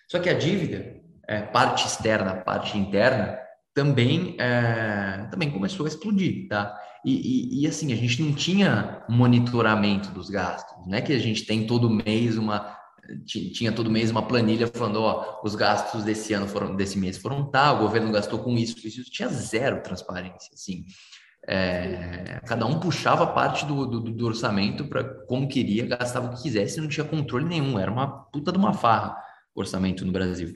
Só 0.10 0.20
que 0.20 0.30
a 0.30 0.34
dívida, 0.34 1.02
é, 1.28 1.42
parte 1.42 1.86
externa, 1.86 2.36
parte 2.36 2.78
interna, 2.78 3.38
também, 3.74 4.36
é, 4.40 5.28
também 5.32 5.50
começou 5.50 5.86
a 5.86 5.90
explodir, 5.90 6.48
tá? 6.48 6.78
E, 7.04 7.14
e, 7.14 7.64
e, 7.64 7.68
assim, 7.68 7.92
a 7.92 7.96
gente 7.96 8.22
não 8.22 8.34
tinha 8.34 9.04
monitoramento 9.10 10.12
dos 10.12 10.30
gastos, 10.30 10.88
não 10.88 10.98
é 10.98 11.02
que 11.02 11.12
a 11.12 11.20
gente 11.20 11.46
tem 11.46 11.66
todo 11.66 11.90
mês 11.90 12.38
uma 12.38 12.78
tinha 13.26 13.72
todo 13.72 13.90
mês 13.90 14.12
uma 14.12 14.28
planilha 14.28 14.68
falando, 14.68 15.02
ó, 15.02 15.42
os 15.44 15.56
gastos 15.56 16.04
desse 16.04 16.34
ano 16.34 16.48
foram, 16.48 16.76
desse 16.76 16.98
mês 16.98 17.18
foram 17.18 17.50
tal, 17.50 17.78
o 17.78 17.80
governo 17.80 18.12
gastou 18.12 18.40
com 18.40 18.58
isso, 18.58 18.78
isso, 18.86 19.02
isso 19.02 19.12
tinha 19.12 19.30
zero 19.30 19.82
transparência, 19.82 20.52
assim. 20.54 20.86
É, 21.46 22.40
cada 22.46 22.66
um 22.66 22.80
puxava 22.80 23.28
parte 23.28 23.66
do, 23.66 23.86
do, 23.86 24.00
do 24.00 24.26
orçamento 24.26 24.86
para 24.86 25.04
como 25.26 25.48
queria, 25.48 25.86
gastava 25.86 26.28
o 26.28 26.36
que 26.36 26.44
quisesse, 26.44 26.80
não 26.80 26.88
tinha 26.88 27.06
controle 27.06 27.46
nenhum, 27.46 27.78
era 27.78 27.92
uma 27.92 28.08
puta 28.08 28.52
de 28.52 28.58
uma 28.58 28.74
farra 28.74 29.18
o 29.56 29.60
orçamento 29.60 30.06
no 30.06 30.12
Brasil. 30.12 30.54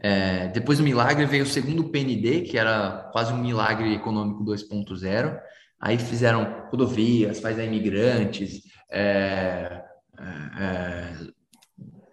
É, 0.00 0.48
depois 0.48 0.78
do 0.78 0.84
milagre 0.84 1.26
veio 1.26 1.44
o 1.44 1.46
segundo 1.46 1.88
PND, 1.88 2.42
que 2.42 2.56
era 2.56 3.08
quase 3.12 3.32
um 3.32 3.38
milagre 3.38 3.94
econômico 3.94 4.44
2.0. 4.44 5.40
Aí 5.80 5.98
fizeram 5.98 6.66
rodovias, 6.70 7.40
faz 7.40 7.58
a 7.58 7.64
imigrantes, 7.64 8.62
é, 8.90 9.82
é, 10.18 10.60
é 10.60 11.37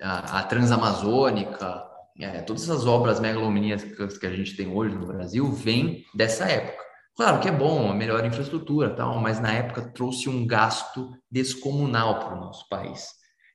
a, 0.06 0.44
Transamazônica, 0.44 1.84
é, 2.20 2.42
todas 2.42 2.64
essas 2.64 2.86
obras 2.86 3.20
megalomaníacas 3.20 4.18
que 4.18 4.26
a 4.26 4.36
gente 4.36 4.56
tem 4.56 4.68
hoje 4.68 4.96
no 4.96 5.08
Brasil 5.08 5.52
vêm 5.52 6.06
dessa 6.14 6.46
época. 6.46 6.84
Claro 7.16 7.40
que 7.40 7.48
é 7.48 7.52
bom, 7.52 7.90
a 7.90 7.94
melhor 7.94 8.26
infraestrutura, 8.26 8.90
tal, 8.90 9.20
mas 9.20 9.40
na 9.40 9.52
época 9.52 9.82
trouxe 9.94 10.30
um 10.30 10.46
gasto 10.46 11.12
descomunal 11.32 12.20
para 12.20 12.36
o 12.36 12.40
nosso 12.40 12.68
país. 12.70 13.08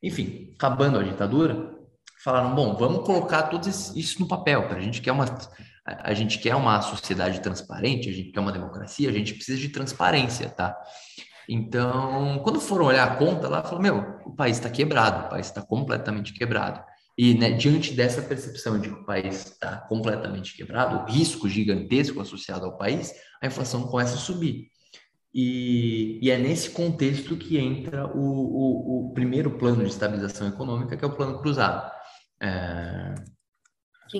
Enfim, 0.02 0.52
acabando 0.54 0.98
a 0.98 1.02
ditadura, 1.02 1.70
falaram: 2.24 2.54
bom, 2.54 2.74
vamos 2.74 3.04
colocar 3.04 3.44
tudo 3.44 3.68
isso 3.68 4.20
no 4.20 4.26
papel. 4.26 4.66
A 4.70 4.80
gente 4.80 5.02
quer 5.02 5.12
uma 5.12 5.26
a 5.84 6.14
gente 6.14 6.38
quer 6.38 6.54
uma 6.54 6.80
sociedade 6.82 7.40
transparente, 7.40 8.08
a 8.08 8.12
gente 8.12 8.30
quer 8.30 8.40
uma 8.40 8.52
democracia, 8.52 9.08
a 9.08 9.12
gente 9.12 9.34
precisa 9.34 9.58
de 9.58 9.70
transparência, 9.70 10.48
tá? 10.48 10.76
Então, 11.52 12.38
quando 12.44 12.60
foram 12.60 12.86
olhar 12.86 13.10
a 13.10 13.16
conta 13.16 13.48
lá, 13.48 13.60
falou: 13.64 13.82
meu, 13.82 14.20
o 14.24 14.30
país 14.30 14.56
está 14.56 14.70
quebrado, 14.70 15.26
o 15.26 15.30
país 15.30 15.46
está 15.46 15.60
completamente 15.60 16.32
quebrado. 16.32 16.80
E 17.18 17.34
né, 17.34 17.50
diante 17.50 17.92
dessa 17.92 18.22
percepção 18.22 18.78
de 18.78 18.88
que 18.88 18.94
o 18.94 19.04
país 19.04 19.46
está 19.46 19.78
completamente 19.88 20.56
quebrado, 20.56 20.98
o 20.98 21.12
risco 21.12 21.48
gigantesco 21.48 22.20
associado 22.20 22.64
ao 22.64 22.78
país, 22.78 23.12
a 23.42 23.48
inflação 23.48 23.82
começa 23.88 24.14
a 24.14 24.18
subir. 24.18 24.68
E, 25.34 26.20
e 26.22 26.30
é 26.30 26.38
nesse 26.38 26.70
contexto 26.70 27.36
que 27.36 27.58
entra 27.58 28.06
o, 28.06 28.20
o, 28.20 29.08
o, 29.08 29.12
primeiro 29.12 29.50
plano 29.58 29.82
de 29.82 29.90
estabilização 29.90 30.46
econômica, 30.46 30.96
que 30.96 31.04
é 31.04 31.08
o 31.08 31.16
plano 31.16 31.40
cruzado. 31.40 31.90
É, 32.40 33.14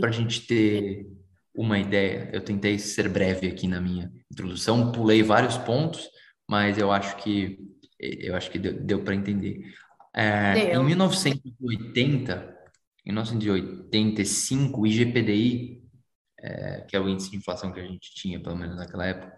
Para 0.01 0.09
a 0.09 0.13
gente 0.13 0.47
ter 0.49 1.07
uma 1.55 1.79
ideia, 1.79 2.29
eu 2.33 2.41
tentei 2.41 2.77
ser 2.79 3.09
breve 3.09 3.47
aqui 3.47 3.69
na 3.69 3.81
minha 3.81 4.11
introdução, 4.31 4.91
pulei 4.91 5.23
vários 5.23 5.57
pontos, 5.57 6.09
mas 6.51 6.77
eu 6.77 6.91
acho 6.91 7.17
que 7.19 7.57
eu 7.97 8.35
acho 8.35 8.51
que 8.51 8.59
deu, 8.59 8.73
deu 8.83 9.05
para 9.05 9.15
entender. 9.15 9.73
É, 10.13 10.75
em 10.75 10.85
1980, 10.85 12.59
em 13.07 13.13
1985, 13.13 14.81
o 14.81 14.87
IGPDI, 14.87 15.81
é, 16.41 16.81
que 16.89 16.97
é 16.97 17.01
o 17.01 17.09
índice 17.09 17.31
de 17.31 17.37
inflação 17.37 17.71
que 17.71 17.79
a 17.79 17.87
gente 17.87 18.13
tinha, 18.15 18.43
pelo 18.43 18.57
menos 18.57 18.77
naquela 18.77 19.07
época, 19.07 19.33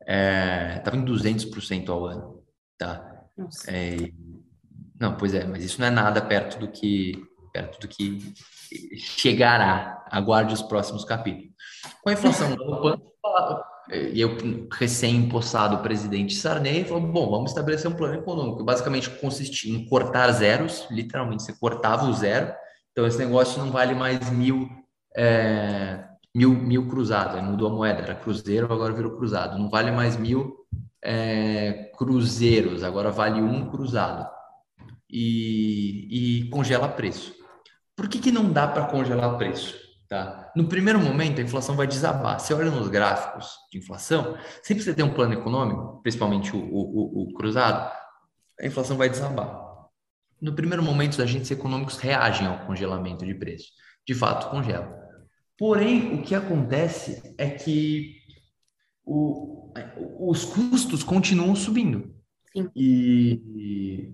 estava 0.00 0.96
é, 0.96 1.00
em 1.00 1.04
200% 1.04 1.90
ao 1.90 2.06
ano, 2.06 2.42
tá? 2.78 3.26
É, 3.68 3.96
não, 4.98 5.18
pois 5.18 5.34
é, 5.34 5.44
mas 5.44 5.62
isso 5.62 5.78
não 5.78 5.88
é 5.88 5.90
nada 5.90 6.22
perto 6.22 6.58
do 6.58 6.68
que 6.70 7.22
perto 7.52 7.78
do 7.78 7.88
que 7.88 8.32
chegará. 8.96 10.02
Aguarde 10.10 10.54
os 10.54 10.62
próximos 10.62 11.04
capítulos. 11.04 11.52
Com 12.02 12.08
a 12.08 12.14
inflação 12.14 12.48
galopando, 12.56 13.02
e 13.90 14.20
eu, 14.20 14.36
recém-impossado 14.72 15.82
presidente 15.82 16.34
Sarney, 16.34 16.84
falou: 16.84 17.02
bom, 17.02 17.30
vamos 17.30 17.50
estabelecer 17.50 17.90
um 17.90 17.94
plano 17.94 18.14
econômico. 18.14 18.64
Basicamente 18.64 19.10
consistia 19.10 19.74
em 19.74 19.86
cortar 19.86 20.30
zeros, 20.32 20.86
literalmente, 20.90 21.42
você 21.42 21.52
cortava 21.52 22.06
o 22.06 22.12
zero. 22.12 22.52
Então, 22.92 23.06
esse 23.06 23.18
negócio 23.18 23.62
não 23.62 23.70
vale 23.70 23.94
mais 23.94 24.30
mil, 24.30 24.68
é, 25.16 26.04
mil, 26.34 26.50
mil 26.50 26.88
cruzados. 26.88 27.36
Aí 27.36 27.42
mudou 27.42 27.68
a 27.68 27.74
moeda, 27.74 28.02
era 28.02 28.14
cruzeiro, 28.14 28.72
agora 28.72 28.92
virou 28.92 29.16
cruzado. 29.16 29.58
Não 29.58 29.68
vale 29.68 29.90
mais 29.90 30.16
mil 30.16 30.56
é, 31.02 31.90
cruzeiros, 31.96 32.82
agora 32.82 33.10
vale 33.10 33.42
um 33.42 33.68
cruzado. 33.68 34.26
E, 35.10 36.40
e 36.40 36.50
congela 36.50 36.88
preço. 36.88 37.34
Por 37.94 38.08
que, 38.08 38.18
que 38.18 38.32
não 38.32 38.50
dá 38.50 38.66
para 38.66 38.86
congelar 38.86 39.36
preço? 39.36 39.76
Tá? 40.08 40.43
No 40.54 40.68
primeiro 40.68 41.00
momento, 41.00 41.40
a 41.40 41.44
inflação 41.44 41.74
vai 41.74 41.86
desabar. 41.86 42.38
Você 42.38 42.54
olha 42.54 42.70
nos 42.70 42.88
gráficos 42.88 43.56
de 43.72 43.78
inflação, 43.78 44.36
sempre 44.62 44.82
que 44.82 44.90
você 44.90 44.94
tem 44.94 45.04
um 45.04 45.12
plano 45.12 45.32
econômico, 45.32 46.00
principalmente 46.02 46.54
o, 46.54 46.60
o, 46.60 47.22
o 47.22 47.34
cruzado, 47.34 47.92
a 48.60 48.66
inflação 48.66 48.96
vai 48.96 49.08
desabar. 49.08 49.64
No 50.40 50.54
primeiro 50.54 50.82
momento, 50.82 51.12
os 51.12 51.20
agentes 51.20 51.50
econômicos 51.50 51.96
reagem 51.96 52.46
ao 52.46 52.66
congelamento 52.66 53.24
de 53.24 53.34
preço. 53.34 53.72
De 54.06 54.14
fato, 54.14 54.50
congela. 54.50 54.94
Porém, 55.58 56.14
o 56.14 56.22
que 56.22 56.34
acontece 56.34 57.34
é 57.38 57.48
que 57.50 58.16
o, 59.04 59.72
os 60.18 60.44
custos 60.44 61.02
continuam 61.02 61.56
subindo. 61.56 62.14
Sim. 62.52 62.70
E, 62.76 64.12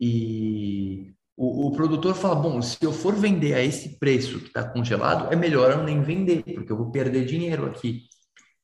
e 0.00 1.14
o, 1.42 1.68
o, 1.68 1.72
produtor 1.72 2.14
fala: 2.14 2.34
bom, 2.34 2.60
se 2.60 2.76
eu 2.84 2.92
for 2.92 3.14
vender 3.14 3.54
a 3.54 3.64
esse 3.64 3.98
preço 3.98 4.40
que 4.40 4.48
está 4.48 4.62
congelado, 4.62 5.32
é 5.32 5.36
melhor 5.36 5.70
eu 5.70 5.82
nem 5.82 6.02
vender, 6.02 6.42
porque 6.42 6.70
eu 6.70 6.76
vou 6.76 6.90
perder 6.90 7.24
dinheiro 7.24 7.64
aqui. 7.64 8.02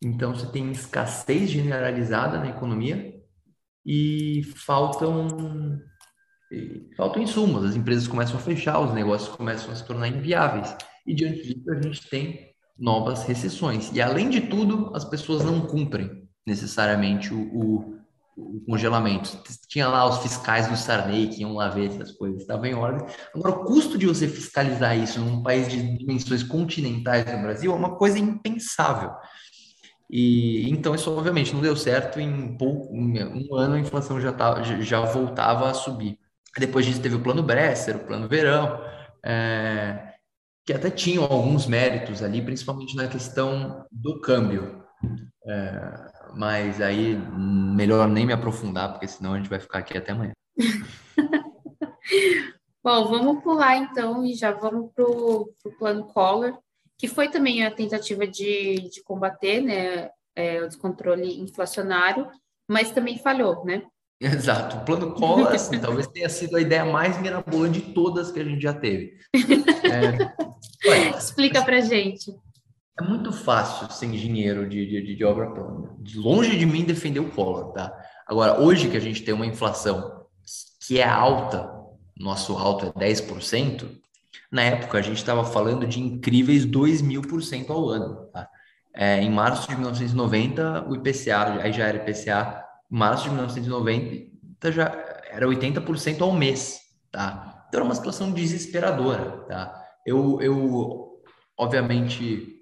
Então 0.04 0.34
você 0.34 0.46
tem 0.52 0.70
escassez 0.70 1.48
generalizada 1.48 2.38
na 2.38 2.50
economia 2.50 3.14
e 3.84 4.42
faltam 4.54 5.80
e 6.52 6.90
faltam 6.98 7.22
insumos, 7.22 7.64
as 7.64 7.74
empresas 7.74 8.06
começam 8.06 8.36
a 8.36 8.40
fechar, 8.40 8.78
os 8.78 8.92
negócios 8.92 9.34
começam 9.34 9.72
a 9.72 9.74
se 9.74 9.86
tornar 9.86 10.08
inviáveis. 10.08 10.76
E 11.06 11.14
diante 11.14 11.42
disso 11.42 11.70
a 11.70 11.80
gente 11.80 12.06
tem 12.10 12.50
novas 12.78 13.24
recessões. 13.24 13.90
E 13.94 14.02
além 14.02 14.28
de 14.28 14.42
tudo, 14.42 14.94
as 14.94 15.04
pessoas 15.04 15.42
não 15.42 15.62
cumprem 15.62 16.28
necessariamente 16.46 17.32
o, 17.32 17.40
o 17.40 17.95
o 18.37 18.61
congelamento. 18.66 19.38
Tinha 19.68 19.88
lá 19.88 20.07
os 20.07 20.18
fiscais 20.18 20.68
do 20.68 20.77
Sarney 20.77 21.29
que 21.29 21.40
iam 21.40 21.55
lá 21.55 21.68
ver 21.70 21.90
se 21.90 22.03
as 22.03 22.12
coisas 22.12 22.42
estavam 22.42 22.66
em 22.66 22.75
ordem. 22.75 23.07
Agora, 23.35 23.55
o 23.55 23.64
custo 23.64 23.96
de 23.96 24.07
você 24.07 24.29
fiscalizar 24.29 24.96
isso 24.96 25.18
num 25.20 25.42
país 25.42 25.68
de 25.68 25.96
dimensões 25.96 26.42
continentais 26.42 27.25
no 27.25 27.42
Brasil 27.42 27.72
é 27.72 27.75
uma 27.75 27.96
coisa 27.96 28.18
impensável. 28.18 29.11
E 30.11 30.68
então 30.70 30.94
isso 30.94 31.11
obviamente 31.11 31.55
não 31.55 31.62
deu 31.62 31.75
certo. 31.75 32.20
Em 32.20 32.57
pouco, 32.57 32.94
um 32.94 33.55
ano 33.57 33.75
a 33.75 33.81
inflação 33.81 34.20
já, 34.20 34.33
tava, 34.33 34.62
já 34.62 35.01
voltava 35.01 35.70
a 35.70 35.75
subir. 35.75 36.18
Depois 36.59 36.87
disso 36.87 37.01
teve 37.01 37.16
o 37.16 37.22
plano 37.22 37.42
Bresser, 37.42 37.96
o 37.96 38.05
plano 38.05 38.29
Verão, 38.29 38.81
é, 39.25 40.14
que 40.64 40.72
até 40.72 40.90
tinham 40.90 41.25
alguns 41.25 41.66
méritos 41.66 42.22
ali, 42.22 42.40
principalmente 42.40 42.96
na 42.96 43.09
questão 43.09 43.85
do 43.90 44.20
câmbio. 44.20 44.83
É, 45.49 46.05
mas 46.37 46.81
aí 46.81 47.16
melhor 47.16 48.07
nem 48.07 48.27
me 48.27 48.33
aprofundar, 48.33 48.92
porque 48.92 49.09
senão 49.09 49.33
a 49.33 49.38
gente 49.38 49.49
vai 49.49 49.59
ficar 49.59 49.79
aqui 49.79 49.96
até 49.96 50.12
amanhã. 50.12 50.33
Bom, 52.85 53.09
vamos 53.09 53.42
pular 53.42 53.77
então 53.79 54.25
e 54.25 54.35
já 54.35 54.53
vamos 54.53 54.92
para 54.94 55.05
o 55.05 55.49
plano 55.79 56.05
Collor, 56.05 56.57
que 56.99 57.09
foi 57.09 57.29
também 57.29 57.64
a 57.64 57.70
tentativa 57.70 58.27
de, 58.27 58.88
de 58.90 59.03
combater 59.03 59.61
né, 59.61 60.11
é, 60.37 60.62
o 60.62 60.68
descontrole 60.68 61.40
inflacionário, 61.40 62.29
mas 62.68 62.92
também 62.92 63.18
falhou, 63.18 63.64
né? 63.64 63.83
Exato. 64.20 64.77
O 64.77 64.85
plano 64.85 65.14
Collor, 65.14 65.49
assim, 65.49 65.81
talvez 65.81 66.07
tenha 66.07 66.29
sido 66.29 66.57
a 66.57 66.61
ideia 66.61 66.85
mais 66.85 67.20
mirabolante 67.20 67.81
de 67.81 67.92
todas 67.92 68.31
que 68.31 68.40
a 68.40 68.44
gente 68.44 68.62
já 68.62 68.75
teve. 68.75 69.16
É... 70.85 71.16
Explica 71.16 71.64
para 71.64 71.81
gente. 71.81 72.33
É 72.98 73.02
muito 73.02 73.32
fácil 73.32 73.90
ser 73.90 74.06
engenheiro 74.06 74.68
de, 74.68 74.87
de, 74.87 75.16
de 75.16 75.24
obra 75.24 75.50
pronta. 75.50 75.94
De 75.98 76.18
longe 76.18 76.56
de 76.56 76.64
mim 76.64 76.85
defender 76.85 77.20
o 77.20 77.30
Collor, 77.30 77.72
tá? 77.72 77.92
Agora, 78.26 78.61
hoje 78.61 78.88
que 78.88 78.96
a 78.96 79.00
gente 79.00 79.22
tem 79.22 79.35
uma 79.35 79.46
inflação 79.46 80.24
que 80.87 80.98
é 80.98 81.06
alta, 81.06 81.70
nosso 82.18 82.56
alto 82.56 82.87
é 82.87 83.12
10%, 83.12 83.87
na 84.50 84.62
época 84.62 84.98
a 84.98 85.02
gente 85.02 85.18
estava 85.18 85.44
falando 85.44 85.87
de 85.87 86.00
incríveis 86.00 86.64
2 86.64 87.02
mil 87.02 87.22
por 87.22 87.42
cento 87.42 87.72
ao 87.72 87.88
ano, 87.88 88.26
tá? 88.32 88.48
É, 88.94 89.20
em 89.20 89.30
março 89.30 89.68
de 89.68 89.74
1990, 89.74 90.88
o 90.88 90.96
IPCA, 90.96 91.61
aí 91.62 91.72
já 91.72 91.87
era 91.87 91.98
IPCA, 91.98 92.64
em 92.90 92.96
março 92.96 93.24
de 93.24 93.30
1990 93.30 94.72
já 94.72 94.85
era 95.30 95.46
80% 95.46 96.22
ao 96.22 96.32
mês, 96.32 96.80
tá? 97.12 97.66
Então 97.68 97.80
era 97.80 97.85
uma 97.85 97.94
situação 97.94 98.32
desesperadora, 98.32 99.44
tá? 99.48 99.85
Eu, 100.04 100.40
eu 100.40 101.20
obviamente, 101.59 102.55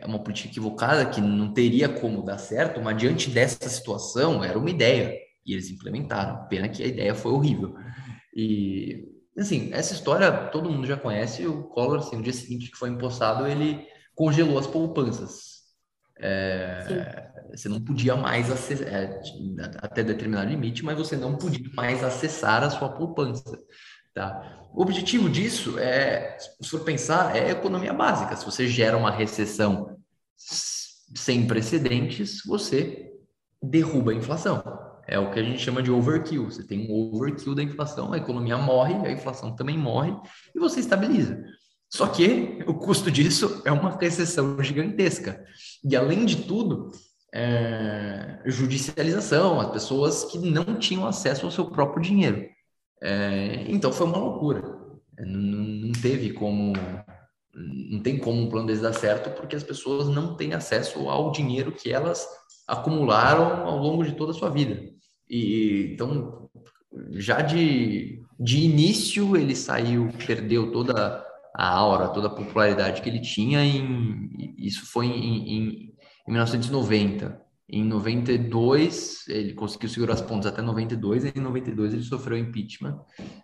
é 0.00 0.06
uma 0.06 0.18
política 0.18 0.48
equivocada 0.48 1.06
que 1.06 1.20
não 1.20 1.52
teria 1.52 1.88
como 1.88 2.22
dar 2.22 2.38
certo, 2.38 2.80
mas 2.80 2.96
diante 2.96 3.30
dessa 3.30 3.68
situação 3.68 4.42
era 4.42 4.58
uma 4.58 4.70
ideia 4.70 5.14
e 5.44 5.52
eles 5.52 5.70
implementaram. 5.70 6.46
Pena 6.48 6.68
que 6.68 6.82
a 6.82 6.86
ideia 6.86 7.14
foi 7.14 7.32
horrível. 7.32 7.74
E 8.34 9.08
assim, 9.36 9.70
essa 9.72 9.94
história 9.94 10.30
todo 10.48 10.70
mundo 10.70 10.86
já 10.86 10.96
conhece. 10.96 11.46
O 11.46 11.64
Collor, 11.64 11.98
assim, 11.98 12.16
no 12.16 12.22
dia 12.22 12.32
seguinte 12.32 12.70
que 12.70 12.76
foi 12.76 12.90
empossado, 12.90 13.46
ele 13.46 13.86
congelou 14.14 14.58
as 14.58 14.66
poupanças. 14.66 15.58
É, 16.20 17.30
você 17.50 17.68
não 17.68 17.80
podia 17.80 18.16
mais 18.16 18.50
acessar, 18.50 18.88
é, 18.88 19.20
até 19.78 20.02
determinado 20.02 20.50
limite, 20.50 20.84
mas 20.84 20.98
você 20.98 21.16
não 21.16 21.36
podia 21.36 21.70
mais 21.74 22.02
acessar 22.02 22.62
a 22.64 22.70
sua 22.70 22.88
poupança. 22.88 23.58
Tá? 24.18 24.66
O 24.74 24.82
objetivo 24.82 25.30
disso 25.30 25.78
é, 25.78 26.36
se 26.60 26.68
for 26.68 26.80
pensar, 26.80 27.36
é 27.36 27.52
economia 27.52 27.92
básica. 27.92 28.34
Se 28.34 28.44
você 28.44 28.66
gera 28.66 28.96
uma 28.96 29.12
recessão 29.12 29.96
sem 30.36 31.46
precedentes, 31.46 32.42
você 32.44 33.12
derruba 33.62 34.10
a 34.10 34.14
inflação. 34.16 34.60
É 35.06 35.20
o 35.20 35.30
que 35.30 35.38
a 35.38 35.42
gente 35.44 35.62
chama 35.62 35.80
de 35.80 35.92
overkill. 35.92 36.50
Você 36.50 36.66
tem 36.66 36.90
um 36.90 37.14
overkill 37.14 37.54
da 37.54 37.62
inflação, 37.62 38.12
a 38.12 38.16
economia 38.16 38.58
morre, 38.58 38.94
a 39.06 39.12
inflação 39.12 39.54
também 39.54 39.78
morre 39.78 40.12
e 40.52 40.58
você 40.58 40.80
estabiliza. 40.80 41.40
Só 41.88 42.08
que 42.08 42.58
o 42.66 42.74
custo 42.74 43.08
disso 43.08 43.62
é 43.64 43.70
uma 43.70 43.96
recessão 43.96 44.60
gigantesca. 44.60 45.44
E 45.88 45.94
além 45.94 46.26
de 46.26 46.38
tudo, 46.42 46.90
é, 47.32 48.42
judicialização, 48.46 49.60
as 49.60 49.70
pessoas 49.70 50.24
que 50.24 50.38
não 50.40 50.76
tinham 50.76 51.06
acesso 51.06 51.46
ao 51.46 51.52
seu 51.52 51.70
próprio 51.70 52.02
dinheiro. 52.02 52.57
É, 53.02 53.64
então 53.68 53.92
foi 53.92 54.06
uma 54.06 54.18
loucura. 54.18 54.62
É, 55.16 55.24
não, 55.24 55.40
não, 55.40 55.92
teve 55.92 56.32
como, 56.32 56.72
não 57.54 58.00
tem 58.00 58.18
como 58.18 58.40
um 58.40 58.48
plano 58.48 58.66
desse 58.66 58.82
dar 58.82 58.92
certo 58.92 59.30
porque 59.30 59.56
as 59.56 59.62
pessoas 59.62 60.08
não 60.08 60.36
têm 60.36 60.54
acesso 60.54 61.08
ao 61.08 61.32
dinheiro 61.32 61.72
que 61.72 61.92
elas 61.92 62.26
acumularam 62.66 63.66
ao 63.66 63.78
longo 63.78 64.04
de 64.04 64.12
toda 64.12 64.32
a 64.32 64.34
sua 64.34 64.50
vida. 64.50 64.80
E 65.28 65.90
então 65.92 66.48
já 67.12 67.40
de, 67.40 68.22
de 68.38 68.58
início 68.60 69.36
ele 69.36 69.54
saiu, 69.54 70.10
perdeu 70.26 70.72
toda 70.72 71.24
a 71.54 71.68
aura, 71.68 72.08
toda 72.08 72.28
a 72.28 72.34
popularidade 72.34 73.02
que 73.02 73.08
ele 73.08 73.20
tinha. 73.20 73.64
Em, 73.64 74.54
isso 74.58 74.86
foi 74.86 75.06
em, 75.06 75.48
em, 75.48 75.94
em 76.26 76.32
1990. 76.32 77.47
Em 77.70 77.84
92, 77.84 79.28
ele 79.28 79.52
conseguiu 79.52 79.90
segurar 79.90 80.14
as 80.14 80.22
pontas 80.22 80.46
até 80.46 80.62
92, 80.62 81.24
e 81.24 81.32
em 81.36 81.40
92 81.40 81.92
ele 81.92 82.02
sofreu 82.02 82.38
impeachment 82.38 82.98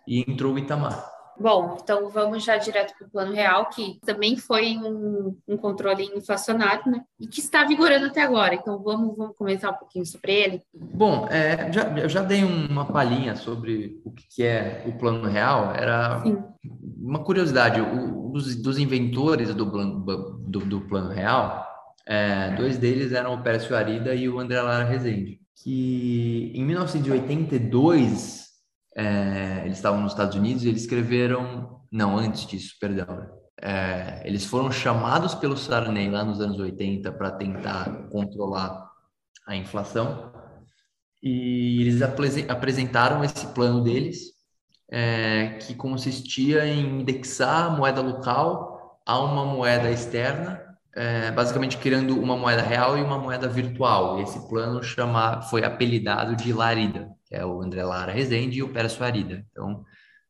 e 0.07 0.21
entrou 0.21 0.53
o 0.53 0.59
Itamar. 0.59 1.15
Bom, 1.37 1.77
então 1.81 2.09
vamos 2.09 2.43
já 2.43 2.57
direto 2.57 2.97
para 2.97 3.07
o 3.07 3.09
plano 3.09 3.33
real, 3.33 3.69
que 3.69 3.99
também 4.05 4.37
foi 4.37 4.77
um, 4.77 5.37
um, 5.47 5.57
controle 5.57 6.05
inflacionário, 6.15 6.89
né? 6.89 7.03
E 7.19 7.27
que 7.27 7.41
está 7.41 7.65
vigorando 7.65 8.05
até 8.05 8.21
agora. 8.21 8.55
Então 8.55 8.81
vamos, 8.81 9.15
vamos 9.17 9.35
comentar 9.35 9.71
um 9.71 9.75
pouquinho 9.75 10.05
sobre 10.05 10.33
ele. 10.33 10.61
Bom, 10.73 11.27
é, 11.29 11.71
já, 11.71 11.83
eu 11.97 12.07
já 12.07 12.23
dei 12.23 12.43
uma 12.43 12.85
palhinha 12.85 13.35
sobre 13.35 14.01
o 14.05 14.11
que 14.11 14.43
é 14.43 14.83
o 14.87 14.93
plano 14.93 15.27
real. 15.27 15.73
Era 15.75 16.23
Sim. 16.23 16.41
uma 16.97 17.19
curiosidade: 17.19 17.81
o, 17.81 18.31
os, 18.31 18.55
dos 18.55 18.77
inventores 18.77 19.53
do, 19.53 19.65
do, 19.65 20.59
do 20.59 20.81
plano 20.81 21.09
real, 21.09 21.67
é, 22.07 22.55
dois 22.55 22.77
deles 22.77 23.11
eram 23.11 23.33
o 23.33 23.41
Pércio 23.43 23.75
Arida 23.75 24.13
e 24.13 24.29
o 24.29 24.39
André 24.39 24.61
Lara 24.61 24.83
Rezende, 24.83 25.39
que 25.63 26.51
em 26.53 26.63
1922 26.63 28.45
é, 28.95 29.63
eles 29.65 29.77
estavam 29.77 30.01
nos 30.01 30.11
Estados 30.11 30.35
Unidos 30.35 30.63
e 30.63 30.69
eles 30.69 30.81
escreveram, 30.81 31.81
não, 31.91 32.17
antes 32.17 32.45
disso, 32.45 32.75
perdão, 32.79 33.29
é, 33.61 34.21
eles 34.25 34.45
foram 34.45 34.71
chamados 34.71 35.33
pelo 35.35 35.57
Sarney 35.57 36.09
lá 36.09 36.23
nos 36.23 36.39
anos 36.39 36.59
80 36.59 37.11
para 37.13 37.31
tentar 37.31 38.09
controlar 38.09 38.89
a 39.47 39.55
inflação 39.55 40.33
e 41.21 41.81
eles 41.81 42.01
apresentaram 42.47 43.23
esse 43.23 43.47
plano 43.47 43.83
deles 43.83 44.35
é, 44.91 45.57
que 45.59 45.73
consistia 45.73 46.67
em 46.67 47.01
indexar 47.01 47.65
a 47.65 47.69
moeda 47.69 48.01
local 48.01 49.01
a 49.05 49.19
uma 49.19 49.45
moeda 49.45 49.89
externa, 49.89 50.61
é, 50.95 51.31
basicamente 51.31 51.77
criando 51.77 52.19
uma 52.19 52.37
moeda 52.37 52.61
real 52.61 52.97
e 52.97 53.01
uma 53.01 53.19
moeda 53.19 53.47
virtual. 53.47 54.19
E 54.19 54.23
esse 54.23 54.47
plano 54.47 54.81
chama, 54.81 55.41
foi 55.43 55.63
apelidado 55.63 56.35
de 56.35 56.53
Larida 56.53 57.15
que 57.25 57.35
é 57.35 57.45
o 57.45 57.61
André 57.61 57.83
Lara 57.83 58.11
Rezende, 58.11 58.59
e 58.59 58.63
o 58.63 58.71
Pérez 58.71 58.99
Arida. 59.01 59.45
Então, 59.51 59.83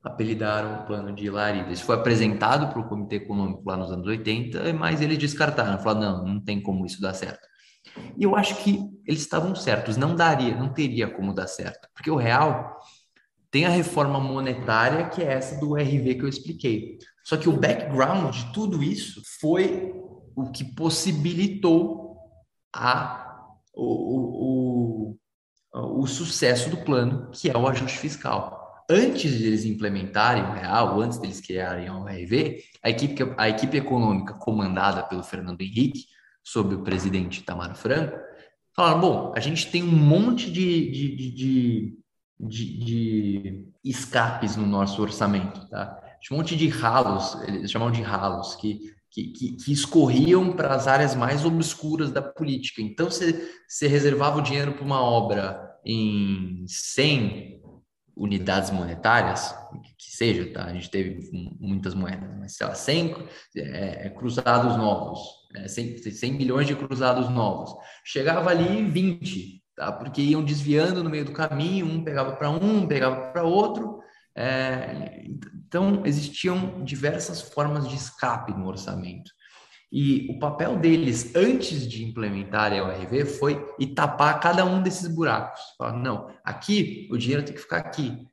apelidaram 0.03 0.81
o 0.81 0.85
plano 0.85 1.13
de 1.13 1.29
Larida. 1.29 1.71
Isso 1.71 1.83
foi 1.83 1.95
apresentado 1.95 2.71
para 2.71 2.79
o 2.79 2.87
Comitê 2.87 3.17
Econômico 3.17 3.63
lá 3.65 3.75
nos 3.75 3.91
anos 3.91 4.07
80, 4.07 4.73
mas 4.73 5.01
eles 5.01 5.17
descartaram, 5.17 5.77
falaram, 5.79 6.23
não, 6.23 6.33
não 6.35 6.39
tem 6.39 6.61
como 6.61 6.85
isso 6.85 7.01
dar 7.01 7.13
certo. 7.13 7.45
E 8.17 8.23
eu 8.23 8.35
acho 8.35 8.55
que 8.63 8.79
eles 9.05 9.21
estavam 9.21 9.55
certos, 9.55 9.97
não 9.97 10.15
daria, 10.15 10.55
não 10.55 10.69
teria 10.69 11.07
como 11.07 11.33
dar 11.33 11.47
certo, 11.47 11.87
porque 11.93 12.09
o 12.09 12.15
real 12.15 12.79
tem 13.51 13.65
a 13.65 13.69
reforma 13.69 14.19
monetária, 14.19 15.07
que 15.07 15.21
é 15.21 15.33
essa 15.33 15.59
do 15.59 15.75
RV 15.75 16.15
que 16.15 16.23
eu 16.23 16.29
expliquei. 16.29 16.97
Só 17.23 17.37
que 17.37 17.47
o 17.47 17.57
background 17.57 18.35
de 18.35 18.53
tudo 18.53 18.83
isso 18.83 19.21
foi 19.39 19.93
o 20.35 20.51
que 20.51 20.63
possibilitou 20.63 22.17
a, 22.73 23.47
o, 23.73 25.15
o, 25.73 26.01
o 26.01 26.07
sucesso 26.07 26.69
do 26.69 26.77
plano, 26.77 27.29
que 27.31 27.49
é 27.49 27.57
o 27.57 27.67
ajuste 27.67 27.97
fiscal. 27.97 28.83
Antes 28.89 29.37
de 29.37 29.47
eles 29.47 29.65
implementarem 29.65 30.43
o 30.43 30.51
real, 30.51 31.01
antes 31.01 31.17
deles 31.17 31.41
criarem 31.41 31.89
o 31.89 32.05
RV, 32.05 32.61
a 32.83 32.89
equipe, 32.89 33.23
a 33.37 33.49
equipe 33.49 33.77
econômica 33.77 34.33
comandada 34.33 35.03
pelo 35.03 35.23
Fernando 35.23 35.61
Henrique, 35.61 36.05
sob 36.43 36.75
o 36.75 36.83
presidente 36.83 37.41
Tamar 37.41 37.75
Franco, 37.75 38.15
falaram: 38.75 39.01
bom, 39.01 39.33
a 39.35 39.39
gente 39.39 39.71
tem 39.71 39.81
um 39.81 39.87
monte 39.87 40.51
de, 40.51 40.91
de, 40.91 41.15
de, 41.15 41.97
de, 42.39 42.79
de 42.85 43.67
escapes 43.83 44.55
no 44.55 44.67
nosso 44.67 45.01
orçamento, 45.01 45.67
tá? 45.69 46.01
Um 46.31 46.37
monte 46.37 46.55
de 46.55 46.67
ralos, 46.67 47.35
eles 47.43 47.69
chamam 47.69 47.91
de 47.91 48.01
ralos, 48.01 48.55
que 48.55 48.79
que, 49.15 49.27
que, 49.27 49.51
que, 49.53 49.71
escorriam 49.71 50.51
para 50.51 50.75
as 50.75 50.87
áreas 50.87 51.15
mais 51.15 51.45
obscuras 51.45 52.11
da 52.11 52.21
política. 52.21 52.81
Então, 52.81 53.09
você, 53.09 53.49
você 53.65 53.87
reservava 53.87 54.39
o 54.39 54.41
dinheiro 54.41 54.73
para 54.73 54.83
uma 54.83 55.01
obra 55.01 55.73
em 55.85 56.65
100 56.67 57.61
unidades 58.13 58.71
monetárias, 58.71 59.55
que 59.97 60.11
seja, 60.11 60.51
tá? 60.51 60.65
A 60.65 60.73
gente 60.73 60.89
teve 60.89 61.29
muitas 61.59 61.93
moedas, 61.93 62.29
mas 62.37 62.57
sei 62.57 62.67
lá, 62.67 62.75
100 62.75 63.15
é, 63.55 64.07
é, 64.07 64.09
cruzados 64.09 64.75
novos, 64.75 65.19
é, 65.55 65.67
100, 65.67 65.97
100 65.97 66.33
milhões 66.33 66.67
de 66.67 66.75
cruzados 66.75 67.29
novos. 67.29 67.73
Chegava 68.03 68.49
ali 68.49 68.83
20, 68.83 69.63
tá? 69.77 69.93
Porque 69.93 70.21
iam 70.21 70.43
desviando 70.43 71.01
no 71.01 71.09
meio 71.09 71.23
do 71.23 71.31
caminho, 71.31 71.85
um 71.85 72.03
pegava 72.03 72.35
para 72.35 72.49
um, 72.49 72.85
pegava 72.85 73.31
para 73.31 73.43
outro, 73.43 73.99
é, 74.35 75.23
então, 75.67 76.03
existiam 76.05 76.83
diversas 76.83 77.41
formas 77.41 77.87
de 77.87 77.95
escape 77.95 78.53
no 78.53 78.67
orçamento. 78.67 79.31
E 79.91 80.27
o 80.29 80.39
papel 80.39 80.77
deles, 80.77 81.33
antes 81.35 81.87
de 81.87 82.03
implementarem 82.03 82.79
a 82.79 82.83
ORV, 82.83 83.25
foi 83.25 83.65
tapar 83.95 84.39
cada 84.39 84.65
um 84.65 84.81
desses 84.81 85.07
buracos. 85.07 85.61
Falar, 85.77 85.93
não, 85.93 86.29
aqui 86.43 87.07
o 87.11 87.17
dinheiro 87.17 87.43
tem 87.43 87.53
que 87.53 87.61
ficar 87.61 87.77
aqui. 87.77 88.27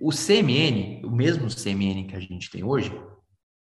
O 0.00 0.10
CMN, 0.10 1.02
o 1.04 1.10
mesmo 1.10 1.48
CMN 1.48 2.06
que 2.06 2.16
a 2.16 2.20
gente 2.20 2.50
tem 2.50 2.64
hoje, 2.64 2.92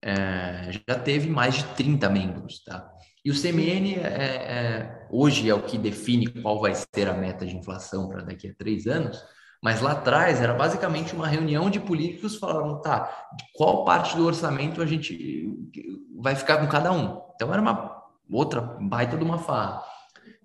é, 0.01 0.71
já 0.87 0.97
teve 0.99 1.29
mais 1.29 1.55
de 1.55 1.63
30 1.75 2.09
membros, 2.09 2.63
tá? 2.63 2.89
E 3.25 3.31
o 3.31 3.33
CMN 3.33 3.95
é, 3.95 4.05
é, 4.05 5.07
hoje 5.11 5.49
é 5.49 5.53
o 5.53 5.63
que 5.63 5.77
define 5.77 6.27
qual 6.27 6.61
vai 6.61 6.73
ser 6.75 7.09
a 7.09 7.13
meta 7.13 7.45
de 7.45 7.57
inflação 7.57 8.07
para 8.07 8.21
daqui 8.21 8.47
a 8.47 8.53
três 8.53 8.87
anos, 8.87 9.21
mas 9.61 9.81
lá 9.81 9.91
atrás 9.93 10.41
era 10.41 10.53
basicamente 10.53 11.15
uma 11.15 11.27
reunião 11.27 11.69
de 11.69 11.79
políticos 11.79 12.35
falando, 12.35 12.81
tá, 12.81 13.27
qual 13.53 13.83
parte 13.83 14.15
do 14.15 14.25
orçamento 14.25 14.81
a 14.81 14.85
gente 14.85 15.47
vai 16.19 16.35
ficar 16.35 16.57
com 16.57 16.67
cada 16.67 16.91
um. 16.91 17.21
Então 17.35 17.51
era 17.51 17.61
uma 17.61 18.03
outra 18.31 18.61
baita 18.61 19.17
de 19.17 19.23
uma 19.23 19.39
farra. 19.39 19.83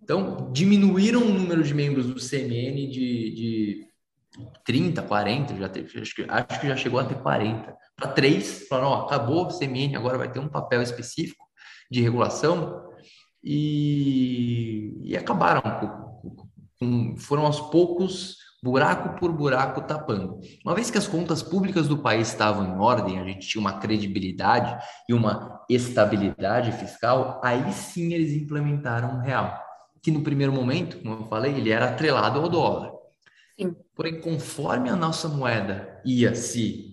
Então 0.03 0.51
diminuíram 0.53 1.22
o 1.22 1.32
número 1.32 1.62
de 1.62 1.74
membros 1.74 2.07
do 2.07 2.14
CMN 2.14 2.89
de, 2.89 3.30
de 3.34 3.89
30, 4.64 5.03
40, 5.03 5.57
já 5.57 5.68
teve, 5.68 6.01
acho, 6.01 6.14
que, 6.14 6.26
acho 6.28 6.61
que 6.61 6.68
já 6.68 6.76
chegou 6.76 6.99
a 6.99 7.05
ter 7.05 7.16
40, 7.16 7.76
para 7.97 8.09
três, 8.09 8.66
falaram, 8.66 8.89
ó, 8.89 9.05
acabou 9.05 9.47
o 9.47 9.59
CMN, 9.59 9.95
agora 9.95 10.18
vai 10.18 10.30
ter 10.30 10.41
um 10.41 10.49
papel 10.49 10.82
específico 10.82 11.45
de 11.91 12.01
regulação 12.01 12.82
e, 13.45 14.99
e 15.03 15.16
acabaram 15.16 15.61
com, 15.61 16.49
com, 16.78 17.16
foram 17.18 17.45
aos 17.45 17.61
poucos 17.61 18.41
buraco 18.63 19.19
por 19.19 19.33
buraco 19.33 19.81
tapando. 19.83 20.39
Uma 20.65 20.75
vez 20.75 20.91
que 20.91 20.99
as 20.99 21.09
contas 21.09 21.43
públicas 21.43 21.89
do 21.89 21.99
país 21.99 22.29
estavam 22.29 22.65
em 22.65 22.79
ordem, 22.79 23.19
a 23.19 23.25
gente 23.25 23.49
tinha 23.49 23.61
uma 23.61 23.81
credibilidade 23.81 24.83
e 25.09 25.13
uma 25.13 25.65
estabilidade 25.69 26.71
fiscal, 26.73 27.41
aí 27.43 27.73
sim 27.73 28.13
eles 28.13 28.33
implementaram 28.33 29.17
o 29.17 29.21
real, 29.21 29.61
que 30.01 30.13
no 30.13 30.23
primeiro 30.23 30.53
momento, 30.53 30.99
como 30.99 31.15
eu 31.15 31.27
falei, 31.27 31.55
ele 31.55 31.71
era 31.71 31.91
atrelado 31.91 32.39
ao 32.39 32.49
dólar. 32.49 32.93
Sim. 33.59 33.75
Porém, 33.95 34.21
conforme 34.21 34.89
a 34.89 34.97
nossa 34.97 35.29
moeda 35.29 36.01
ia 36.05 36.35
se 36.35 36.93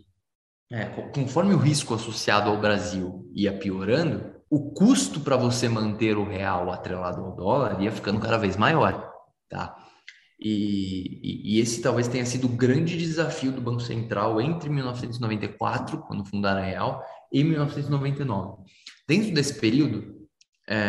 é, 0.71 0.85
conforme 0.85 1.55
o 1.55 1.57
risco 1.57 1.95
associado 1.95 2.49
ao 2.49 2.57
Brasil 2.57 3.27
ia 3.33 3.51
piorando, 3.51 4.35
o 4.49 4.71
custo 4.71 5.19
para 5.19 5.35
você 5.35 5.67
manter 5.67 6.15
o 6.15 6.23
real 6.23 6.71
atrelado 6.71 7.21
ao 7.21 7.35
dólar 7.35 7.81
ia 7.81 7.91
ficando 7.91 8.19
cada 8.19 8.37
vez 8.37 8.55
maior, 8.55 9.11
tá? 9.49 9.75
E, 10.41 11.55
e, 11.55 11.59
esse 11.59 11.81
talvez 11.81 12.07
tenha 12.07 12.25
sido 12.25 12.45
o 12.45 12.55
grande 12.55 12.97
desafio 12.97 13.51
do 13.51 13.59
Banco 13.59 13.81
Central 13.81 14.39
entre 14.39 14.69
1994, 14.69 15.99
quando 15.99 16.25
fundaram 16.25 16.61
a 16.61 16.65
Real, 16.65 17.03
e 17.31 17.43
1999. 17.43 18.63
Dentro 19.07 19.33
desse 19.33 19.59
período, 19.59 20.15
é, 20.67 20.79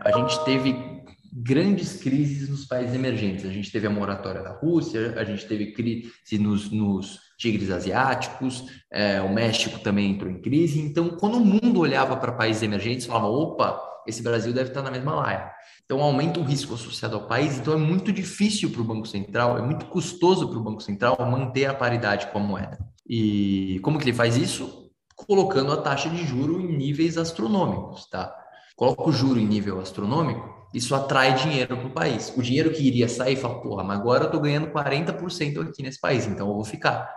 a 0.00 0.12
gente 0.14 0.44
teve 0.44 1.00
grandes 1.32 1.96
crises 1.96 2.48
nos 2.48 2.64
países 2.66 2.94
emergentes. 2.94 3.44
A 3.44 3.52
gente 3.52 3.70
teve 3.70 3.86
a 3.86 3.90
moratória 3.90 4.42
da 4.42 4.52
Rússia, 4.52 5.14
a 5.16 5.24
gente 5.24 5.46
teve 5.46 5.72
crise 5.72 6.38
nos, 6.38 6.70
nos 6.70 7.18
tigres 7.38 7.70
asiáticos, 7.70 8.66
é, 8.92 9.20
o 9.20 9.32
México 9.32 9.78
também 9.80 10.10
entrou 10.10 10.30
em 10.30 10.40
crise. 10.40 10.80
Então, 10.80 11.10
quando 11.10 11.36
o 11.36 11.44
mundo 11.44 11.80
olhava 11.80 12.16
para 12.16 12.32
países 12.32 12.62
emergentes, 12.62 13.06
falava: 13.06 13.28
opa, 13.28 13.89
esse 14.06 14.22
Brasil 14.22 14.52
deve 14.52 14.70
estar 14.70 14.82
na 14.82 14.90
mesma 14.90 15.14
laia. 15.14 15.50
Então, 15.84 16.00
aumenta 16.00 16.38
o 16.38 16.44
risco 16.44 16.74
associado 16.74 17.16
ao 17.16 17.26
país. 17.26 17.58
Então, 17.58 17.74
é 17.74 17.76
muito 17.76 18.12
difícil 18.12 18.70
para 18.70 18.80
o 18.80 18.84
Banco 18.84 19.06
Central, 19.06 19.58
é 19.58 19.62
muito 19.62 19.86
custoso 19.86 20.48
para 20.48 20.58
o 20.58 20.62
Banco 20.62 20.80
Central 20.82 21.16
manter 21.20 21.66
a 21.66 21.74
paridade 21.74 22.28
com 22.28 22.38
a 22.38 22.42
moeda. 22.42 22.78
E 23.08 23.80
como 23.82 23.98
que 23.98 24.04
ele 24.04 24.16
faz 24.16 24.36
isso? 24.36 24.90
Colocando 25.16 25.72
a 25.72 25.76
taxa 25.76 26.08
de 26.08 26.24
juro 26.24 26.60
em 26.60 26.76
níveis 26.76 27.18
astronômicos, 27.18 28.08
tá? 28.08 28.34
Coloca 28.76 29.08
o 29.08 29.12
juro 29.12 29.38
em 29.38 29.46
nível 29.46 29.80
astronômico, 29.80 30.60
isso 30.72 30.94
atrai 30.94 31.34
dinheiro 31.34 31.76
para 31.76 31.86
o 31.86 31.90
país. 31.90 32.32
O 32.36 32.42
dinheiro 32.42 32.70
que 32.70 32.82
iria 32.82 33.08
sair 33.08 33.36
fala, 33.36 33.60
porra, 33.60 33.82
mas 33.82 33.98
agora 33.98 34.22
eu 34.22 34.26
estou 34.26 34.40
ganhando 34.40 34.68
40% 34.68 35.68
aqui 35.68 35.82
nesse 35.82 36.00
país, 36.00 36.26
então 36.26 36.48
eu 36.48 36.54
vou 36.54 36.64
ficar. 36.64 37.10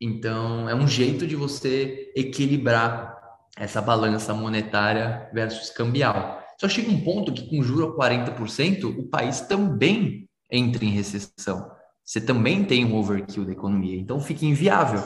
Então, 0.00 0.68
é 0.68 0.74
um 0.74 0.86
jeito 0.86 1.26
de 1.26 1.36
você 1.36 2.12
equilibrar 2.16 3.21
essa 3.56 3.80
balança 3.80 4.32
monetária 4.32 5.28
versus 5.32 5.70
cambial. 5.70 6.42
Só 6.60 6.68
chega 6.68 6.90
um 6.90 7.00
ponto 7.00 7.32
que, 7.32 7.48
com 7.48 7.62
juro 7.62 7.88
a 7.88 7.96
40%, 7.96 8.84
o 8.84 9.08
país 9.08 9.40
também 9.40 10.28
entra 10.50 10.84
em 10.84 10.90
recessão. 10.90 11.70
Você 12.04 12.20
também 12.20 12.64
tem 12.64 12.84
um 12.84 12.96
overkill 12.96 13.44
da 13.44 13.52
economia, 13.52 13.98
então 13.98 14.20
fica 14.20 14.44
inviável. 14.44 15.02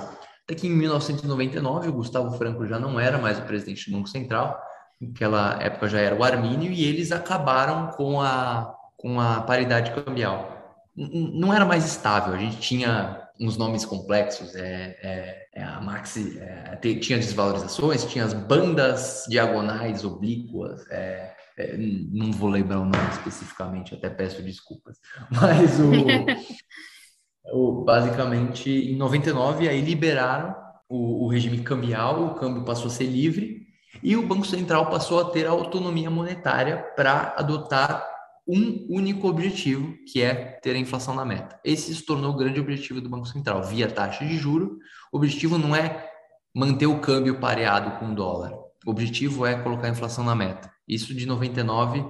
Daqui 0.48 0.66
em 0.66 0.70
1999, 0.70 1.88
o 1.88 1.92
Gustavo 1.92 2.36
Franco 2.36 2.66
já 2.66 2.78
não 2.78 2.98
era 2.98 3.18
mais 3.18 3.38
o 3.38 3.42
presidente 3.42 3.90
do 3.90 3.96
Banco 3.96 4.08
Central, 4.08 4.58
naquela 5.00 5.60
época 5.62 5.88
já 5.88 6.00
era 6.00 6.14
o 6.14 6.24
Armínio, 6.24 6.70
e 6.72 6.84
eles 6.84 7.12
acabaram 7.12 7.88
com 7.88 8.20
a, 8.20 8.74
com 8.96 9.20
a 9.20 9.40
paridade 9.40 9.92
cambial. 9.92 10.52
Não 10.94 11.52
era 11.52 11.64
mais 11.64 11.84
estável, 11.84 12.32
a 12.32 12.38
gente 12.38 12.58
tinha 12.58 13.28
uns 13.40 13.56
nomes 13.56 13.84
complexos, 13.84 14.54
é, 14.54 14.96
é 15.02 15.45
a 15.62 15.80
Maxi, 15.80 16.38
é, 16.38 16.76
tinha 16.76 17.18
desvalorizações, 17.18 18.04
tinha 18.04 18.24
as 18.24 18.34
bandas 18.34 19.24
diagonais 19.28 20.04
oblíquas, 20.04 20.84
é, 20.90 21.34
é, 21.58 21.76
não 21.76 22.30
vou 22.32 22.50
lembrar 22.50 22.80
o 22.80 22.84
nome 22.84 23.08
especificamente, 23.12 23.94
até 23.94 24.10
peço 24.10 24.42
desculpas, 24.42 24.98
mas 25.30 25.78
o, 25.80 25.92
o 27.52 27.84
basicamente 27.84 28.70
em 28.70 28.96
99 28.96 29.68
aí 29.68 29.80
liberaram 29.80 30.54
o, 30.88 31.24
o 31.24 31.28
regime 31.28 31.62
cambial, 31.62 32.24
o 32.24 32.34
câmbio 32.34 32.64
passou 32.64 32.86
a 32.86 32.90
ser 32.90 33.06
livre 33.06 33.66
e 34.02 34.16
o 34.16 34.26
Banco 34.26 34.46
Central 34.46 34.90
passou 34.90 35.20
a 35.20 35.30
ter 35.30 35.46
autonomia 35.46 36.10
monetária 36.10 36.76
para 36.94 37.34
adotar 37.36 38.15
um 38.46 38.86
único 38.88 39.26
objetivo, 39.26 39.96
que 40.06 40.22
é 40.22 40.34
ter 40.34 40.76
a 40.76 40.78
inflação 40.78 41.14
na 41.14 41.24
meta. 41.24 41.58
Esse 41.64 41.94
se 41.94 42.02
tornou 42.02 42.32
o 42.32 42.36
grande 42.36 42.60
objetivo 42.60 43.00
do 43.00 43.08
Banco 43.08 43.26
Central, 43.26 43.64
via 43.64 43.90
taxa 43.90 44.24
de 44.24 44.36
juro. 44.36 44.78
O 45.12 45.16
objetivo 45.16 45.58
não 45.58 45.74
é 45.74 46.08
manter 46.54 46.86
o 46.86 47.00
câmbio 47.00 47.40
pareado 47.40 47.98
com 47.98 48.12
o 48.12 48.14
dólar. 48.14 48.52
O 48.86 48.90
objetivo 48.90 49.44
é 49.44 49.60
colocar 49.60 49.88
a 49.88 49.90
inflação 49.90 50.22
na 50.22 50.34
meta. 50.34 50.72
Isso 50.86 51.12
de 51.12 51.26
99, 51.26 52.04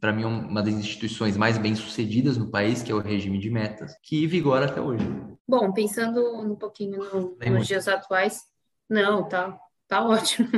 para 0.00 0.12
mim, 0.12 0.22
é 0.22 0.26
uma 0.26 0.62
das 0.62 0.72
instituições 0.72 1.36
mais 1.36 1.58
bem-sucedidas 1.58 2.38
no 2.38 2.50
país, 2.50 2.82
que 2.82 2.90
é 2.90 2.94
o 2.94 3.00
regime 3.00 3.38
de 3.38 3.50
metas, 3.50 3.94
que 4.02 4.26
vigora 4.26 4.66
até 4.66 4.80
hoje. 4.80 5.04
Bom, 5.46 5.70
pensando 5.72 6.40
um 6.40 6.56
pouquinho 6.56 6.98
no, 6.98 7.36
nos 7.52 7.66
dias 7.66 7.86
atuais, 7.88 8.40
não, 8.88 9.28
tá, 9.28 9.58
tá 9.86 10.02
ótimo. 10.08 10.48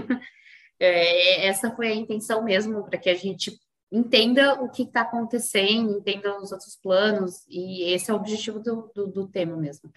É, 0.79 1.47
essa 1.47 1.71
foi 1.73 1.89
a 1.89 1.95
intenção 1.95 2.45
mesmo, 2.45 2.85
para 2.85 2.99
que 2.99 3.11
a 3.11 3.15
gente 3.15 3.59
entenda 3.91 4.63
o 4.63 4.69
que 4.69 4.83
está 4.83 5.03
acontecendo, 5.03 5.99
entenda 5.99 6.39
os 6.39 6.53
outros 6.53 6.77
planos, 6.77 7.45
e 7.49 7.93
esse 7.93 8.11
é 8.11 8.15
o 8.15 8.17
objetivo 8.17 8.61
do, 8.61 8.91
do, 8.95 9.07
do 9.07 9.29
tema 9.29 9.57
mesmo. 9.57 9.91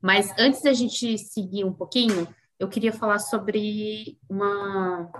Mas 0.00 0.32
antes 0.38 0.62
da 0.62 0.72
gente 0.72 1.18
seguir 1.18 1.64
um 1.64 1.72
pouquinho, 1.72 2.26
eu 2.58 2.68
queria 2.68 2.92
falar 2.92 3.18
sobre 3.18 4.18
uma, 4.28 5.10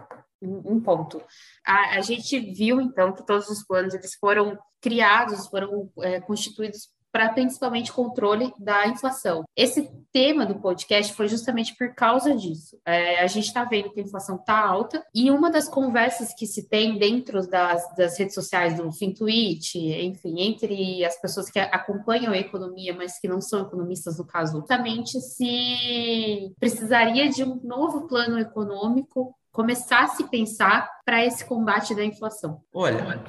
um 0.42 0.80
ponto. 0.80 1.22
A, 1.64 1.96
a, 1.96 2.00
gente 2.00 2.38
viu, 2.38 2.80
então, 2.80 3.12
que 3.12 3.24
todos 3.26 3.48
os 3.48 3.64
planos 3.64 3.94
eles 3.94 4.14
foram 4.14 4.58
criados, 4.80 5.46
foram 5.46 5.90
é, 6.00 6.20
constituídos 6.20 6.90
para 7.12 7.28
principalmente 7.30 7.92
controle 7.92 8.52
da 8.58 8.86
inflação. 8.86 9.44
Esse 9.56 9.90
tema 10.12 10.46
do 10.46 10.56
podcast 10.56 11.12
foi 11.14 11.28
justamente 11.28 11.76
por 11.76 11.94
causa 11.94 12.34
disso. 12.34 12.78
É, 12.84 13.20
a 13.20 13.26
gente 13.26 13.46
está 13.46 13.64
vendo 13.64 13.90
que 13.90 14.00
a 14.00 14.02
inflação 14.02 14.36
está 14.36 14.58
alta 14.58 15.04
e 15.14 15.30
uma 15.30 15.50
das 15.50 15.68
conversas 15.68 16.34
que 16.34 16.46
se 16.46 16.68
tem 16.68 16.98
dentro 16.98 17.46
das, 17.48 17.94
das 17.96 18.18
redes 18.18 18.34
sociais 18.34 18.76
do 18.76 18.90
FinTwitch, 18.92 19.76
enfim, 19.76 20.40
entre 20.40 21.04
as 21.04 21.20
pessoas 21.20 21.50
que 21.50 21.58
acompanham 21.58 22.32
a 22.32 22.38
economia, 22.38 22.94
mas 22.94 23.18
que 23.18 23.28
não 23.28 23.40
são 23.40 23.62
economistas 23.62 24.18
no 24.18 24.26
caso, 24.26 24.58
justamente 24.58 25.20
se 25.20 26.52
precisaria 26.58 27.28
de 27.28 27.44
um 27.44 27.60
novo 27.62 28.06
plano 28.06 28.38
econômico 28.38 29.34
começar 29.52 30.04
a 30.04 30.08
se 30.08 30.24
pensar 30.28 30.88
para 31.04 31.24
esse 31.24 31.44
combate 31.44 31.94
da 31.94 32.04
inflação. 32.04 32.60
Olha, 32.72 33.22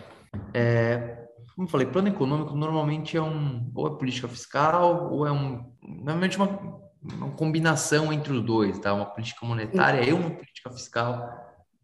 é, 0.54 1.28
como 1.62 1.68
eu 1.68 1.72
falei, 1.72 1.88
plano 1.88 2.08
econômico 2.08 2.56
normalmente 2.56 3.16
é 3.16 3.22
um 3.22 3.70
ou 3.76 3.88
é 3.88 3.98
política 3.98 4.28
fiscal 4.28 5.12
ou 5.12 5.28
é 5.28 5.32
um 5.32 5.72
normalmente 5.84 6.38
uma, 6.38 6.82
uma 7.04 7.32
combinação 7.32 8.12
entre 8.12 8.34
os 8.34 8.44
dois, 8.44 8.80
tá? 8.80 8.94
Uma 8.94 9.06
política 9.06 9.46
monetária 9.46 10.04
e 10.04 10.12
uma 10.12 10.32
política 10.32 10.72
fiscal 10.72 11.30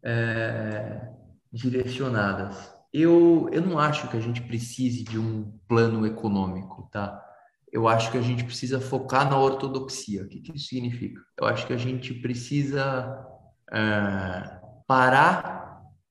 é, 0.03 1.09
direcionadas. 1.53 2.73
Eu, 2.91 3.49
eu 3.51 3.61
não 3.61 3.77
acho 3.77 4.07
que 4.07 4.17
a 4.17 4.19
gente 4.19 4.41
precise 4.41 5.03
de 5.03 5.19
um 5.19 5.51
plano 5.67 6.07
econômico, 6.07 6.89
tá? 6.91 7.23
Eu 7.71 7.87
acho 7.87 8.11
que 8.11 8.17
a 8.17 8.21
gente 8.21 8.43
precisa 8.45 8.79
focar 8.79 9.29
na 9.29 9.37
ortodoxia. 9.37 10.23
O 10.23 10.27
que, 10.27 10.39
que 10.39 10.55
isso 10.55 10.69
significa? 10.69 11.21
Eu 11.39 11.45
acho 11.45 11.67
que 11.67 11.73
a 11.73 11.77
gente 11.77 12.15
precisa 12.15 13.27
é, 13.71 14.59
parar 14.87 15.66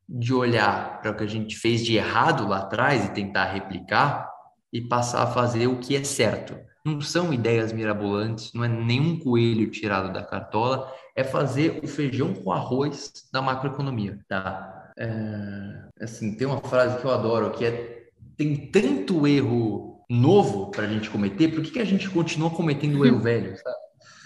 de 0.08 0.32
olhar 0.32 1.00
para 1.00 1.10
o 1.10 1.16
que 1.16 1.24
a 1.24 1.28
gente 1.28 1.56
fez 1.56 1.84
de 1.84 1.96
errado 1.96 2.46
lá 2.46 2.58
atrás 2.58 3.04
e 3.04 3.12
tentar 3.12 3.52
replicar 3.52 4.30
e 4.72 4.80
passar 4.80 5.22
a 5.22 5.26
fazer 5.26 5.66
o 5.66 5.78
que 5.78 5.96
é 5.96 6.04
certo. 6.04 6.56
Não 6.84 7.00
são 7.00 7.32
ideias 7.32 7.72
mirabolantes, 7.72 8.52
não 8.52 8.64
é 8.64 8.68
nenhum 8.68 9.18
coelho 9.18 9.70
tirado 9.70 10.12
da 10.12 10.22
cartola, 10.22 10.92
é 11.16 11.24
fazer 11.24 11.80
o 11.82 11.88
feijão 11.88 12.32
com 12.34 12.52
arroz 12.52 13.12
da 13.32 13.42
macroeconomia, 13.42 14.20
tá? 14.28 14.92
É, 14.98 16.04
assim, 16.04 16.36
tem 16.36 16.46
uma 16.46 16.60
frase 16.60 16.98
que 17.00 17.04
eu 17.04 17.10
adoro, 17.10 17.50
que 17.50 17.64
é 17.64 17.96
tem 18.36 18.70
tanto 18.70 19.26
erro 19.26 20.04
novo 20.08 20.70
para 20.70 20.84
a 20.84 20.88
gente 20.88 21.10
cometer, 21.10 21.48
por 21.48 21.62
que, 21.62 21.70
que 21.72 21.80
a 21.80 21.84
gente 21.84 22.08
continua 22.10 22.50
cometendo 22.50 23.00
o 23.00 23.06
erro 23.06 23.18
velho? 23.20 23.54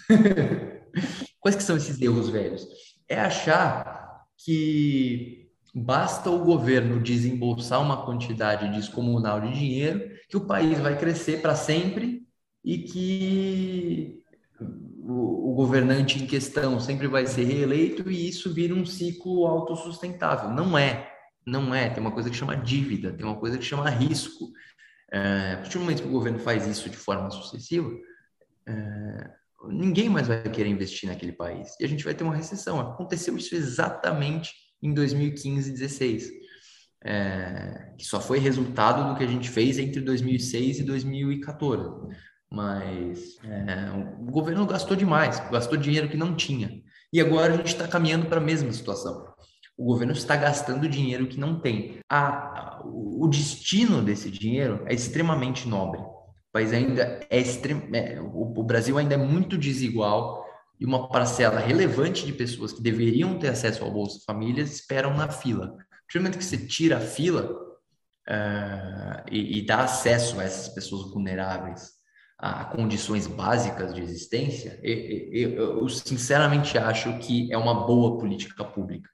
Quais 1.41 1.57
que 1.57 1.63
são 1.63 1.77
esses 1.77 2.01
erros 2.01 2.29
velhos? 2.29 2.67
É 3.09 3.19
achar 3.21 4.27
que 4.45 5.40
Basta 5.75 6.31
o 6.31 6.45
governo 6.45 7.01
desembolsar 7.01 7.81
uma 7.81 8.05
quantidade 8.05 8.69
descomunal 8.75 9.41
de 9.41 9.53
dinheiro 9.53 10.11
que 10.29 10.37
o 10.37 10.47
país 10.47 10.79
vai 10.79 10.99
crescer 10.99 11.41
para 11.41 11.55
sempre 11.55 12.27
e 12.65 12.79
que 12.79 14.21
o, 14.61 15.55
governante 15.55 16.23
em 16.23 16.27
questão 16.27 16.81
sempre 16.81 17.07
vai 17.07 17.27
ser 17.27 17.45
reeleito 17.45 18.11
e 18.11 18.29
isso 18.29 18.53
vira 18.53 18.75
um 18.75 18.87
ciclo 18.87 19.47
autossustentável. 19.47 20.51
Não 20.51 20.77
é, 20.77 21.13
não 21.47 21.75
é. 21.75 21.91
Tem 21.91 22.01
uma 22.01 22.13
coisa 22.13 22.31
que 22.31 22.37
chama 22.37 22.57
dívida, 22.57 23.13
tem 23.13 23.27
uma 23.27 23.39
coisa 23.39 23.59
que 23.59 23.65
chama 23.65 23.91
risco. 23.91 24.51
É, 25.13 25.55
a 25.55 25.57
partir 25.59 25.79
do 25.79 25.81
momento 25.81 26.03
que 26.03 26.09
o 26.09 26.13
governo 26.13 26.39
faz 26.39 26.67
isso 26.67 26.89
de 26.89 26.97
forma 26.97 27.31
sucessiva, 27.31 27.91
é, 28.67 29.31
ninguém 29.69 30.09
mais 30.09 30.29
vai 30.29 30.43
querer 30.43 30.71
investir 30.71 31.09
naquele 31.09 31.33
país 31.33 31.75
e 31.79 31.85
a 31.85 31.89
gente 31.89 32.05
vai 32.05 32.15
ter 32.15 32.25
uma 32.25 32.35
recessão. 32.35 32.81
Aconteceu 32.81 33.37
isso 33.37 33.55
exatamente 33.55 34.53
em 34.83 34.93
2015 34.93 35.71
e 35.71 35.73
16, 35.73 36.31
é, 37.05 37.95
que 37.99 38.05
só 38.05 38.21
foi 38.21 38.39
resultado 38.39 39.09
do 39.09 39.17
que 39.17 39.25
a 39.25 39.27
gente 39.27 39.49
fez 39.49 39.79
entre 39.79 40.01
2006 40.01 40.81
e 40.81 40.83
2014. 40.83 42.15
Mas 42.51 43.39
é, 43.45 43.91
o 44.21 44.31
governo 44.31 44.67
gastou 44.67 44.97
demais, 44.97 45.39
gastou 45.51 45.79
dinheiro 45.79 46.09
que 46.09 46.17
não 46.17 46.35
tinha. 46.35 46.83
E 47.13 47.21
agora 47.21 47.55
a 47.55 47.57
gente 47.57 47.69
está 47.69 47.87
caminhando 47.87 48.27
para 48.27 48.39
a 48.39 48.45
mesma 48.45 48.73
situação. 48.73 49.25
O 49.77 49.85
governo 49.85 50.13
está 50.13 50.37
gastando 50.37 50.89
dinheiro 50.89 51.27
que 51.27 51.41
não 51.41 51.59
tem. 51.59 51.99
A, 52.09 52.83
o 52.85 53.27
destino 53.29 54.03
desse 54.03 54.31
dinheiro 54.31 54.85
é 54.87 54.95
extremamente 54.95 55.67
nobre. 55.67 56.01
O 56.01 56.53
país 56.53 56.73
ainda 56.73 57.21
é, 57.31 57.39
extrem, 57.39 57.89
é 57.95 58.21
o 58.21 58.63
Brasil 58.65 58.99
ainda 58.99 59.15
é 59.15 59.19
muito 59.19 59.57
desigual 59.57 60.45
e 60.81 60.87
uma 60.87 61.09
parcela 61.09 61.61
relevante 61.61 62.25
de 62.25 62.33
pessoas 62.33 62.73
que 62.73 62.81
deveriam 62.81 63.39
ter 63.39 63.49
acesso 63.49 63.85
ao 63.85 63.93
Bolsa 63.93 64.21
Família 64.27 64.63
esperam 64.63 65.15
na 65.15 65.29
fila. 65.29 65.77
No 66.15 66.21
momento 66.21 66.39
que 66.39 66.45
você 66.45 66.57
tira 66.57 66.97
a 66.97 67.01
fila 67.01 67.53
uh, 68.29 69.23
e, 69.31 69.59
e, 69.59 69.63
dá 69.67 69.85
acesso 69.85 70.41
a 70.41 70.45
essas 70.45 70.69
pessoas 70.69 71.11
vulneráveis 71.11 71.91
a, 72.39 72.63
a 72.63 72.65
condições 72.65 73.27
básicas 73.27 73.95
de 73.95 74.01
existência, 74.01 74.81
eu, 74.83 75.53
eu, 75.53 75.81
eu 75.83 75.89
sinceramente 75.91 76.79
acho 76.79 77.19
que 77.19 77.53
é 77.53 77.59
uma 77.59 77.87
boa 77.87 78.19
política 78.19 78.65
pública. 78.65 79.09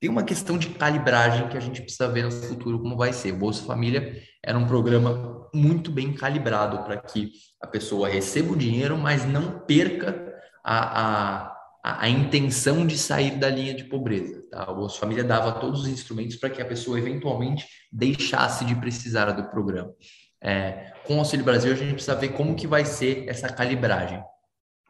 Tem 0.00 0.10
uma 0.10 0.24
questão 0.24 0.58
de 0.58 0.68
calibragem 0.70 1.48
que 1.48 1.56
a 1.56 1.60
gente 1.60 1.80
precisa 1.80 2.08
ver 2.08 2.24
no 2.24 2.32
futuro 2.32 2.80
como 2.80 2.96
vai 2.96 3.12
ser. 3.12 3.32
Bolsa 3.32 3.64
Família 3.64 4.20
era 4.44 4.58
um 4.58 4.66
programa 4.66 5.48
muito 5.54 5.92
bem 5.92 6.12
calibrado 6.12 6.82
para 6.82 6.96
que 6.96 7.30
a 7.60 7.68
pessoa 7.68 8.08
receba 8.08 8.52
o 8.52 8.56
dinheiro, 8.56 8.98
mas 8.98 9.24
não 9.24 9.60
perca 9.60 10.31
a, 10.62 11.52
a, 11.82 12.04
a 12.04 12.08
intenção 12.08 12.86
de 12.86 12.96
sair 12.96 13.38
da 13.38 13.48
linha 13.48 13.74
de 13.74 13.84
pobreza. 13.84 14.42
Tá? 14.50 14.64
Bolsa 14.66 15.00
Família 15.00 15.24
dava 15.24 15.52
todos 15.52 15.82
os 15.82 15.88
instrumentos 15.88 16.36
para 16.36 16.50
que 16.50 16.62
a 16.62 16.66
pessoa 16.66 16.98
eventualmente 16.98 17.66
deixasse 17.90 18.64
de 18.64 18.74
precisar 18.74 19.32
do 19.32 19.50
programa. 19.50 19.92
É, 20.40 20.92
com 21.04 21.16
o 21.16 21.18
Auxílio 21.18 21.44
Brasil, 21.44 21.72
a 21.72 21.76
gente 21.76 21.94
precisa 21.94 22.14
ver 22.14 22.30
como 22.30 22.54
que 22.54 22.66
vai 22.66 22.84
ser 22.84 23.28
essa 23.28 23.48
calibragem. 23.48 24.22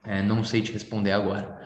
É, 0.04 0.22
não 0.22 0.42
sei 0.44 0.62
te 0.62 0.72
responder 0.72 1.12
agora. 1.12 1.60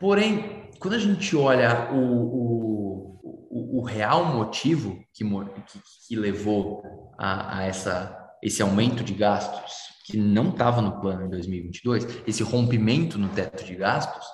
Porém, 0.00 0.70
quando 0.78 0.94
a 0.94 0.98
gente 0.98 1.36
olha 1.36 1.90
o, 1.92 1.98
o, 1.98 3.20
o, 3.50 3.80
o 3.80 3.82
real 3.82 4.24
motivo 4.26 4.98
que, 5.12 5.24
que, 5.24 5.80
que 6.08 6.16
levou 6.16 6.82
a, 7.18 7.58
a 7.58 7.62
essa, 7.62 8.14
esse 8.42 8.60
aumento 8.60 9.04
de 9.04 9.14
gastos 9.14 9.93
que 10.04 10.18
não 10.18 10.50
estava 10.50 10.82
no 10.82 11.00
plano 11.00 11.24
em 11.24 11.30
2022, 11.30 12.06
esse 12.26 12.42
rompimento 12.42 13.18
no 13.18 13.28
teto 13.30 13.64
de 13.64 13.74
gastos, 13.74 14.26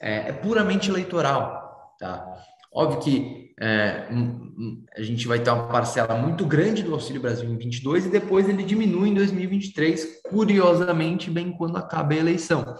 é, 0.00 0.28
é 0.28 0.32
puramente 0.32 0.88
eleitoral. 0.88 1.96
Tá? 1.98 2.24
Óbvio 2.72 3.00
que 3.00 3.54
é, 3.60 4.06
a 4.96 5.02
gente 5.02 5.26
vai 5.26 5.40
ter 5.40 5.50
uma 5.50 5.66
parcela 5.66 6.16
muito 6.16 6.46
grande 6.46 6.82
do 6.82 6.94
Auxílio 6.94 7.20
Brasil 7.20 7.50
em 7.50 7.56
22 7.56 8.06
e 8.06 8.10
depois 8.10 8.48
ele 8.48 8.62
diminui 8.62 9.08
em 9.08 9.14
2023, 9.14 10.20
curiosamente, 10.28 11.30
bem 11.30 11.50
quando 11.52 11.76
acaba 11.76 12.12
a 12.14 12.18
eleição. 12.18 12.76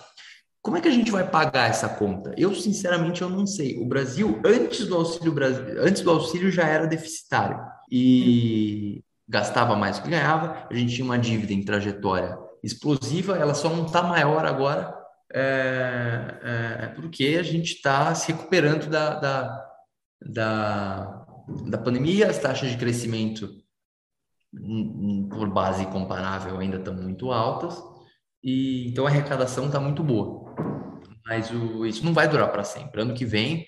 Como 0.62 0.76
é 0.76 0.80
que 0.80 0.88
a 0.88 0.92
gente 0.92 1.11
vai 1.11 1.28
pagar 1.28 1.70
essa 1.70 1.88
conta? 1.88 2.34
Eu, 2.36 2.55
sinceramente, 2.55 3.22
eu 3.22 3.30
não 3.30 3.47
sei. 3.47 3.78
O 3.78 3.86
Brasil, 3.86 4.40
antes 4.44 4.86
do 4.86 4.97
Auxílio 4.97 5.32
Brasil, 5.32 5.64
antes 5.80 6.03
do 6.03 6.11
auxílio 6.11 6.51
já 6.51 6.66
era 6.66 6.86
deficitário. 6.86 7.59
E 7.90 9.03
gastava 9.29 9.74
mais 9.74 9.99
do 9.99 10.05
que 10.05 10.11
ganhava, 10.11 10.66
a 10.70 10.74
gente 10.74 10.95
tinha 10.95 11.05
uma 11.05 11.18
dívida 11.18 11.53
em 11.53 11.64
trajetória 11.64 12.39
explosiva, 12.62 13.37
ela 13.37 13.55
só 13.55 13.68
não 13.68 13.87
está 13.87 14.03
maior 14.03 14.45
agora 14.45 14.97
é, 15.33 16.39
é, 16.43 16.85
é, 16.85 16.87
porque 16.89 17.37
a 17.39 17.43
gente 17.43 17.74
está 17.74 18.14
se 18.14 18.33
recuperando 18.33 18.89
da, 18.89 19.14
da, 19.18 19.66
da, 20.22 21.27
da 21.68 21.79
pandemia, 21.79 22.31
as 22.31 22.39
taxas 22.39 22.70
de 22.70 22.77
crescimento 22.77 23.49
por 25.29 25.51
base 25.51 25.85
comparável 25.87 26.59
ainda 26.59 26.79
estão 26.79 26.95
muito 26.95 27.33
altas, 27.33 27.77
e 28.43 28.89
então 28.89 29.07
a 29.07 29.11
arrecadação 29.11 29.66
está 29.66 29.81
muito 29.81 30.03
boa. 30.03 30.55
Mas 31.27 31.51
o, 31.51 31.85
isso 31.85 32.05
não 32.05 32.14
vai 32.14 32.29
durar 32.29 32.51
para 32.53 32.62
sempre. 32.62 33.03
Ano 33.03 33.12
que 33.12 33.24
vem, 33.24 33.66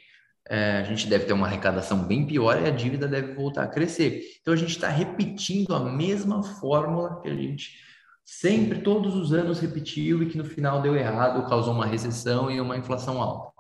é, 0.49 0.79
a 0.79 0.83
gente 0.83 1.07
deve 1.07 1.27
ter 1.27 1.33
uma 1.33 1.47
arrecadação 1.47 2.05
bem 2.05 2.27
pior 2.27 2.61
e 2.61 2.67
a 2.67 2.71
dívida 2.71 3.07
deve 3.07 3.35
voltar 3.35 3.65
a 3.65 3.69
crescer. 3.69 4.23
Então 4.41 4.55
a 4.55 4.57
gente 4.57 4.71
está 4.71 4.89
repetindo 4.89 5.75
a 5.75 5.81
mesma 5.81 6.43
fórmula 6.43 7.21
que 7.21 7.29
a 7.29 7.35
gente 7.35 7.73
sempre, 8.25 8.81
todos 8.81 9.15
os 9.15 9.33
anos 9.33 9.59
repetiu 9.59 10.23
e 10.23 10.27
que 10.27 10.37
no 10.37 10.45
final 10.45 10.83
deu 10.83 10.95
errado, 10.95 11.49
causou 11.49 11.73
uma 11.73 11.87
recessão 11.87 12.51
e 12.51 12.61
uma 12.61 12.77
inflação 12.77 13.23
alta. 13.23 13.53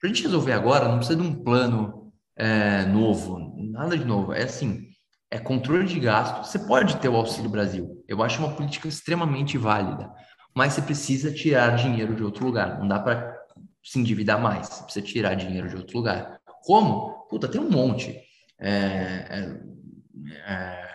Para 0.00 0.10
a 0.10 0.12
gente 0.12 0.22
resolver 0.22 0.52
agora, 0.52 0.88
não 0.88 0.98
precisa 0.98 1.20
de 1.20 1.26
um 1.26 1.34
plano 1.34 2.12
é, 2.36 2.84
novo, 2.84 3.54
nada 3.56 3.96
de 3.96 4.04
novo. 4.04 4.32
É 4.32 4.42
assim, 4.44 4.88
é 5.30 5.38
controle 5.38 5.86
de 5.86 6.00
gasto. 6.00 6.44
Você 6.44 6.58
pode 6.58 6.96
ter 6.96 7.08
o 7.08 7.16
Auxílio 7.16 7.50
Brasil. 7.50 8.04
Eu 8.08 8.22
acho 8.22 8.38
uma 8.40 8.54
política 8.54 8.88
extremamente 8.88 9.58
válida, 9.58 10.10
mas 10.54 10.72
você 10.72 10.82
precisa 10.82 11.32
tirar 11.32 11.76
dinheiro 11.76 12.14
de 12.14 12.22
outro 12.22 12.44
lugar. 12.44 12.78
Não 12.78 12.88
dá 12.88 12.98
para 12.98 13.37
se 13.82 13.98
endividar 13.98 14.40
mais, 14.40 14.68
você 14.68 14.84
precisa 14.84 15.06
tirar 15.06 15.34
dinheiro 15.34 15.68
de 15.68 15.76
outro 15.76 15.96
lugar. 15.96 16.38
Como? 16.62 17.26
Puta, 17.28 17.48
tem 17.48 17.60
um 17.60 17.70
monte. 17.70 18.18
É, 18.60 18.70
é, 18.70 19.60
é, 20.46 20.88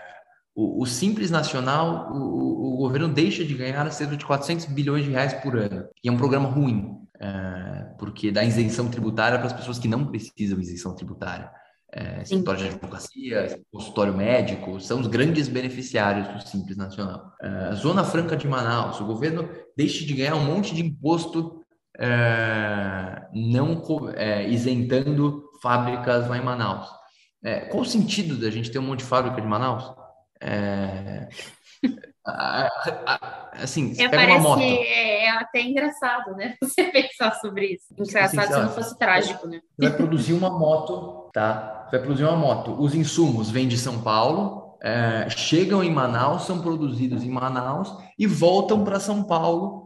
o, 0.56 0.84
o, 0.84 0.86
Simples 0.86 1.32
Nacional, 1.32 2.12
o, 2.12 2.74
o, 2.74 2.78
governo 2.78 3.08
deixa 3.08 3.44
de 3.44 3.54
ganhar 3.54 3.90
cerca 3.92 4.16
de 4.16 4.26
400 4.26 4.66
bilhões 4.66 5.06
de 5.06 5.12
reais 5.12 5.34
por 5.34 5.58
ano. 5.58 5.86
E 6.04 6.10
é 6.10 6.12
um 6.12 6.18
programa 6.18 6.50
ruim, 6.50 6.98
é, 7.20 7.96
porque 7.98 8.32
dá 8.32 8.44
isenção 8.44 8.90
tributária 8.90 9.38
para 9.38 9.48
as 9.48 9.54
pessoas 9.54 9.80
que 9.80 9.88
não 9.88 10.06
precisam 10.06 10.58
de 10.60 10.66
isenção 10.66 10.96
tributária. 10.96 11.50
É, 11.96 12.24
escritório 12.24 12.60
de 12.60 12.68
advocacia, 12.70 13.62
consultório 13.72 14.18
médico, 14.18 14.80
são 14.80 15.00
os 15.00 15.06
grandes 15.06 15.48
beneficiários 15.48 16.28
do 16.28 16.48
Simples 16.48 16.76
Nacional. 16.76 17.32
É, 17.40 17.76
Zona 17.76 18.04
Franca 18.04 18.36
de 18.36 18.48
Manaus, 18.48 19.00
o 19.00 19.06
governo 19.06 19.48
deixa 19.78 20.04
de 20.04 20.14
ganhar 20.14 20.36
um 20.36 20.44
monte 20.44 20.74
de 20.74 20.82
imposto 20.82 21.63
é, 22.00 23.28
não 23.34 23.82
é, 24.16 24.48
isentando 24.50 25.44
fábricas 25.62 26.28
lá 26.28 26.38
em 26.38 26.44
Manaus. 26.44 26.90
É, 27.44 27.62
qual 27.62 27.84
o 27.84 27.86
sentido 27.86 28.38
da 28.38 28.50
gente 28.50 28.72
ter 28.72 28.80
um 28.80 28.84
monte 28.84 29.00
de 29.00 29.06
fábrica 29.06 29.42
de 29.42 29.48
Manaus? 29.48 29.94
É, 30.42 31.28
assim, 33.54 33.94
é, 34.00 34.08
parece, 34.08 34.32
uma 34.32 34.40
moto. 34.40 34.62
É, 34.62 35.26
é, 35.26 35.30
até 35.30 35.62
engraçado, 35.62 36.36
né? 36.36 36.56
Você 36.62 36.86
pensar 36.86 37.36
sobre 37.36 37.74
isso. 37.74 37.94
Engraçado 37.98 38.40
assim, 38.40 38.54
se 38.54 38.60
não 38.60 38.70
fosse 38.70 38.98
trágico, 38.98 39.48
né? 39.48 39.60
Vai 39.78 39.96
produzir 39.96 40.34
uma 40.34 40.50
moto, 40.50 41.30
tá? 41.34 41.88
Vai 41.92 42.00
produzir 42.00 42.24
uma 42.24 42.38
moto. 42.38 42.76
Os 42.80 42.96
insumos 42.96 43.52
vêm 43.52 43.68
de 43.68 43.78
São 43.78 44.02
Paulo, 44.02 44.78
é, 44.82 45.30
chegam 45.30 45.84
em 45.84 45.92
Manaus, 45.92 46.46
são 46.46 46.62
produzidos 46.62 47.24
em 47.24 47.30
Manaus 47.30 47.94
e 48.18 48.26
voltam 48.26 48.84
para 48.84 49.00
São 49.00 49.24
Paulo 49.24 49.83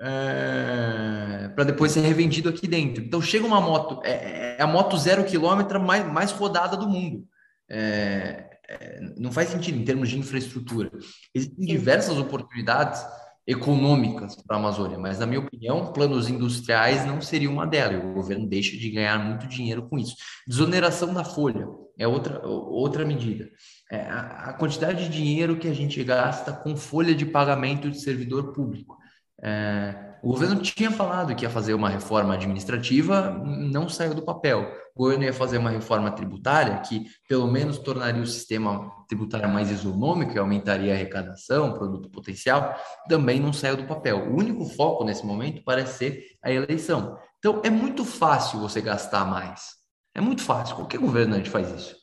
é, 0.00 1.48
para 1.54 1.64
depois 1.64 1.92
ser 1.92 2.00
revendido 2.00 2.48
aqui 2.48 2.66
dentro. 2.66 3.04
Então 3.04 3.20
chega 3.20 3.46
uma 3.46 3.60
moto, 3.60 4.00
é, 4.02 4.56
é 4.58 4.62
a 4.62 4.66
moto 4.66 4.96
zero 4.96 5.24
quilômetro 5.24 5.80
mais, 5.80 6.06
mais 6.10 6.32
rodada 6.32 6.76
do 6.76 6.88
mundo. 6.88 7.26
É, 7.68 8.50
é, 8.68 9.00
não 9.16 9.30
faz 9.30 9.50
sentido 9.50 9.78
em 9.78 9.84
termos 9.84 10.08
de 10.08 10.18
infraestrutura. 10.18 10.90
Existem 11.34 11.66
diversas 11.66 12.16
oportunidades 12.16 13.04
econômicas 13.46 14.36
para 14.36 14.56
a 14.56 14.60
Amazônia, 14.60 14.98
mas 14.98 15.18
na 15.18 15.26
minha 15.26 15.40
opinião, 15.40 15.92
planos 15.92 16.28
industriais 16.28 17.04
não 17.04 17.20
seria 17.20 17.50
uma 17.50 17.66
delas. 17.66 18.04
O 18.04 18.12
governo 18.12 18.46
deixa 18.46 18.76
de 18.76 18.90
ganhar 18.90 19.18
muito 19.18 19.46
dinheiro 19.48 19.88
com 19.88 19.98
isso. 19.98 20.14
Desoneração 20.46 21.12
da 21.12 21.24
folha 21.24 21.66
é 21.98 22.06
outra, 22.06 22.46
outra 22.46 23.04
medida. 23.04 23.50
É 23.90 24.02
a, 24.02 24.20
a 24.20 24.52
quantidade 24.52 25.04
de 25.04 25.10
dinheiro 25.10 25.58
que 25.58 25.68
a 25.68 25.74
gente 25.74 26.02
gasta 26.04 26.52
com 26.52 26.76
folha 26.76 27.14
de 27.14 27.26
pagamento 27.26 27.90
de 27.90 28.00
servidor 28.00 28.52
público. 28.52 28.99
É, 29.42 30.10
o 30.22 30.28
governo 30.28 30.60
tinha 30.60 30.90
falado 30.90 31.34
que 31.34 31.44
ia 31.44 31.50
fazer 31.50 31.72
uma 31.72 31.88
reforma 31.88 32.34
administrativa, 32.34 33.30
não 33.30 33.88
saiu 33.88 34.14
do 34.14 34.22
papel. 34.22 34.70
O 34.94 35.04
governo 35.04 35.24
ia 35.24 35.32
fazer 35.32 35.56
uma 35.56 35.70
reforma 35.70 36.10
tributária 36.10 36.78
que, 36.80 37.06
pelo 37.26 37.46
menos, 37.46 37.78
tornaria 37.78 38.22
o 38.22 38.26
sistema 38.26 38.90
tributário 39.08 39.48
mais 39.48 39.70
isonômico 39.70 40.34
e 40.34 40.38
aumentaria 40.38 40.92
a 40.92 40.94
arrecadação, 40.94 41.72
produto 41.72 42.10
potencial, 42.10 42.74
também 43.08 43.40
não 43.40 43.52
saiu 43.52 43.78
do 43.78 43.84
papel. 43.84 44.30
O 44.30 44.36
único 44.36 44.66
foco 44.66 45.04
nesse 45.04 45.24
momento 45.24 45.62
parece 45.64 45.96
ser 45.96 46.24
a 46.42 46.50
eleição. 46.50 47.16
Então, 47.38 47.62
é 47.64 47.70
muito 47.70 48.04
fácil 48.04 48.60
você 48.60 48.82
gastar 48.82 49.24
mais. 49.24 49.70
É 50.14 50.20
muito 50.20 50.42
fácil. 50.42 50.76
Qualquer 50.76 50.98
governante 50.98 51.48
faz 51.48 51.70
isso. 51.70 51.96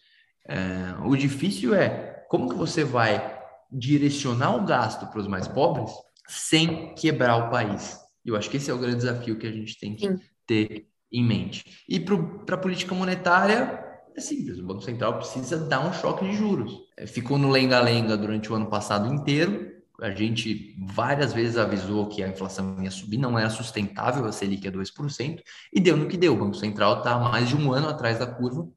É, 0.49 0.95
o 1.05 1.15
difícil 1.15 1.75
é 1.75 2.25
como 2.29 2.49
que 2.49 2.55
você 2.55 2.83
vai 2.83 3.37
direcionar 3.71 4.55
o 4.55 4.65
gasto 4.65 5.05
para 5.07 5.19
os 5.19 5.27
mais 5.27 5.47
pobres 5.47 5.91
sem 6.27 6.93
quebrar 6.95 7.37
o 7.37 7.49
país. 7.49 7.97
Eu 8.25 8.35
acho 8.35 8.49
que 8.49 8.57
esse 8.57 8.69
é 8.69 8.73
o 8.73 8.77
grande 8.77 8.97
desafio 8.97 9.37
que 9.37 9.47
a 9.47 9.51
gente 9.51 9.79
tem 9.79 9.95
que 9.95 10.07
Sim. 10.07 10.19
ter 10.45 10.87
em 11.11 11.23
mente. 11.23 11.83
E 11.87 11.99
para 11.99 12.55
a 12.55 12.59
política 12.59 12.93
monetária, 12.93 13.83
é 14.15 14.19
simples: 14.19 14.59
o 14.59 14.65
Banco 14.65 14.81
Central 14.81 15.17
precisa 15.17 15.57
dar 15.57 15.87
um 15.87 15.93
choque 15.93 16.25
de 16.25 16.35
juros. 16.35 16.77
É, 16.97 17.07
ficou 17.07 17.37
no 17.37 17.49
lenga-lenga 17.49 18.17
durante 18.17 18.51
o 18.51 18.55
ano 18.55 18.67
passado 18.67 19.13
inteiro. 19.13 19.77
A 20.01 20.11
gente 20.11 20.75
várias 20.89 21.33
vezes 21.33 21.57
avisou 21.57 22.07
que 22.07 22.21
a 22.21 22.27
inflação 22.27 22.83
ia 22.83 22.91
subir, 22.91 23.17
não 23.17 23.39
era 23.39 23.49
sustentável, 23.49 24.25
a 24.25 24.31
Selic 24.31 24.67
é 24.67 24.71
2%, 24.71 25.41
e 25.73 25.79
deu 25.79 25.97
no 25.97 26.07
que 26.07 26.17
deu. 26.17 26.33
O 26.33 26.37
Banco 26.37 26.55
Central 26.55 26.99
está 26.99 27.17
mais 27.17 27.49
de 27.49 27.55
um 27.55 27.71
ano 27.71 27.89
atrás 27.89 28.19
da 28.19 28.27
curva, 28.27 28.69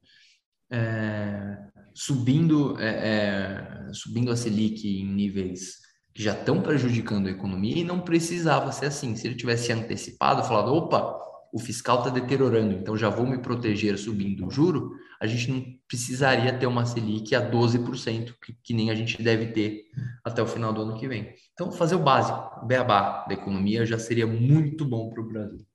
é, 0.71 1.59
subindo, 1.93 2.81
é, 2.81 3.89
é 3.89 3.93
subindo 3.93 4.31
a 4.31 4.37
Selic 4.37 4.89
em 4.89 5.13
níveis 5.13 5.80
que 6.13 6.23
já 6.23 6.33
estão 6.33 6.61
prejudicando 6.61 7.27
a 7.27 7.31
economia 7.31 7.79
e 7.79 7.85
não 7.85 8.01
precisava 8.01 8.73
ser 8.73 8.87
assim. 8.87 9.15
Se 9.17 9.27
ele 9.27 9.37
tivesse 9.37 9.73
antecipado, 9.73 10.45
falado, 10.45 10.75
opa, 10.75 11.19
o 11.53 11.59
fiscal 11.59 11.99
está 11.99 12.11
deteriorando, 12.11 12.75
então 12.75 12.97
já 12.97 13.09
vou 13.09 13.27
me 13.27 13.39
proteger 13.39 13.99
subindo 13.99 14.47
o 14.47 14.51
juro, 14.51 14.93
a 15.21 15.27
gente 15.27 15.51
não 15.51 15.65
precisaria 15.87 16.57
ter 16.57 16.67
uma 16.67 16.87
Selic 16.87 17.35
a 17.35 17.51
12%, 17.51 18.35
que, 18.43 18.53
que 18.63 18.73
nem 18.73 18.91
a 18.91 18.95
gente 18.95 19.21
deve 19.23 19.49
ter 19.49 19.85
até 20.25 20.41
o 20.41 20.47
final 20.47 20.73
do 20.73 20.83
ano 20.83 20.97
que 20.97 21.09
vem. 21.09 21.35
Então, 21.53 21.73
fazer 21.73 21.97
o 21.97 22.03
básico, 22.03 22.63
o 22.63 22.67
beabá 22.67 23.27
da 23.27 23.35
economia 23.35 23.85
já 23.85 23.99
seria 23.99 24.27
muito 24.27 24.85
bom 24.85 25.11
para 25.11 25.21
o 25.21 25.27
Brasil. 25.27 25.67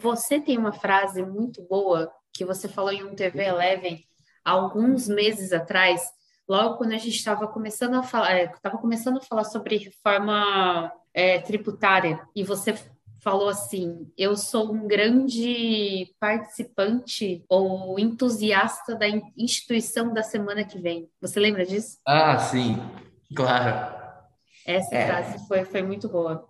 Você 0.00 0.40
tem 0.40 0.56
uma 0.56 0.72
frase 0.72 1.22
muito 1.22 1.62
boa 1.68 2.10
que 2.32 2.44
você 2.44 2.68
falou 2.68 2.92
em 2.92 3.04
um 3.04 3.14
TV 3.14 3.44
Eleven 3.44 4.02
alguns 4.44 5.08
meses 5.08 5.52
atrás, 5.52 6.02
logo 6.48 6.76
quando 6.78 6.92
a 6.92 6.98
gente 6.98 7.16
estava 7.16 7.46
começando 7.46 7.94
a 7.94 8.02
falar, 8.02 8.36
estava 8.42 8.76
é, 8.76 8.80
começando 8.80 9.18
a 9.18 9.22
falar 9.22 9.44
sobre 9.44 9.76
reforma 9.76 10.90
é, 11.12 11.38
tributária, 11.40 12.20
e 12.34 12.42
você 12.42 12.74
falou 13.20 13.48
assim: 13.48 14.10
eu 14.16 14.36
sou 14.36 14.72
um 14.72 14.86
grande 14.86 16.14
participante 16.18 17.44
ou 17.48 17.98
entusiasta 17.98 18.94
da 18.94 19.06
instituição 19.36 20.12
da 20.12 20.22
semana 20.22 20.64
que 20.64 20.78
vem. 20.78 21.08
Você 21.20 21.38
lembra 21.38 21.66
disso? 21.66 21.98
Ah, 22.06 22.38
sim, 22.38 22.78
claro. 23.36 23.96
Essa 24.66 24.94
é. 24.94 25.06
frase 25.06 25.46
foi, 25.46 25.64
foi 25.64 25.82
muito 25.82 26.08
boa. 26.08 26.46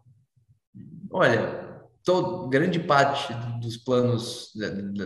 Olha, 1.10 1.68
todo, 2.04 2.48
grande 2.48 2.78
parte 2.78 3.32
dos 3.60 3.76
planos 3.76 4.50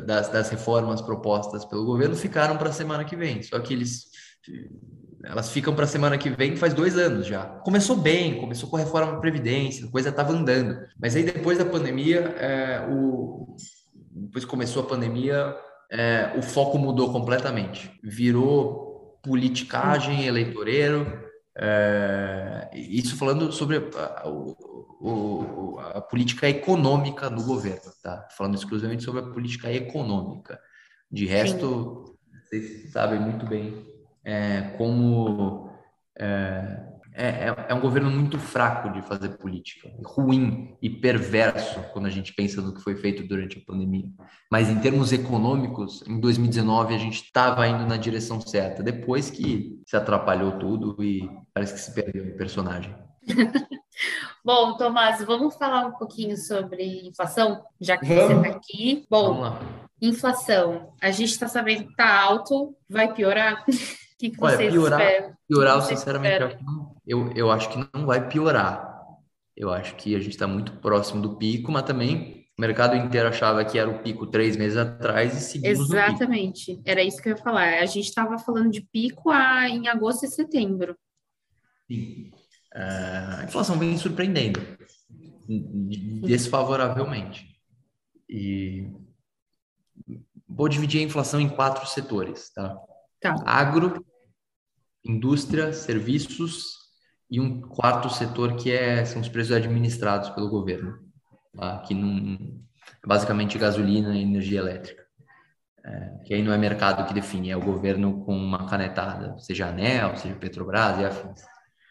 das, 0.06 0.28
das 0.28 0.50
reformas 0.50 1.00
propostas 1.00 1.64
pelo 1.64 1.84
governo 1.84 2.16
ficaram 2.16 2.56
para 2.56 2.70
a 2.70 2.72
semana 2.72 3.04
que 3.04 3.16
vem. 3.16 3.42
Só 3.42 3.58
que 3.60 3.74
eles 3.74 4.11
elas 5.24 5.50
ficam 5.50 5.74
para 5.74 5.84
a 5.84 5.88
semana 5.88 6.18
que 6.18 6.30
vem 6.30 6.56
faz 6.56 6.74
dois 6.74 6.98
anos 6.98 7.26
já. 7.26 7.44
Começou 7.44 7.96
bem, 7.96 8.40
começou 8.40 8.68
com 8.68 8.76
a 8.76 8.80
reforma 8.80 9.12
da 9.12 9.18
Previdência, 9.18 9.86
a 9.86 9.90
coisa 9.90 10.08
estava 10.08 10.32
andando. 10.32 10.84
Mas 11.00 11.14
aí 11.14 11.22
depois 11.22 11.58
da 11.58 11.64
pandemia, 11.64 12.20
é, 12.38 12.86
o, 12.90 13.56
depois 14.10 14.44
começou 14.44 14.82
a 14.82 14.86
pandemia, 14.86 15.56
é, 15.90 16.32
o 16.36 16.42
foco 16.42 16.76
mudou 16.76 17.12
completamente. 17.12 17.92
Virou 18.02 19.20
politicagem, 19.22 20.26
eleitoreiro. 20.26 21.22
É, 21.56 22.70
isso 22.72 23.16
falando 23.16 23.52
sobre 23.52 23.76
a, 23.76 24.28
o, 24.28 25.78
a 25.94 26.00
política 26.00 26.48
econômica 26.48 27.30
do 27.30 27.44
governo, 27.44 27.92
tá? 28.02 28.26
Falando 28.36 28.56
exclusivamente 28.56 29.04
sobre 29.04 29.20
a 29.20 29.26
política 29.26 29.72
econômica. 29.72 30.58
De 31.10 31.26
resto, 31.26 32.16
Sim. 32.50 32.58
vocês 32.60 32.90
sabem 32.90 33.20
muito 33.20 33.46
bem 33.46 33.92
é, 34.24 34.74
como 34.76 35.70
é, 36.18 36.92
é, 37.14 37.26
é, 37.26 37.66
é, 37.68 37.74
um 37.74 37.80
governo 37.80 38.10
muito 38.10 38.38
fraco 38.38 38.90
de 38.90 39.02
fazer 39.02 39.36
política, 39.36 39.90
ruim 40.02 40.74
e 40.80 40.88
perverso 40.88 41.80
quando 41.92 42.06
a 42.06 42.10
gente 42.10 42.32
pensa 42.32 42.62
no 42.62 42.72
que 42.72 42.80
foi 42.80 42.96
feito 42.96 43.26
durante 43.26 43.58
a 43.58 43.60
pandemia. 43.66 44.08
Mas 44.50 44.70
em 44.70 44.80
termos 44.80 45.12
econômicos, 45.12 46.02
em 46.08 46.18
2019 46.18 46.94
a 46.94 46.98
gente 46.98 47.22
estava 47.22 47.68
indo 47.68 47.86
na 47.86 47.98
direção 47.98 48.40
certa, 48.40 48.82
depois 48.82 49.30
que 49.30 49.78
se 49.86 49.94
atrapalhou 49.94 50.52
tudo 50.52 51.02
e 51.04 51.28
parece 51.52 51.74
que 51.74 51.80
se 51.80 51.94
perdeu 51.94 52.24
o 52.24 52.36
personagem. 52.36 52.94
Bom, 54.42 54.76
Tomás, 54.76 55.22
vamos 55.22 55.54
falar 55.54 55.86
um 55.86 55.92
pouquinho 55.92 56.36
sobre 56.36 57.06
inflação, 57.06 57.62
já 57.80 57.98
que 57.98 58.06
vamos. 58.06 58.24
você 58.24 58.48
está 58.48 58.56
aqui. 58.56 59.06
Bom, 59.08 59.58
inflação, 60.00 60.94
a 61.00 61.10
gente 61.10 61.30
está 61.30 61.46
sabendo 61.46 61.84
que 61.84 61.90
está 61.90 62.20
alto, 62.20 62.74
vai 62.88 63.12
piorar? 63.12 63.64
Que, 64.22 64.30
que 64.30 64.44
Olha, 64.44 64.56
piorar, 64.56 65.00
esperam? 65.00 65.36
Piorar, 65.48 65.82
sinceramente, 65.82 66.58
eu, 67.04 67.32
eu 67.32 67.50
acho 67.50 67.68
que 67.70 67.88
não 67.92 68.06
vai 68.06 68.28
piorar. 68.28 68.92
Eu 69.56 69.72
acho 69.72 69.96
que 69.96 70.14
a 70.14 70.20
gente 70.20 70.30
está 70.30 70.46
muito 70.46 70.72
próximo 70.78 71.20
do 71.20 71.36
pico, 71.36 71.72
mas 71.72 71.82
também 71.82 72.46
o 72.56 72.60
mercado 72.60 72.94
inteiro 72.96 73.28
achava 73.28 73.64
que 73.64 73.78
era 73.78 73.90
o 73.90 74.00
pico 74.00 74.26
três 74.26 74.56
meses 74.56 74.78
atrás 74.78 75.36
e 75.36 75.40
seguimos 75.40 75.90
Exatamente, 75.90 76.80
era 76.84 77.02
isso 77.02 77.20
que 77.20 77.28
eu 77.28 77.36
ia 77.36 77.42
falar. 77.42 77.80
A 77.80 77.86
gente 77.86 78.08
estava 78.08 78.38
falando 78.38 78.70
de 78.70 78.80
pico 78.80 79.30
a, 79.30 79.68
em 79.68 79.88
agosto 79.88 80.24
e 80.24 80.28
setembro. 80.28 80.96
Sim. 81.90 82.30
Uh, 82.74 83.40
a 83.40 83.44
inflação 83.44 83.76
vem 83.78 83.98
surpreendendo 83.98 84.60
desfavoravelmente. 86.22 87.60
E 88.28 88.88
vou 90.48 90.68
dividir 90.68 91.00
a 91.00 91.04
inflação 91.04 91.40
em 91.40 91.48
quatro 91.48 91.86
setores, 91.86 92.50
tá? 92.54 92.78
Tá. 93.20 93.36
Agro, 93.44 94.04
indústria, 95.04 95.72
serviços 95.72 96.82
e 97.30 97.40
um 97.40 97.60
quarto 97.60 98.10
setor 98.10 98.56
que 98.56 98.70
é, 98.70 99.04
são 99.04 99.20
os 99.20 99.28
preços 99.28 99.52
administrados 99.52 100.30
pelo 100.30 100.48
governo, 100.48 100.98
tá? 101.56 101.78
que 101.78 101.94
não, 101.94 102.38
basicamente 103.06 103.58
gasolina 103.58 104.16
e 104.16 104.22
energia 104.22 104.60
elétrica. 104.60 105.02
É, 105.84 106.18
que 106.24 106.34
aí 106.34 106.42
não 106.42 106.52
é 106.52 106.58
mercado 106.58 107.06
que 107.08 107.14
define, 107.14 107.50
é 107.50 107.56
o 107.56 107.64
governo 107.64 108.24
com 108.24 108.36
uma 108.36 108.68
canetada, 108.68 109.36
seja 109.38 109.68
ANEL, 109.68 110.16
seja 110.16 110.34
Petrobras 110.36 111.00
e 111.00 111.04
afins. 111.04 111.42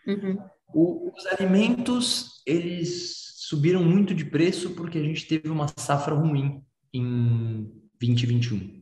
Uhum. 0.08 0.38
O, 0.74 1.12
os 1.14 1.26
alimentos, 1.26 2.42
eles 2.46 3.36
subiram 3.36 3.84
muito 3.84 4.16
de 4.16 4.24
preço 4.24 4.70
porque 4.76 4.98
a 4.98 5.04
gente 5.04 5.28
teve 5.28 5.50
uma 5.50 5.68
safra 5.78 6.16
ruim 6.16 6.64
em 6.94 7.70
2021 8.00 8.82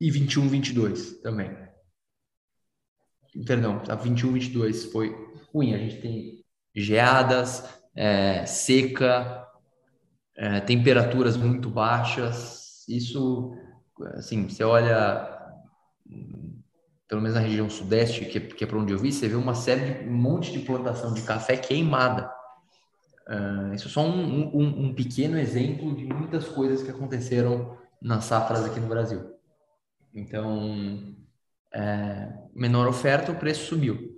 e 0.00 0.10
21, 0.10 0.48
22 0.48 1.20
também 1.20 1.71
perdão, 3.46 3.82
a 3.88 3.94
21, 3.94 4.32
22 4.32 4.84
foi 4.86 5.16
ruim. 5.52 5.74
A 5.74 5.78
gente 5.78 6.00
tem 6.00 6.44
geadas, 6.74 7.68
é, 7.94 8.44
seca, 8.46 9.46
é, 10.36 10.60
temperaturas 10.60 11.36
muito 11.36 11.68
baixas. 11.70 12.84
Isso, 12.88 13.54
assim, 14.14 14.48
você 14.48 14.64
olha, 14.64 15.28
pelo 17.08 17.20
menos 17.20 17.36
na 17.36 17.42
região 17.42 17.68
sudeste, 17.68 18.24
que, 18.24 18.38
é, 18.38 18.64
é 18.64 18.66
para 18.66 18.78
onde 18.78 18.92
eu 18.92 18.98
vi, 18.98 19.12
você 19.12 19.28
vê 19.28 19.34
uma 19.34 19.54
série 19.54 20.02
de 20.02 20.08
um 20.08 20.14
monte 20.14 20.52
de 20.52 20.60
plantação 20.60 21.12
de 21.14 21.22
café 21.22 21.56
queimada. 21.56 22.30
Uh, 23.28 23.72
isso 23.72 23.86
é 23.86 23.90
só 23.90 24.04
um, 24.04 24.56
um, 24.56 24.86
um 24.86 24.94
pequeno 24.94 25.38
exemplo 25.38 25.94
de 25.94 26.04
muitas 26.04 26.48
coisas 26.48 26.82
que 26.82 26.90
aconteceram 26.90 27.78
nas 28.00 28.24
safras 28.24 28.64
aqui 28.64 28.80
no 28.80 28.88
Brasil. 28.88 29.32
Então, 30.12 31.14
é, 31.74 32.28
menor 32.54 32.86
oferta, 32.86 33.32
o 33.32 33.38
preço 33.38 33.66
subiu. 33.66 34.12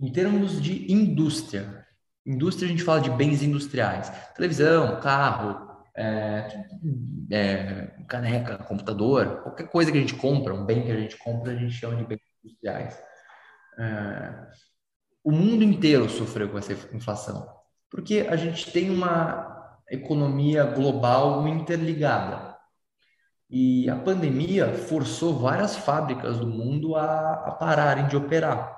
Em 0.00 0.10
termos 0.12 0.60
de 0.60 0.92
indústria, 0.92 1.86
indústria 2.26 2.66
a 2.66 2.70
gente 2.70 2.82
fala 2.82 3.00
de 3.00 3.10
bens 3.10 3.42
industriais, 3.42 4.10
televisão, 4.34 5.00
carro, 5.00 5.70
é, 5.96 6.64
é, 7.30 7.86
caneca, 8.08 8.58
computador, 8.58 9.42
qualquer 9.42 9.68
coisa 9.68 9.92
que 9.92 9.98
a 9.98 10.00
gente 10.00 10.14
compra, 10.14 10.54
um 10.54 10.64
bem 10.64 10.82
que 10.82 10.90
a 10.90 10.98
gente 10.98 11.16
compra, 11.18 11.52
a 11.52 11.56
gente 11.56 11.72
chama 11.72 11.96
de 11.96 12.04
bens 12.04 12.20
industriais. 12.44 13.00
É, 13.78 14.46
o 15.24 15.30
mundo 15.30 15.62
inteiro 15.62 16.08
sofreu 16.08 16.48
com 16.48 16.58
essa 16.58 16.72
inflação, 16.94 17.46
porque 17.90 18.26
a 18.28 18.36
gente 18.36 18.70
tem 18.72 18.90
uma 18.90 19.78
economia 19.90 20.64
global 20.64 21.46
interligada. 21.46 22.51
E 23.54 23.86
a 23.90 23.96
pandemia 23.96 24.72
forçou 24.72 25.38
várias 25.38 25.76
fábricas 25.76 26.38
do 26.38 26.46
mundo 26.46 26.96
a, 26.96 27.32
a 27.34 27.50
pararem 27.50 28.08
de 28.08 28.16
operar. 28.16 28.74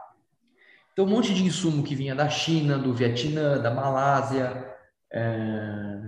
Então, 0.93 1.05
um 1.05 1.09
monte 1.09 1.33
de 1.33 1.45
insumo 1.45 1.85
que 1.85 1.95
vinha 1.95 2.12
da 2.12 2.29
China, 2.29 2.77
do 2.77 2.93
Vietnã, 2.93 3.57
da 3.57 3.72
Malásia, 3.72 4.68
é, 5.12 6.01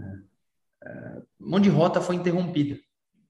é, 0.85 1.23
um 1.41 1.51
monte 1.51 1.63
de 1.63 1.71
rota 1.71 2.01
foi 2.01 2.17
interrompida. 2.17 2.77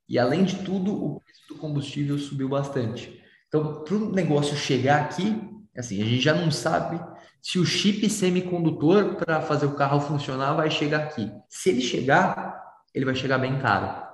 E, 0.09 0.19
além 0.19 0.43
de 0.43 0.65
tudo, 0.65 0.95
o 0.95 1.21
preço 1.21 1.47
do 1.49 1.57
combustível 1.57 2.17
subiu 2.17 2.49
bastante. 2.49 3.23
Então, 3.49 3.85
para 3.85 3.95
o 3.95 4.13
negócio 4.13 4.57
chegar 4.57 5.03
aqui, 5.03 5.39
assim, 5.77 6.01
a 6.01 6.05
gente 6.07 6.23
já 6.23 6.35
não 6.35 6.51
sabe 6.51 6.99
se 7.43 7.59
o 7.59 7.67
chip 7.67 8.09
semicondutor 8.09 9.17
para 9.17 9.43
fazer 9.43 9.67
o 9.67 9.75
carro 9.75 10.01
funcionar 10.01 10.55
vai 10.55 10.71
chegar 10.71 11.01
aqui. 11.01 11.31
Se 11.47 11.69
ele 11.69 11.83
chegar, 11.83 12.59
ele 12.95 13.05
vai 13.05 13.15
chegar 13.15 13.37
bem 13.37 13.59
caro. 13.59 14.06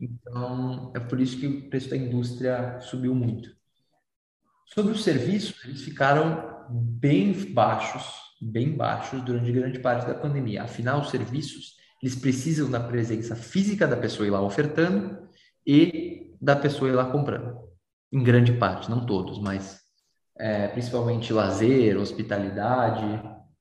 Então, 0.00 0.92
é 0.96 1.00
por 1.00 1.20
isso 1.20 1.38
que 1.38 1.46
o 1.46 1.68
preço 1.68 1.90
da 1.90 1.96
indústria 1.96 2.80
subiu 2.80 3.14
muito. 3.14 3.50
Sobre 4.66 4.92
os 4.92 5.04
serviços, 5.04 5.62
eles 5.64 5.82
ficaram 5.82 6.66
bem 6.70 7.32
baixos, 7.52 8.04
bem 8.40 8.76
baixos 8.76 9.20
durante 9.22 9.52
grande 9.52 9.78
parte 9.80 10.06
da 10.06 10.14
pandemia. 10.14 10.62
Afinal, 10.62 11.00
os 11.00 11.10
serviços, 11.10 11.74
eles 12.02 12.14
precisam 12.14 12.70
da 12.70 12.80
presença 12.80 13.36
física 13.36 13.86
da 13.86 13.96
pessoa 13.96 14.26
ir 14.26 14.30
lá 14.30 14.40
ofertando 14.40 15.28
e 15.66 16.34
da 16.40 16.56
pessoa 16.56 16.88
ir 16.88 16.94
lá 16.94 17.10
comprando. 17.10 17.58
Em 18.12 18.22
grande 18.22 18.52
parte, 18.54 18.90
não 18.90 19.04
todos, 19.04 19.38
mas 19.38 19.80
é, 20.38 20.68
principalmente 20.68 21.32
lazer, 21.32 21.98
hospitalidade, 21.98 23.04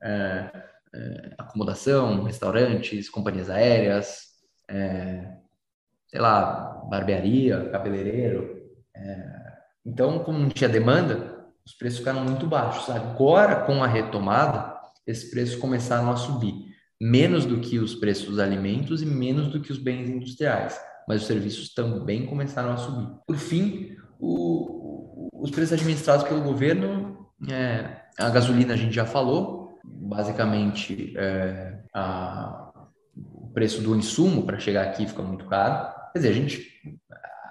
é, 0.02 0.64
é, 0.96 1.34
acomodação, 1.38 2.24
restaurantes, 2.24 3.10
companhias 3.10 3.50
aéreas, 3.50 4.30
é, 4.70 5.40
sei 6.10 6.20
lá, 6.20 6.86
barbearia, 6.90 7.70
cabeleireiro. 7.72 8.64
É... 8.96 9.40
Então, 9.86 10.20
como 10.20 10.40
não 10.40 10.50
tinha 10.50 10.70
demanda, 10.70 11.46
os 11.66 11.74
preços 11.74 12.00
ficaram 12.00 12.24
muito 12.24 12.48
baixos. 12.48 12.90
Agora, 12.90 13.64
com 13.64 13.84
a 13.84 13.88
retomada, 13.88 14.76
esses 15.06 15.30
preços 15.30 15.56
começaram 15.56 16.12
a 16.12 16.16
subir, 16.16 16.54
menos 17.02 17.46
do 17.46 17.60
que 17.60 17.80
os 17.80 17.96
preços 17.96 18.28
dos 18.28 18.40
alimentos 18.40 19.02
e 19.02 19.06
menos 19.06 19.48
do 19.48 19.62
que 19.62 19.72
os 19.72 19.78
bens 19.78 20.10
industriais, 20.10 20.80
mas 21.08 21.22
os 21.22 21.28
serviços 21.28 21.74
também 21.74 22.26
começaram 22.26 22.72
a 22.72 22.78
subir. 22.78 23.08
Por 23.26 23.38
fim, 23.38 23.96
o, 24.20 25.30
os 25.34 25.52
preços 25.52 25.74
administrados 25.74 26.28
pelo 26.28 26.42
governo, 26.42 27.30
é, 27.50 28.02
a 28.18 28.30
gasolina 28.30 28.74
a 28.74 28.78
gente 28.78 28.94
já 28.94 29.06
falou, 29.06 29.80
basicamente 29.84 31.14
é, 31.18 31.80
a 31.94 32.70
preço 33.54 33.82
do 33.82 33.96
insumo 33.96 34.46
para 34.46 34.60
chegar 34.60 34.84
aqui 34.84 35.06
fica 35.06 35.22
muito 35.22 35.46
caro. 35.46 35.94
Quer 36.12 36.20
dizer, 36.20 36.30
a 36.30 36.34
gente 36.34 36.82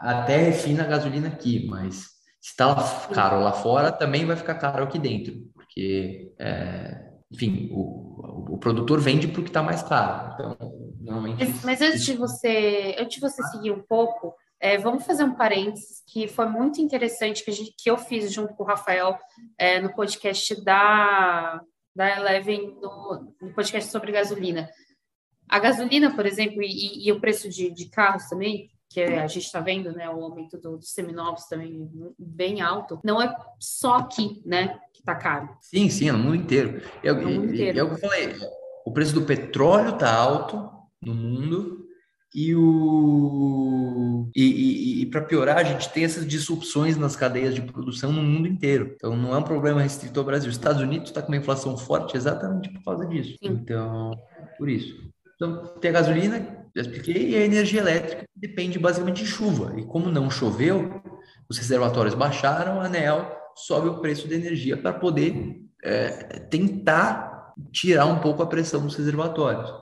até 0.01 0.37
refina 0.37 0.85
a 0.85 0.87
gasolina 0.87 1.29
aqui, 1.29 1.67
mas 1.67 2.19
se 2.41 2.51
está 2.51 2.75
caro 3.13 3.41
lá 3.41 3.53
fora, 3.53 3.93
também 3.93 4.25
vai 4.25 4.37
ficar 4.37 4.55
caro 4.55 4.85
aqui 4.85 4.99
dentro, 4.99 5.35
porque, 5.55 6.33
é, 6.39 7.05
enfim, 7.31 7.69
o, 7.73 8.55
o 8.55 8.59
produtor 8.59 9.01
vende 9.01 9.29
para 9.29 9.41
o 9.41 9.45
que 9.45 9.51
está 9.51 9.63
mais 9.63 9.83
caro. 9.83 10.35
Então, 10.35 10.57
normalmente. 11.01 11.45
Mas, 11.45 11.65
mas 11.65 11.83
antes 11.83 12.05
de 12.05 12.15
você, 12.15 12.97
antes 12.99 13.17
de 13.17 13.21
você 13.21 13.43
seguir 13.45 13.71
um 13.71 13.83
pouco, 13.83 14.35
é, 14.61 14.77
vamos 14.77 15.05
fazer 15.05 15.25
um 15.25 15.35
parênteses 15.35 16.03
que 16.07 16.27
foi 16.27 16.47
muito 16.47 16.81
interessante 16.81 17.45
que, 17.45 17.53
gente, 17.53 17.75
que 17.79 17.91
eu 17.91 17.97
fiz 17.97 18.33
junto 18.33 18.55
com 18.55 18.65
o 18.65 18.67
Rafael 18.67 19.17
é, 19.57 19.81
no 19.81 19.95
podcast 19.95 20.65
da, 20.65 21.61
da 21.95 22.17
Eleven, 22.17 22.77
no, 22.81 23.35
no, 23.41 23.55
podcast 23.55 23.91
sobre 23.91 24.13
gasolina. 24.13 24.69
A 25.49 25.59
gasolina, 25.59 26.15
por 26.15 26.27
exemplo, 26.27 26.63
e, 26.63 27.07
e 27.07 27.13
o 27.13 27.21
preço 27.21 27.49
de, 27.49 27.71
de, 27.71 27.87
carros 27.87 28.29
também, 28.29 28.71
que 28.89 29.01
a 29.01 29.27
gente 29.27 29.45
está 29.45 29.61
vendo, 29.61 29.93
né, 29.93 30.09
o 30.09 30.25
aumento 30.25 30.59
dos 30.59 30.79
do 30.79 30.85
seminovos 30.85 31.45
também 31.45 31.89
bem 32.19 32.61
alto, 32.61 32.99
não 33.05 33.21
é 33.21 33.35
só 33.59 33.97
aqui, 33.97 34.43
né, 34.45 34.79
que 34.93 35.01
está 35.01 35.15
caro. 35.15 35.49
Sim, 35.61 35.89
sim, 35.91 36.09
é 36.09 36.13
no 36.13 36.19
mundo 36.19 36.37
inteiro. 36.37 36.83
É, 37.03 37.13
no 37.13 37.29
mundo 37.29 37.53
inteiro. 37.53 37.79
É 37.79 37.83
o 37.83 37.89
que 37.89 37.95
eu 37.95 37.99
falei, 37.99 38.35
o 38.85 38.93
preço 38.93 39.15
do 39.15 39.23
petróleo 39.23 39.91
está 39.91 40.15
alto 40.15 40.71
no 41.01 41.15
mundo, 41.15 41.89
e 42.35 42.55
o 42.55 44.31
e, 44.37 44.43
e, 44.43 45.03
e 45.03 45.07
para 45.07 45.23
piorar, 45.23 45.57
a 45.57 45.65
gente 45.65 45.91
tem 45.91 46.05
essas 46.05 46.27
disrupções 46.27 46.97
nas 46.97 47.17
cadeias 47.17 47.55
de 47.55 47.63
produção 47.63 48.13
no 48.13 48.23
mundo 48.23 48.47
inteiro. 48.47 48.93
Então 48.95 49.17
não 49.17 49.35
é 49.35 49.39
um 49.39 49.43
problema 49.43 49.81
restrito 49.81 50.19
ao 50.21 50.27
Brasil. 50.27 50.49
Os 50.49 50.57
Estados 50.57 50.83
Unidos 50.83 51.09
está 51.09 51.23
com 51.23 51.29
uma 51.29 51.37
inflação 51.37 51.77
forte 51.77 52.17
exatamente 52.17 52.69
por 52.71 52.85
causa 52.85 53.07
disso. 53.07 53.37
Sim. 53.43 53.49
Então, 53.49 54.11
por 54.59 54.69
isso. 54.69 55.11
Então, 55.39 55.69
tem 55.81 55.91
a 55.91 55.95
gasolina, 55.95 56.67
já 56.75 56.83
expliquei, 56.83 57.31
e 57.31 57.37
a 57.37 57.45
energia 57.45 57.81
elétrica 57.81 58.25
depende 58.35 58.77
basicamente 58.77 59.23
de 59.23 59.31
chuva. 59.31 59.73
E 59.79 59.85
como 59.85 60.11
não 60.11 60.29
choveu, 60.29 61.01
os 61.49 61.57
reservatórios 61.57 62.15
baixaram, 62.15 62.81
a 62.81 62.87
ANEL 62.87 63.31
sobe 63.55 63.89
o 63.89 64.01
preço 64.01 64.27
da 64.29 64.35
energia 64.35 64.77
para 64.77 64.93
poder 64.93 65.63
é, 65.85 66.09
tentar 66.51 67.55
tirar 67.73 68.07
um 68.07 68.19
pouco 68.19 68.43
a 68.43 68.47
pressão 68.47 68.83
dos 68.83 68.97
reservatórios. 68.97 69.73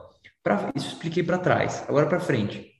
Pra, 0.43 0.71
isso 0.75 0.89
expliquei 0.89 1.23
para 1.23 1.39
trás. 1.39 1.83
Agora 1.87 2.05
para 2.05 2.19
frente. 2.19 2.71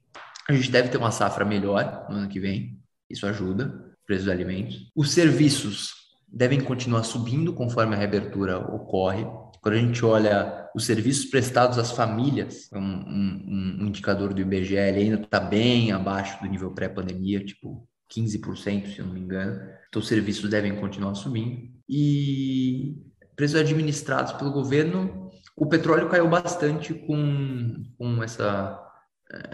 A 0.48 0.54
gente 0.54 0.72
deve 0.72 0.90
ter 0.90 0.98
uma 0.98 1.12
safra 1.12 1.44
melhor 1.44 2.06
no 2.10 2.18
ano 2.18 2.30
que 2.30 2.40
vem. 2.40 2.80
Isso 3.10 3.26
ajuda 3.26 3.88
preço 4.06 4.24
dos 4.24 4.32
alimentos. 4.32 4.90
Os 4.96 5.12
serviços 5.12 5.92
devem 6.28 6.62
continuar 6.62 7.04
subindo 7.04 7.54
conforme 7.54 7.96
a 7.96 7.98
reabertura 7.98 8.58
ocorre. 8.58 9.26
Quando 9.68 9.76
a 9.76 9.82
gente 9.82 10.06
olha 10.06 10.70
os 10.74 10.86
serviços 10.86 11.26
prestados 11.26 11.78
às 11.78 11.92
famílias, 11.92 12.70
um, 12.72 12.80
um, 12.80 13.78
um 13.82 13.88
indicador 13.88 14.34
do 14.34 14.40
IBGE, 14.40 14.78
ele 14.78 15.02
ainda 15.02 15.22
está 15.22 15.42
bem 15.42 15.92
abaixo 15.92 16.42
do 16.42 16.48
nível 16.48 16.72
pré-pandemia, 16.72 17.44
tipo 17.44 17.86
15%, 18.10 18.94
se 18.94 19.00
eu 19.00 19.06
não 19.06 19.14
me 19.14 19.20
engano. 19.20 19.60
Então, 19.90 20.02
os 20.02 20.08
serviços 20.08 20.50
devem 20.50 20.74
continuar 20.78 21.16
subindo. 21.16 21.70
E 21.90 22.96
preços 23.36 23.60
administrados 23.60 24.32
pelo 24.32 24.54
governo 24.54 25.30
o 25.54 25.66
petróleo 25.66 26.08
caiu 26.08 26.30
bastante 26.30 26.94
com, 26.94 27.84
com 27.98 28.24
essa 28.24 28.82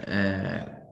é, 0.06 0.84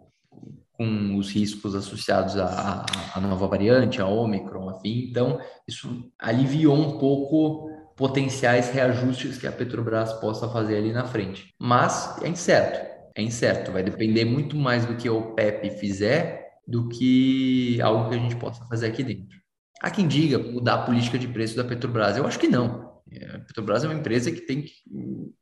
com 0.72 1.16
os 1.16 1.30
riscos 1.30 1.76
associados 1.76 2.36
à, 2.36 2.84
à, 3.14 3.20
nova 3.20 3.46
variante, 3.46 4.00
a 4.00 4.06
Omicron, 4.06 4.68
afim. 4.68 5.06
Então, 5.08 5.38
isso 5.68 6.10
aliviou 6.18 6.74
um 6.74 6.98
pouco 6.98 7.70
potenciais 7.96 8.70
reajustes 8.70 9.38
que 9.38 9.46
a 9.46 9.52
Petrobras 9.52 10.12
possa 10.14 10.48
fazer 10.48 10.76
ali 10.76 10.92
na 10.92 11.04
frente. 11.04 11.54
Mas 11.58 12.20
é 12.22 12.28
incerto, 12.28 12.78
é 13.14 13.22
incerto. 13.22 13.72
Vai 13.72 13.82
depender 13.82 14.24
muito 14.24 14.56
mais 14.56 14.84
do 14.86 14.96
que 14.96 15.08
o 15.08 15.18
OPEP 15.18 15.70
fizer 15.78 16.42
do 16.66 16.88
que 16.88 17.80
algo 17.82 18.08
que 18.08 18.14
a 18.14 18.18
gente 18.18 18.36
possa 18.36 18.64
fazer 18.66 18.86
aqui 18.86 19.02
dentro. 19.02 19.36
Há 19.80 19.90
quem 19.90 20.06
diga 20.06 20.38
mudar 20.38 20.74
a 20.74 20.82
política 20.82 21.18
de 21.18 21.26
preço 21.26 21.56
da 21.56 21.64
Petrobras. 21.64 22.16
Eu 22.16 22.26
acho 22.26 22.38
que 22.38 22.48
não. 22.48 22.92
A 23.34 23.38
Petrobras 23.40 23.84
é 23.84 23.88
uma 23.88 23.98
empresa 23.98 24.30
que 24.30 24.40
tem 24.42 24.62
que, 24.62 24.72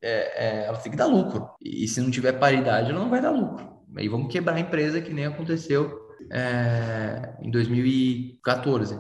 é, 0.03 0.63
é, 0.63 0.67
ela 0.67 0.79
tem 0.79 0.91
que 0.91 0.99
dar 0.99 1.07
lucro. 1.07 1.49
E 1.63 1.87
se 1.87 2.01
não 2.01 2.11
tiver 2.11 2.33
paridade, 2.33 2.91
ela 2.91 2.99
não 2.99 3.11
vai 3.11 3.21
dar 3.21 3.31
lucro. 3.31 3.69
Aí 3.97 4.09
vamos 4.09 4.33
quebrar 4.33 4.57
a 4.57 4.61
empresa 4.61 5.01
que 5.01 5.13
nem 5.13 5.27
aconteceu 5.27 5.99
é, 6.33 7.35
em 7.43 7.51
2014. 7.51 8.99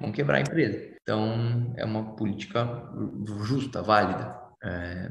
Vamos 0.00 0.16
quebrar 0.16 0.38
a 0.38 0.40
empresa. 0.40 0.89
Então, 1.10 1.74
é 1.76 1.84
uma 1.84 2.14
política 2.14 2.88
justa, 3.42 3.82
válida. 3.82 4.32
É, 4.62 5.10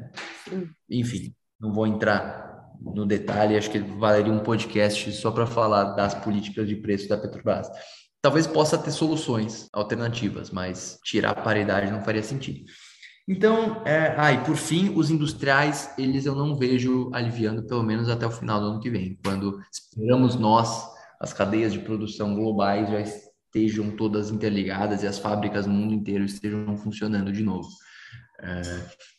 enfim, 0.90 1.36
não 1.60 1.74
vou 1.74 1.86
entrar 1.86 2.72
no 2.80 3.06
detalhe, 3.06 3.58
acho 3.58 3.70
que 3.70 3.80
valeria 3.80 4.32
um 4.32 4.40
podcast 4.40 5.12
só 5.12 5.30
para 5.30 5.46
falar 5.46 5.96
das 5.96 6.14
políticas 6.14 6.70
de 6.70 6.78
preço 6.78 7.10
da 7.10 7.18
Petrobras. 7.18 7.70
Talvez 8.22 8.48
possa 8.48 8.78
ter 8.78 8.92
soluções 8.92 9.68
alternativas, 9.74 10.52
mas 10.52 10.98
tirar 11.04 11.32
a 11.32 11.42
paridade 11.42 11.92
não 11.92 12.02
faria 12.02 12.24
sentido. 12.24 12.64
Então, 13.28 13.84
é, 13.86 14.16
ah, 14.18 14.32
e 14.32 14.42
por 14.46 14.56
fim, 14.56 14.94
os 14.96 15.10
industriais, 15.10 15.94
eles 15.98 16.26
eu 16.26 16.34
não 16.34 16.56
vejo 16.56 17.12
aliviando, 17.14 17.68
pelo 17.68 17.84
menos 17.84 18.08
até 18.08 18.26
o 18.26 18.32
final 18.32 18.62
do 18.62 18.68
ano 18.68 18.80
que 18.80 18.90
vem, 18.90 19.20
quando 19.22 19.60
esperamos 19.70 20.38
nós, 20.38 20.82
as 21.20 21.34
cadeias 21.34 21.74
de 21.74 21.80
produção 21.80 22.36
globais 22.36 22.90
já 22.90 23.02
estejam 23.50 23.92
todas 23.92 24.30
interligadas 24.30 25.02
e 25.02 25.08
as 25.08 25.18
fábricas 25.18 25.66
no 25.66 25.74
mundo 25.74 25.94
inteiro 25.94 26.24
estejam 26.24 26.78
funcionando 26.78 27.32
de 27.32 27.44
novo. 27.44 27.68
É, 28.42 28.62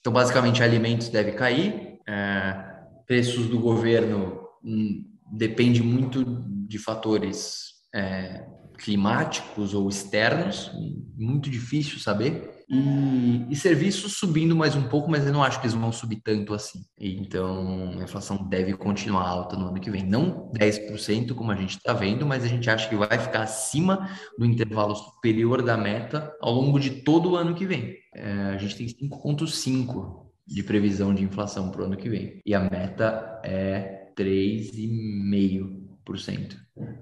então, 0.01 0.13
basicamente, 0.13 0.63
alimentos 0.63 1.09
deve 1.09 1.33
cair, 1.33 1.99
é, 2.09 2.71
preços 3.07 3.49
do 3.49 3.59
governo 3.59 4.41
hum, 4.65 5.05
depende 5.33 5.83
muito 5.83 6.25
de 6.67 6.79
fatores 6.79 7.71
é, 7.95 8.47
climáticos 8.79 9.75
ou 9.75 9.89
externos, 9.89 10.71
muito 11.17 11.51
difícil 11.51 11.99
saber. 11.99 12.60
E, 12.73 13.47
e, 13.51 13.57
serviços 13.57 14.17
subindo 14.17 14.55
mais 14.55 14.77
um 14.77 14.85
pouco, 14.85 15.11
mas 15.11 15.27
eu 15.27 15.33
não 15.33 15.43
acho 15.43 15.59
que 15.61 15.67
eles 15.67 15.75
vão 15.75 15.91
subir 15.91 16.21
tanto 16.23 16.55
assim. 16.55 16.85
Então, 16.97 17.99
a 17.99 18.05
inflação 18.05 18.37
deve 18.49 18.75
continuar 18.75 19.27
alta 19.27 19.57
no 19.57 19.67
ano 19.67 19.81
que 19.81 19.91
vem. 19.91 20.07
Não 20.07 20.49
10%, 20.53 21.35
como 21.35 21.51
a 21.51 21.57
gente 21.57 21.79
está 21.79 21.93
vendo, 21.93 22.25
mas 22.25 22.45
a 22.45 22.47
gente 22.47 22.71
acha 22.71 22.89
que 22.89 22.95
vai 22.95 23.19
ficar 23.19 23.43
acima 23.43 24.09
do 24.39 24.45
intervalo 24.45 24.95
superior 24.95 25.63
da 25.63 25.77
meta 25.77 26.33
ao 26.41 26.53
longo 26.53 26.79
de 26.79 27.03
todo 27.03 27.33
o 27.33 27.37
ano 27.37 27.57
que 27.57 27.67
vem. 27.67 27.97
É, 28.15 28.53
a 28.55 28.57
gente 28.57 28.77
tem 28.77 28.87
5,5% 28.87 30.31
de 30.47 30.63
previsão 30.63 31.13
de 31.13 31.25
inflação 31.25 31.71
para 31.71 31.83
o 31.83 31.85
ano 31.87 31.97
que 31.97 32.09
vem. 32.09 32.41
E 32.47 32.55
a 32.55 32.61
meta 32.61 33.41
é 33.45 34.13
3,5%. 34.17 35.80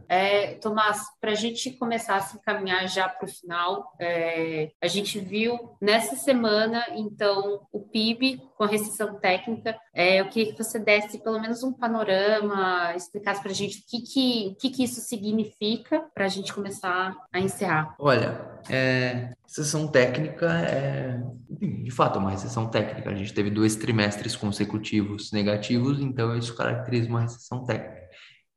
É, 0.09 0.55
Tomás, 0.55 1.03
para 1.20 1.32
a 1.32 1.34
gente 1.34 1.70
começar 1.72 2.16
a 2.16 2.20
se 2.20 2.36
encaminhar 2.36 2.88
já 2.88 3.09
para 3.09 3.26
o 3.26 3.30
final, 3.30 3.94
é, 4.01 4.70
a 4.82 4.86
gente 4.86 5.18
viu 5.18 5.76
nessa 5.80 6.16
semana, 6.16 6.84
então, 6.94 7.61
o 7.72 7.80
PIB 7.80 8.42
com 8.57 8.64
a 8.64 8.68
recessão 8.68 9.14
técnica. 9.20 9.78
É, 9.94 10.20
eu 10.20 10.28
queria 10.28 10.53
que 10.53 10.62
você 10.62 10.78
desse 10.78 11.22
pelo 11.22 11.40
menos 11.40 11.62
um 11.62 11.72
panorama, 11.72 12.94
explicasse 12.96 13.40
para 13.40 13.53
a 13.53 13.55
gente 13.55 13.78
o 13.78 13.82
que, 13.86 14.01
que, 14.01 14.57
que, 14.59 14.70
que 14.70 14.84
isso 14.84 15.01
significa 15.01 16.01
para 16.14 16.24
a 16.24 16.28
gente 16.28 16.53
começar 16.53 17.16
a 17.32 17.38
encerrar. 17.38 17.94
Olha, 17.99 18.61
é, 18.68 19.30
recessão 19.46 19.86
técnica 19.86 20.51
é, 20.62 21.20
de 21.61 21.90
fato, 21.90 22.18
uma 22.18 22.30
recessão 22.30 22.68
técnica. 22.68 23.11
A 23.11 23.14
gente 23.14 23.32
teve 23.32 23.51
dois 23.51 23.76
trimestres 23.76 24.36
consecutivos 24.36 25.32
negativos, 25.32 26.01
então 26.01 26.36
isso 26.36 26.55
caracteriza 26.55 27.09
uma 27.09 27.22
recessão 27.22 27.64
técnica. 27.64 28.09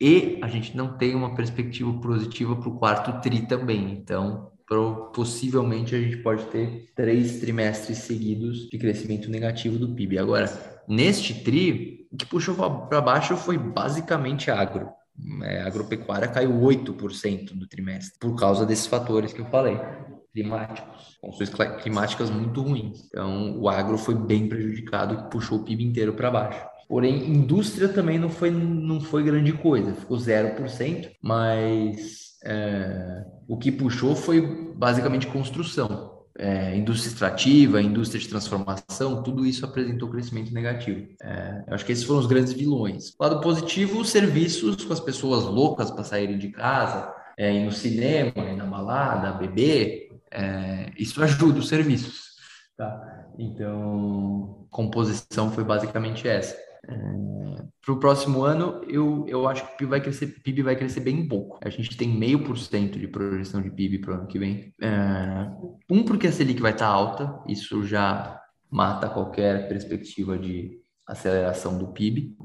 E 0.02 0.40
a 0.42 0.48
gente 0.48 0.76
não 0.76 0.98
tem 0.98 1.14
uma 1.14 1.36
perspectiva 1.36 1.94
positiva 2.02 2.56
para 2.56 2.70
o 2.70 2.80
quarto 2.80 3.22
TRI 3.22 3.46
também. 3.46 3.92
Então, 3.92 4.52
possivelmente 5.14 5.94
a 5.94 6.02
gente 6.02 6.18
pode 6.18 6.44
ter 6.46 6.92
três 6.96 7.40
trimestres 7.40 8.00
seguidos 8.00 8.68
de 8.68 8.80
crescimento 8.80 9.30
negativo 9.30 9.78
do 9.78 9.94
PIB. 9.94 10.18
Agora, 10.18 10.50
neste 10.88 11.44
TRI, 11.44 12.08
o 12.12 12.18
que 12.18 12.26
puxou 12.26 12.56
para 12.56 13.00
baixo 13.00 13.38
foi 13.38 13.60
basicamente 13.60 14.50
agro. 14.50 14.90
É, 15.44 15.62
a 15.62 15.68
agropecuária 15.68 16.28
caiu 16.28 16.52
8% 16.52 17.54
do 17.54 17.68
trimestre, 17.68 18.18
por 18.20 18.36
causa 18.36 18.66
desses 18.66 18.88
fatores 18.88 19.32
que 19.32 19.42
eu 19.42 19.46
falei, 19.46 19.78
climáticos, 20.34 21.20
condições 21.22 21.50
climáticas 21.84 22.30
muito 22.32 22.62
ruins. 22.62 23.06
Então, 23.06 23.60
o 23.60 23.70
agro 23.70 24.00
foi 24.00 24.16
bem 24.16 24.50
prejudicado, 24.50 25.18
que 25.18 25.30
puxou 25.30 25.60
o 25.60 25.64
PIB 25.64 25.84
inteiro 25.84 26.14
para 26.14 26.32
baixo. 26.32 26.71
Porém, 26.92 27.26
indústria 27.32 27.88
também 27.88 28.20
não 28.20 28.28
foi, 28.30 28.52
não 28.52 29.00
foi 29.00 29.24
grande 29.24 29.54
coisa, 29.54 29.94
ficou 29.94 30.18
0%, 30.18 31.10
mas 31.22 32.32
é, 32.44 33.24
o 33.48 33.58
que 33.58 33.72
puxou 33.72 34.14
foi 34.14 34.74
basicamente 34.76 35.26
construção. 35.28 36.26
É, 36.38 36.76
indústria 36.76 37.10
extrativa, 37.10 37.82
indústria 37.82 38.20
de 38.20 38.28
transformação, 38.28 39.24
tudo 39.24 39.46
isso 39.46 39.64
apresentou 39.64 40.10
crescimento 40.10 40.54
negativo. 40.54 41.08
É, 41.24 41.64
eu 41.66 41.76
acho 41.76 41.86
que 41.86 41.94
esses 41.94 42.04
foram 42.04 42.20
os 42.20 42.28
grandes 42.28 42.52
vilões. 42.52 43.14
Lado 43.18 43.40
positivo, 43.40 44.02
os 44.02 44.10
serviços 44.10 44.84
com 44.84 44.92
as 44.92 45.00
pessoas 45.00 45.46
loucas 45.46 45.90
para 45.90 46.04
saírem 46.04 46.38
de 46.38 46.50
casa, 46.50 47.10
é, 47.38 47.54
ir 47.54 47.64
no 47.64 47.72
cinema, 47.72 48.34
ir 48.36 48.58
na 48.58 48.66
balada, 48.66 49.32
beber, 49.32 50.10
é, 50.30 50.92
isso 51.00 51.24
ajuda 51.24 51.60
os 51.60 51.70
serviços. 51.70 52.32
Tá? 52.76 53.30
Então, 53.40 54.68
composição 54.70 55.50
foi 55.52 55.64
basicamente 55.64 56.28
essa. 56.28 56.70
Para 56.84 57.94
o 57.94 58.00
próximo 58.00 58.44
ano, 58.44 58.82
eu, 58.88 59.26
eu 59.28 59.48
acho 59.48 59.66
que 59.66 59.74
o 59.74 59.78
PIB 59.78 59.90
vai 59.90 60.02
crescer, 60.02 60.28
PIB 60.44 60.62
vai 60.62 60.76
crescer 60.76 61.00
bem 61.00 61.28
pouco. 61.28 61.60
A 61.64 61.70
gente 61.70 61.96
tem 61.96 62.10
meio 62.10 62.44
por 62.44 62.58
cento 62.58 63.00
de 63.00 63.08
projeção 63.08 63.62
de 63.62 63.70
PIB 63.70 64.00
para 64.00 64.12
o 64.12 64.18
ano 64.18 64.28
que 64.28 64.40
vem. 64.40 64.74
É, 64.82 65.48
um, 65.90 66.04
porque 66.04 66.28
a 66.28 66.32
Selic 66.32 66.62
vai 66.62 66.72
estar 66.72 66.88
tá 66.88 66.92
alta, 66.92 67.40
isso 67.48 67.86
já 67.86 68.40
mata 68.70 69.10
qualquer 69.10 69.68
perspectiva 69.68 70.38
de 70.38 70.80
aceleração 71.08 71.78
do 71.78 71.88
PIB. 71.88 72.36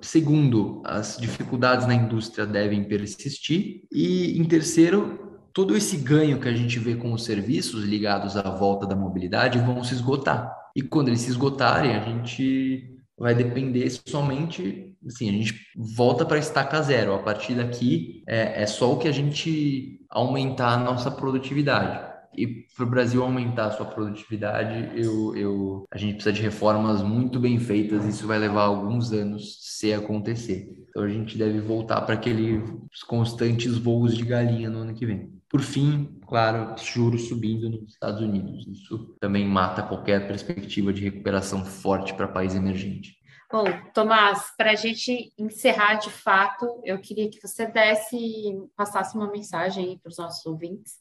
Segundo, 0.00 0.82
as 0.84 1.16
dificuldades 1.18 1.86
na 1.86 1.94
indústria 1.94 2.46
devem 2.46 2.84
persistir. 2.84 3.82
E, 3.92 4.38
em 4.38 4.44
terceiro, 4.44 5.40
todo 5.52 5.76
esse 5.76 5.96
ganho 5.96 6.40
que 6.40 6.48
a 6.48 6.54
gente 6.54 6.78
vê 6.78 6.96
com 6.96 7.12
os 7.12 7.24
serviços 7.24 7.84
ligados 7.84 8.36
à 8.36 8.50
volta 8.50 8.86
da 8.86 8.96
mobilidade 8.96 9.58
vão 9.58 9.82
se 9.82 9.94
esgotar. 9.94 10.54
E 10.74 10.82
quando 10.82 11.08
eles 11.08 11.20
se 11.20 11.30
esgotarem, 11.30 11.94
a 11.96 12.00
gente 12.00 12.95
vai 13.18 13.34
depender 13.34 13.88
somente, 14.06 14.94
assim, 15.06 15.28
a 15.28 15.32
gente 15.32 15.54
volta 15.74 16.24
para 16.24 16.38
estaca 16.38 16.82
zero. 16.82 17.14
A 17.14 17.18
partir 17.18 17.54
daqui 17.54 18.22
é, 18.26 18.62
é 18.62 18.66
só 18.66 18.92
o 18.92 18.98
que 18.98 19.08
a 19.08 19.12
gente 19.12 20.00
aumentar 20.10 20.74
a 20.74 20.78
nossa 20.78 21.10
produtividade. 21.10 22.14
E 22.36 22.66
para 22.76 22.84
o 22.84 22.90
Brasil 22.90 23.22
aumentar 23.22 23.66
a 23.66 23.70
sua 23.70 23.86
produtividade, 23.86 24.90
eu, 24.94 25.34
eu, 25.34 25.84
a 25.90 25.96
gente 25.96 26.14
precisa 26.14 26.34
de 26.34 26.42
reformas 26.42 27.02
muito 27.02 27.40
bem 27.40 27.58
feitas. 27.58 28.04
Isso 28.04 28.26
vai 28.26 28.38
levar 28.38 28.64
alguns 28.64 29.10
anos 29.12 29.56
se 29.60 29.92
acontecer. 29.92 30.68
Então 30.90 31.02
a 31.02 31.08
gente 31.08 31.38
deve 31.38 31.60
voltar 31.60 32.02
para 32.02 32.14
aqueles 32.14 32.62
constantes 33.06 33.78
voos 33.78 34.14
de 34.14 34.24
galinha 34.24 34.68
no 34.68 34.80
ano 34.80 34.94
que 34.94 35.06
vem. 35.06 35.35
Por 35.48 35.60
fim, 35.60 36.18
claro, 36.26 36.74
juros 36.78 37.28
subindo 37.28 37.70
nos 37.70 37.92
Estados 37.92 38.20
Unidos. 38.20 38.66
Isso 38.66 39.16
também 39.20 39.46
mata 39.46 39.82
qualquer 39.82 40.26
perspectiva 40.26 40.92
de 40.92 41.04
recuperação 41.04 41.64
forte 41.64 42.14
para 42.14 42.26
país 42.26 42.54
emergente. 42.54 43.16
Bom, 43.50 43.64
Tomás, 43.94 44.52
para 44.58 44.72
a 44.72 44.74
gente 44.74 45.32
encerrar 45.38 45.94
de 45.94 46.10
fato, 46.10 46.80
eu 46.84 46.98
queria 46.98 47.30
que 47.30 47.40
você 47.40 47.64
desse, 47.64 48.60
passasse 48.76 49.16
uma 49.16 49.30
mensagem 49.30 49.98
para 49.98 50.10
os 50.10 50.18
nossos 50.18 50.44
ouvintes 50.44 50.94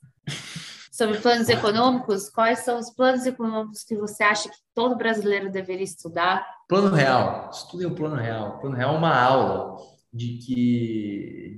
sobre 0.92 1.18
planos 1.18 1.50
econômicos. 1.50 2.30
Quais 2.30 2.60
são 2.60 2.78
os 2.78 2.92
planos 2.92 3.26
econômicos 3.26 3.84
que 3.84 3.98
você 3.98 4.24
acha 4.24 4.48
que 4.48 4.58
todo 4.76 4.96
brasileiro 4.96 5.52
deveria 5.52 5.84
estudar? 5.84 6.46
Plano 6.70 6.96
real, 6.96 7.50
estudem 7.52 7.88
o 7.88 7.96
plano 7.96 8.16
real. 8.16 8.50
O 8.50 8.60
plano 8.60 8.76
real 8.76 8.94
é 8.94 8.98
uma 8.98 9.20
aula 9.20 9.95
de 10.16 10.38
que 10.38 11.56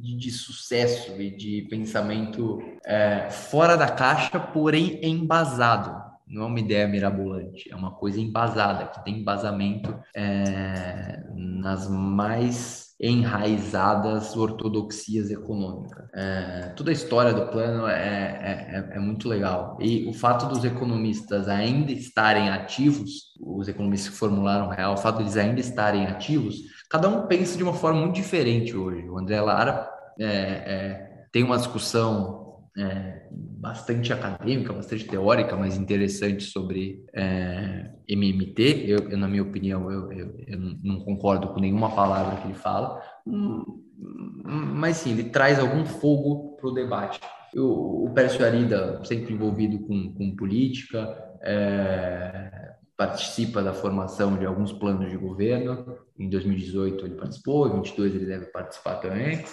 de, 0.00 0.16
de, 0.16 0.30
sucesso 0.30 1.20
e 1.20 1.30
de 1.30 1.66
pensamento 1.68 2.58
é, 2.86 3.28
fora 3.30 3.76
da 3.76 3.88
caixa, 3.88 4.40
porém 4.40 4.98
embasado. 5.02 6.08
Não 6.26 6.42
é 6.42 6.46
uma 6.46 6.60
ideia 6.60 6.88
mirabolante, 6.88 7.70
é 7.70 7.76
uma 7.76 7.92
coisa 7.92 8.20
embasada, 8.20 8.86
que 8.86 9.04
tem 9.04 9.20
embasamento 9.20 9.94
é, 10.14 11.22
nas 11.34 11.88
mais 11.88 12.88
enraizadas 13.00 14.36
ortodoxias 14.36 15.30
econômicas. 15.30 16.08
É, 16.12 16.72
toda 16.76 16.90
a 16.90 16.92
história 16.92 17.32
do 17.32 17.46
plano 17.46 17.86
é, 17.86 17.94
é, 17.94 18.76
é, 18.76 18.96
é, 18.96 18.98
muito 18.98 19.28
legal. 19.28 19.78
E 19.80 20.06
o 20.08 20.12
fato 20.12 20.46
dos 20.46 20.64
economistas 20.64 21.48
ainda 21.48 21.92
estarem 21.92 22.50
ativos, 22.50 23.32
os 23.40 23.68
economistas 23.68 24.12
que 24.12 24.18
formularam 24.18 24.66
o 24.66 24.70
real, 24.70 24.94
o 24.94 24.96
fato 24.96 25.18
de 25.18 25.24
eles 25.24 25.36
ainda 25.36 25.60
estarem 25.60 26.06
ativos, 26.06 26.56
cada 26.88 27.08
um 27.08 27.26
pensa 27.26 27.56
de 27.56 27.62
uma 27.62 27.74
forma 27.74 28.00
muito 28.00 28.14
diferente 28.14 28.76
hoje. 28.76 29.08
O 29.08 29.18
André 29.18 29.40
Lara 29.40 29.88
é, 30.18 30.26
é, 30.26 31.26
tem 31.30 31.42
uma 31.42 31.56
discussão 31.56 32.64
é, 32.76 33.26
bastante 33.30 34.12
acadêmica, 34.12 34.72
bastante 34.72 35.04
teórica, 35.04 35.56
mas 35.56 35.76
interessante 35.76 36.44
sobre 36.44 37.04
é, 37.14 37.90
MMT. 38.08 38.84
Eu, 38.86 39.10
eu, 39.10 39.18
na 39.18 39.28
minha 39.28 39.42
opinião, 39.42 39.90
eu, 39.90 40.12
eu, 40.12 40.34
eu, 40.46 40.58
não 40.82 41.00
concordo 41.00 41.48
com 41.48 41.60
nenhuma 41.60 41.90
palavra 41.90 42.40
que 42.40 42.48
ele 42.48 42.54
fala, 42.54 43.02
mas 43.26 44.98
sim, 44.98 45.12
ele 45.12 45.24
traz 45.24 45.58
algum 45.58 45.84
fogo 45.84 46.56
para 46.56 46.68
o 46.68 46.72
debate. 46.72 47.20
o 47.56 48.10
Pércio 48.14 48.44
Arida, 48.44 49.00
sempre 49.04 49.34
envolvido 49.34 49.80
com, 49.80 50.14
com 50.14 50.36
política, 50.36 51.16
é, 51.42 52.74
participa 52.98 53.62
da 53.62 53.72
formação 53.72 54.36
de 54.36 54.44
alguns 54.44 54.72
planos 54.72 55.08
de 55.08 55.16
governo. 55.16 55.96
Em 56.18 56.28
2018 56.28 57.06
ele 57.06 57.14
participou, 57.14 57.68
em 57.68 57.80
2022 57.80 58.14
ele 58.16 58.26
deve 58.26 58.46
participar 58.46 58.96
também. 58.96 59.44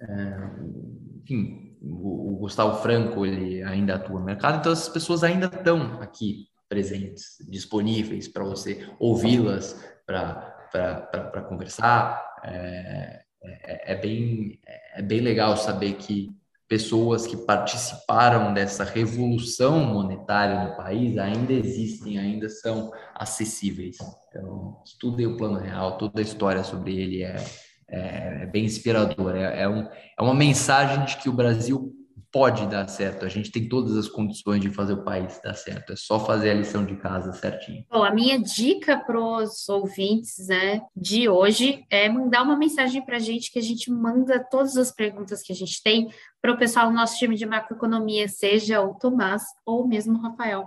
É, 0.00 0.50
enfim, 1.22 1.76
o, 1.82 2.38
Gustavo 2.40 2.80
Franco 2.82 3.26
ele 3.26 3.62
ainda 3.62 3.96
atua 3.96 4.18
no 4.18 4.24
mercado, 4.24 4.58
então 4.58 4.72
essas 4.72 4.88
pessoas 4.88 5.22
ainda 5.22 5.46
estão 5.46 6.00
aqui 6.00 6.48
presentes, 6.66 7.36
disponíveis 7.46 8.26
para 8.26 8.42
você 8.42 8.88
ouvi-las, 8.98 9.78
para 10.06 11.42
conversar. 11.46 12.24
É, 12.42 13.22
é, 13.42 13.92
é, 13.92 13.96
bem, 13.96 14.58
é 14.94 15.02
bem 15.02 15.20
legal 15.20 15.58
saber 15.58 15.92
que 15.94 16.34
pessoas 16.74 17.24
que 17.24 17.36
participaram 17.36 18.52
dessa 18.52 18.82
revolução 18.82 19.78
monetária 19.78 20.64
no 20.64 20.76
país 20.76 21.16
ainda 21.18 21.52
existem, 21.52 22.18
ainda 22.18 22.48
são 22.48 22.90
acessíveis. 23.14 23.96
Então, 24.28 24.82
estudem 24.84 25.24
o 25.24 25.36
plano 25.36 25.60
real, 25.60 25.96
toda 25.96 26.20
a 26.20 26.22
história 26.22 26.64
sobre 26.64 26.98
ele 26.98 27.22
é, 27.22 27.36
é, 27.88 28.42
é 28.42 28.46
bem 28.46 28.64
inspirador. 28.64 29.36
É, 29.36 29.62
é, 29.62 29.68
um, 29.68 29.86
é 29.86 30.20
uma 30.20 30.34
mensagem 30.34 31.04
de 31.04 31.16
que 31.18 31.28
o 31.28 31.32
Brasil 31.32 31.92
pode 32.34 32.66
dar 32.66 32.88
certo. 32.88 33.24
A 33.24 33.28
gente 33.28 33.52
tem 33.52 33.68
todas 33.68 33.96
as 33.96 34.08
condições 34.08 34.60
de 34.60 34.68
fazer 34.68 34.94
o 34.94 35.04
país 35.04 35.40
dar 35.40 35.54
certo. 35.54 35.92
É 35.92 35.96
só 35.96 36.18
fazer 36.18 36.50
a 36.50 36.54
lição 36.54 36.84
de 36.84 36.96
casa 36.96 37.32
certinho. 37.32 37.86
Bom, 37.88 38.02
a 38.02 38.10
minha 38.10 38.40
dica 38.42 38.98
para 38.98 39.20
os 39.20 39.68
ouvintes 39.68 40.48
né, 40.48 40.82
de 40.96 41.28
hoje 41.28 41.86
é 41.88 42.08
mandar 42.08 42.42
uma 42.42 42.56
mensagem 42.56 43.04
para 43.04 43.18
a 43.18 43.20
gente 43.20 43.52
que 43.52 43.58
a 43.60 43.62
gente 43.62 43.88
manda 43.88 44.44
todas 44.50 44.76
as 44.76 44.90
perguntas 44.90 45.42
que 45.42 45.52
a 45.52 45.54
gente 45.54 45.80
tem 45.80 46.10
para 46.42 46.50
o 46.50 46.58
pessoal 46.58 46.88
do 46.88 46.92
nosso 46.92 47.16
time 47.16 47.36
de 47.36 47.46
macroeconomia, 47.46 48.26
seja 48.26 48.80
o 48.80 48.94
Tomás 48.94 49.44
ou 49.64 49.86
mesmo 49.86 50.18
o 50.18 50.20
Rafael. 50.20 50.66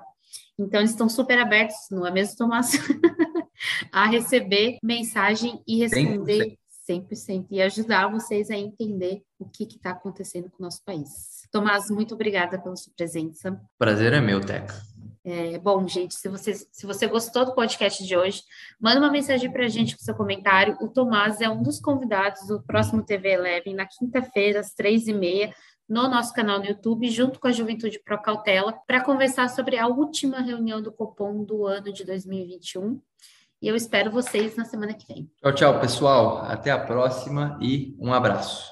Então, 0.57 0.80
eles 0.80 0.91
estão 0.91 1.09
super 1.09 1.38
abertos, 1.38 1.76
não 1.91 2.07
é 2.07 2.11
mesmo, 2.11 2.38
Tomás? 2.38 2.72
a 3.91 4.05
receber 4.05 4.78
mensagem 4.82 5.61
e 5.68 5.80
responder 5.80 6.57
100% 6.89 7.47
e 7.51 7.61
ajudar 7.61 8.07
vocês 8.07 8.49
a 8.49 8.55
entender 8.55 9.22
o 9.38 9.45
que 9.45 9.63
está 9.63 9.91
acontecendo 9.91 10.49
com 10.49 10.63
o 10.63 10.65
nosso 10.65 10.82
país. 10.86 11.36
Tomás, 11.51 11.89
muito 11.89 12.13
obrigada 12.13 12.59
pela 12.59 12.75
sua 12.75 12.93
presença. 12.95 13.59
Prazer 13.77 14.13
é 14.13 14.21
meu, 14.21 14.41
Teca. 14.41 14.75
É, 15.23 15.57
bom, 15.59 15.85
gente, 15.87 16.15
se 16.15 16.29
você, 16.29 16.53
se 16.53 16.85
você 16.85 17.05
gostou 17.05 17.45
do 17.45 17.53
podcast 17.53 18.01
de 18.05 18.15
hoje, 18.15 18.43
manda 18.79 18.99
uma 18.99 19.11
mensagem 19.11 19.51
para 19.51 19.65
a 19.65 19.67
gente 19.67 19.95
com 19.97 20.01
seu 20.01 20.15
comentário. 20.15 20.77
O 20.79 20.87
Tomás 20.87 21.41
é 21.41 21.49
um 21.49 21.61
dos 21.61 21.79
convidados 21.79 22.47
do 22.47 22.61
próximo 22.61 23.03
TV 23.03 23.33
Eleven, 23.33 23.75
na 23.75 23.85
quinta-feira, 23.85 24.61
às 24.61 24.73
três 24.73 25.07
e 25.07 25.13
meia, 25.13 25.53
no 25.87 26.07
nosso 26.07 26.33
canal 26.33 26.59
no 26.59 26.65
YouTube, 26.65 27.09
junto 27.09 27.39
com 27.39 27.47
a 27.47 27.51
Juventude 27.51 27.99
Pro 27.99 28.21
Cautela, 28.21 28.73
para 28.87 29.03
conversar 29.03 29.49
sobre 29.49 29.77
a 29.77 29.87
última 29.87 30.39
reunião 30.39 30.81
do 30.81 30.91
Copom 30.91 31.43
do 31.43 31.65
ano 31.65 31.91
de 31.91 32.05
2021 32.05 33.01
e 33.61 33.67
eu 33.67 33.75
espero 33.75 34.11
vocês 34.11 34.55
na 34.55 34.65
semana 34.65 34.93
que 34.93 35.07
vem. 35.11 35.29
Tchau, 35.41 35.53
tchau, 35.53 35.79
pessoal. 35.79 36.43
Até 36.45 36.71
a 36.71 36.79
próxima 36.79 37.57
e 37.61 37.95
um 37.99 38.13
abraço. 38.13 38.71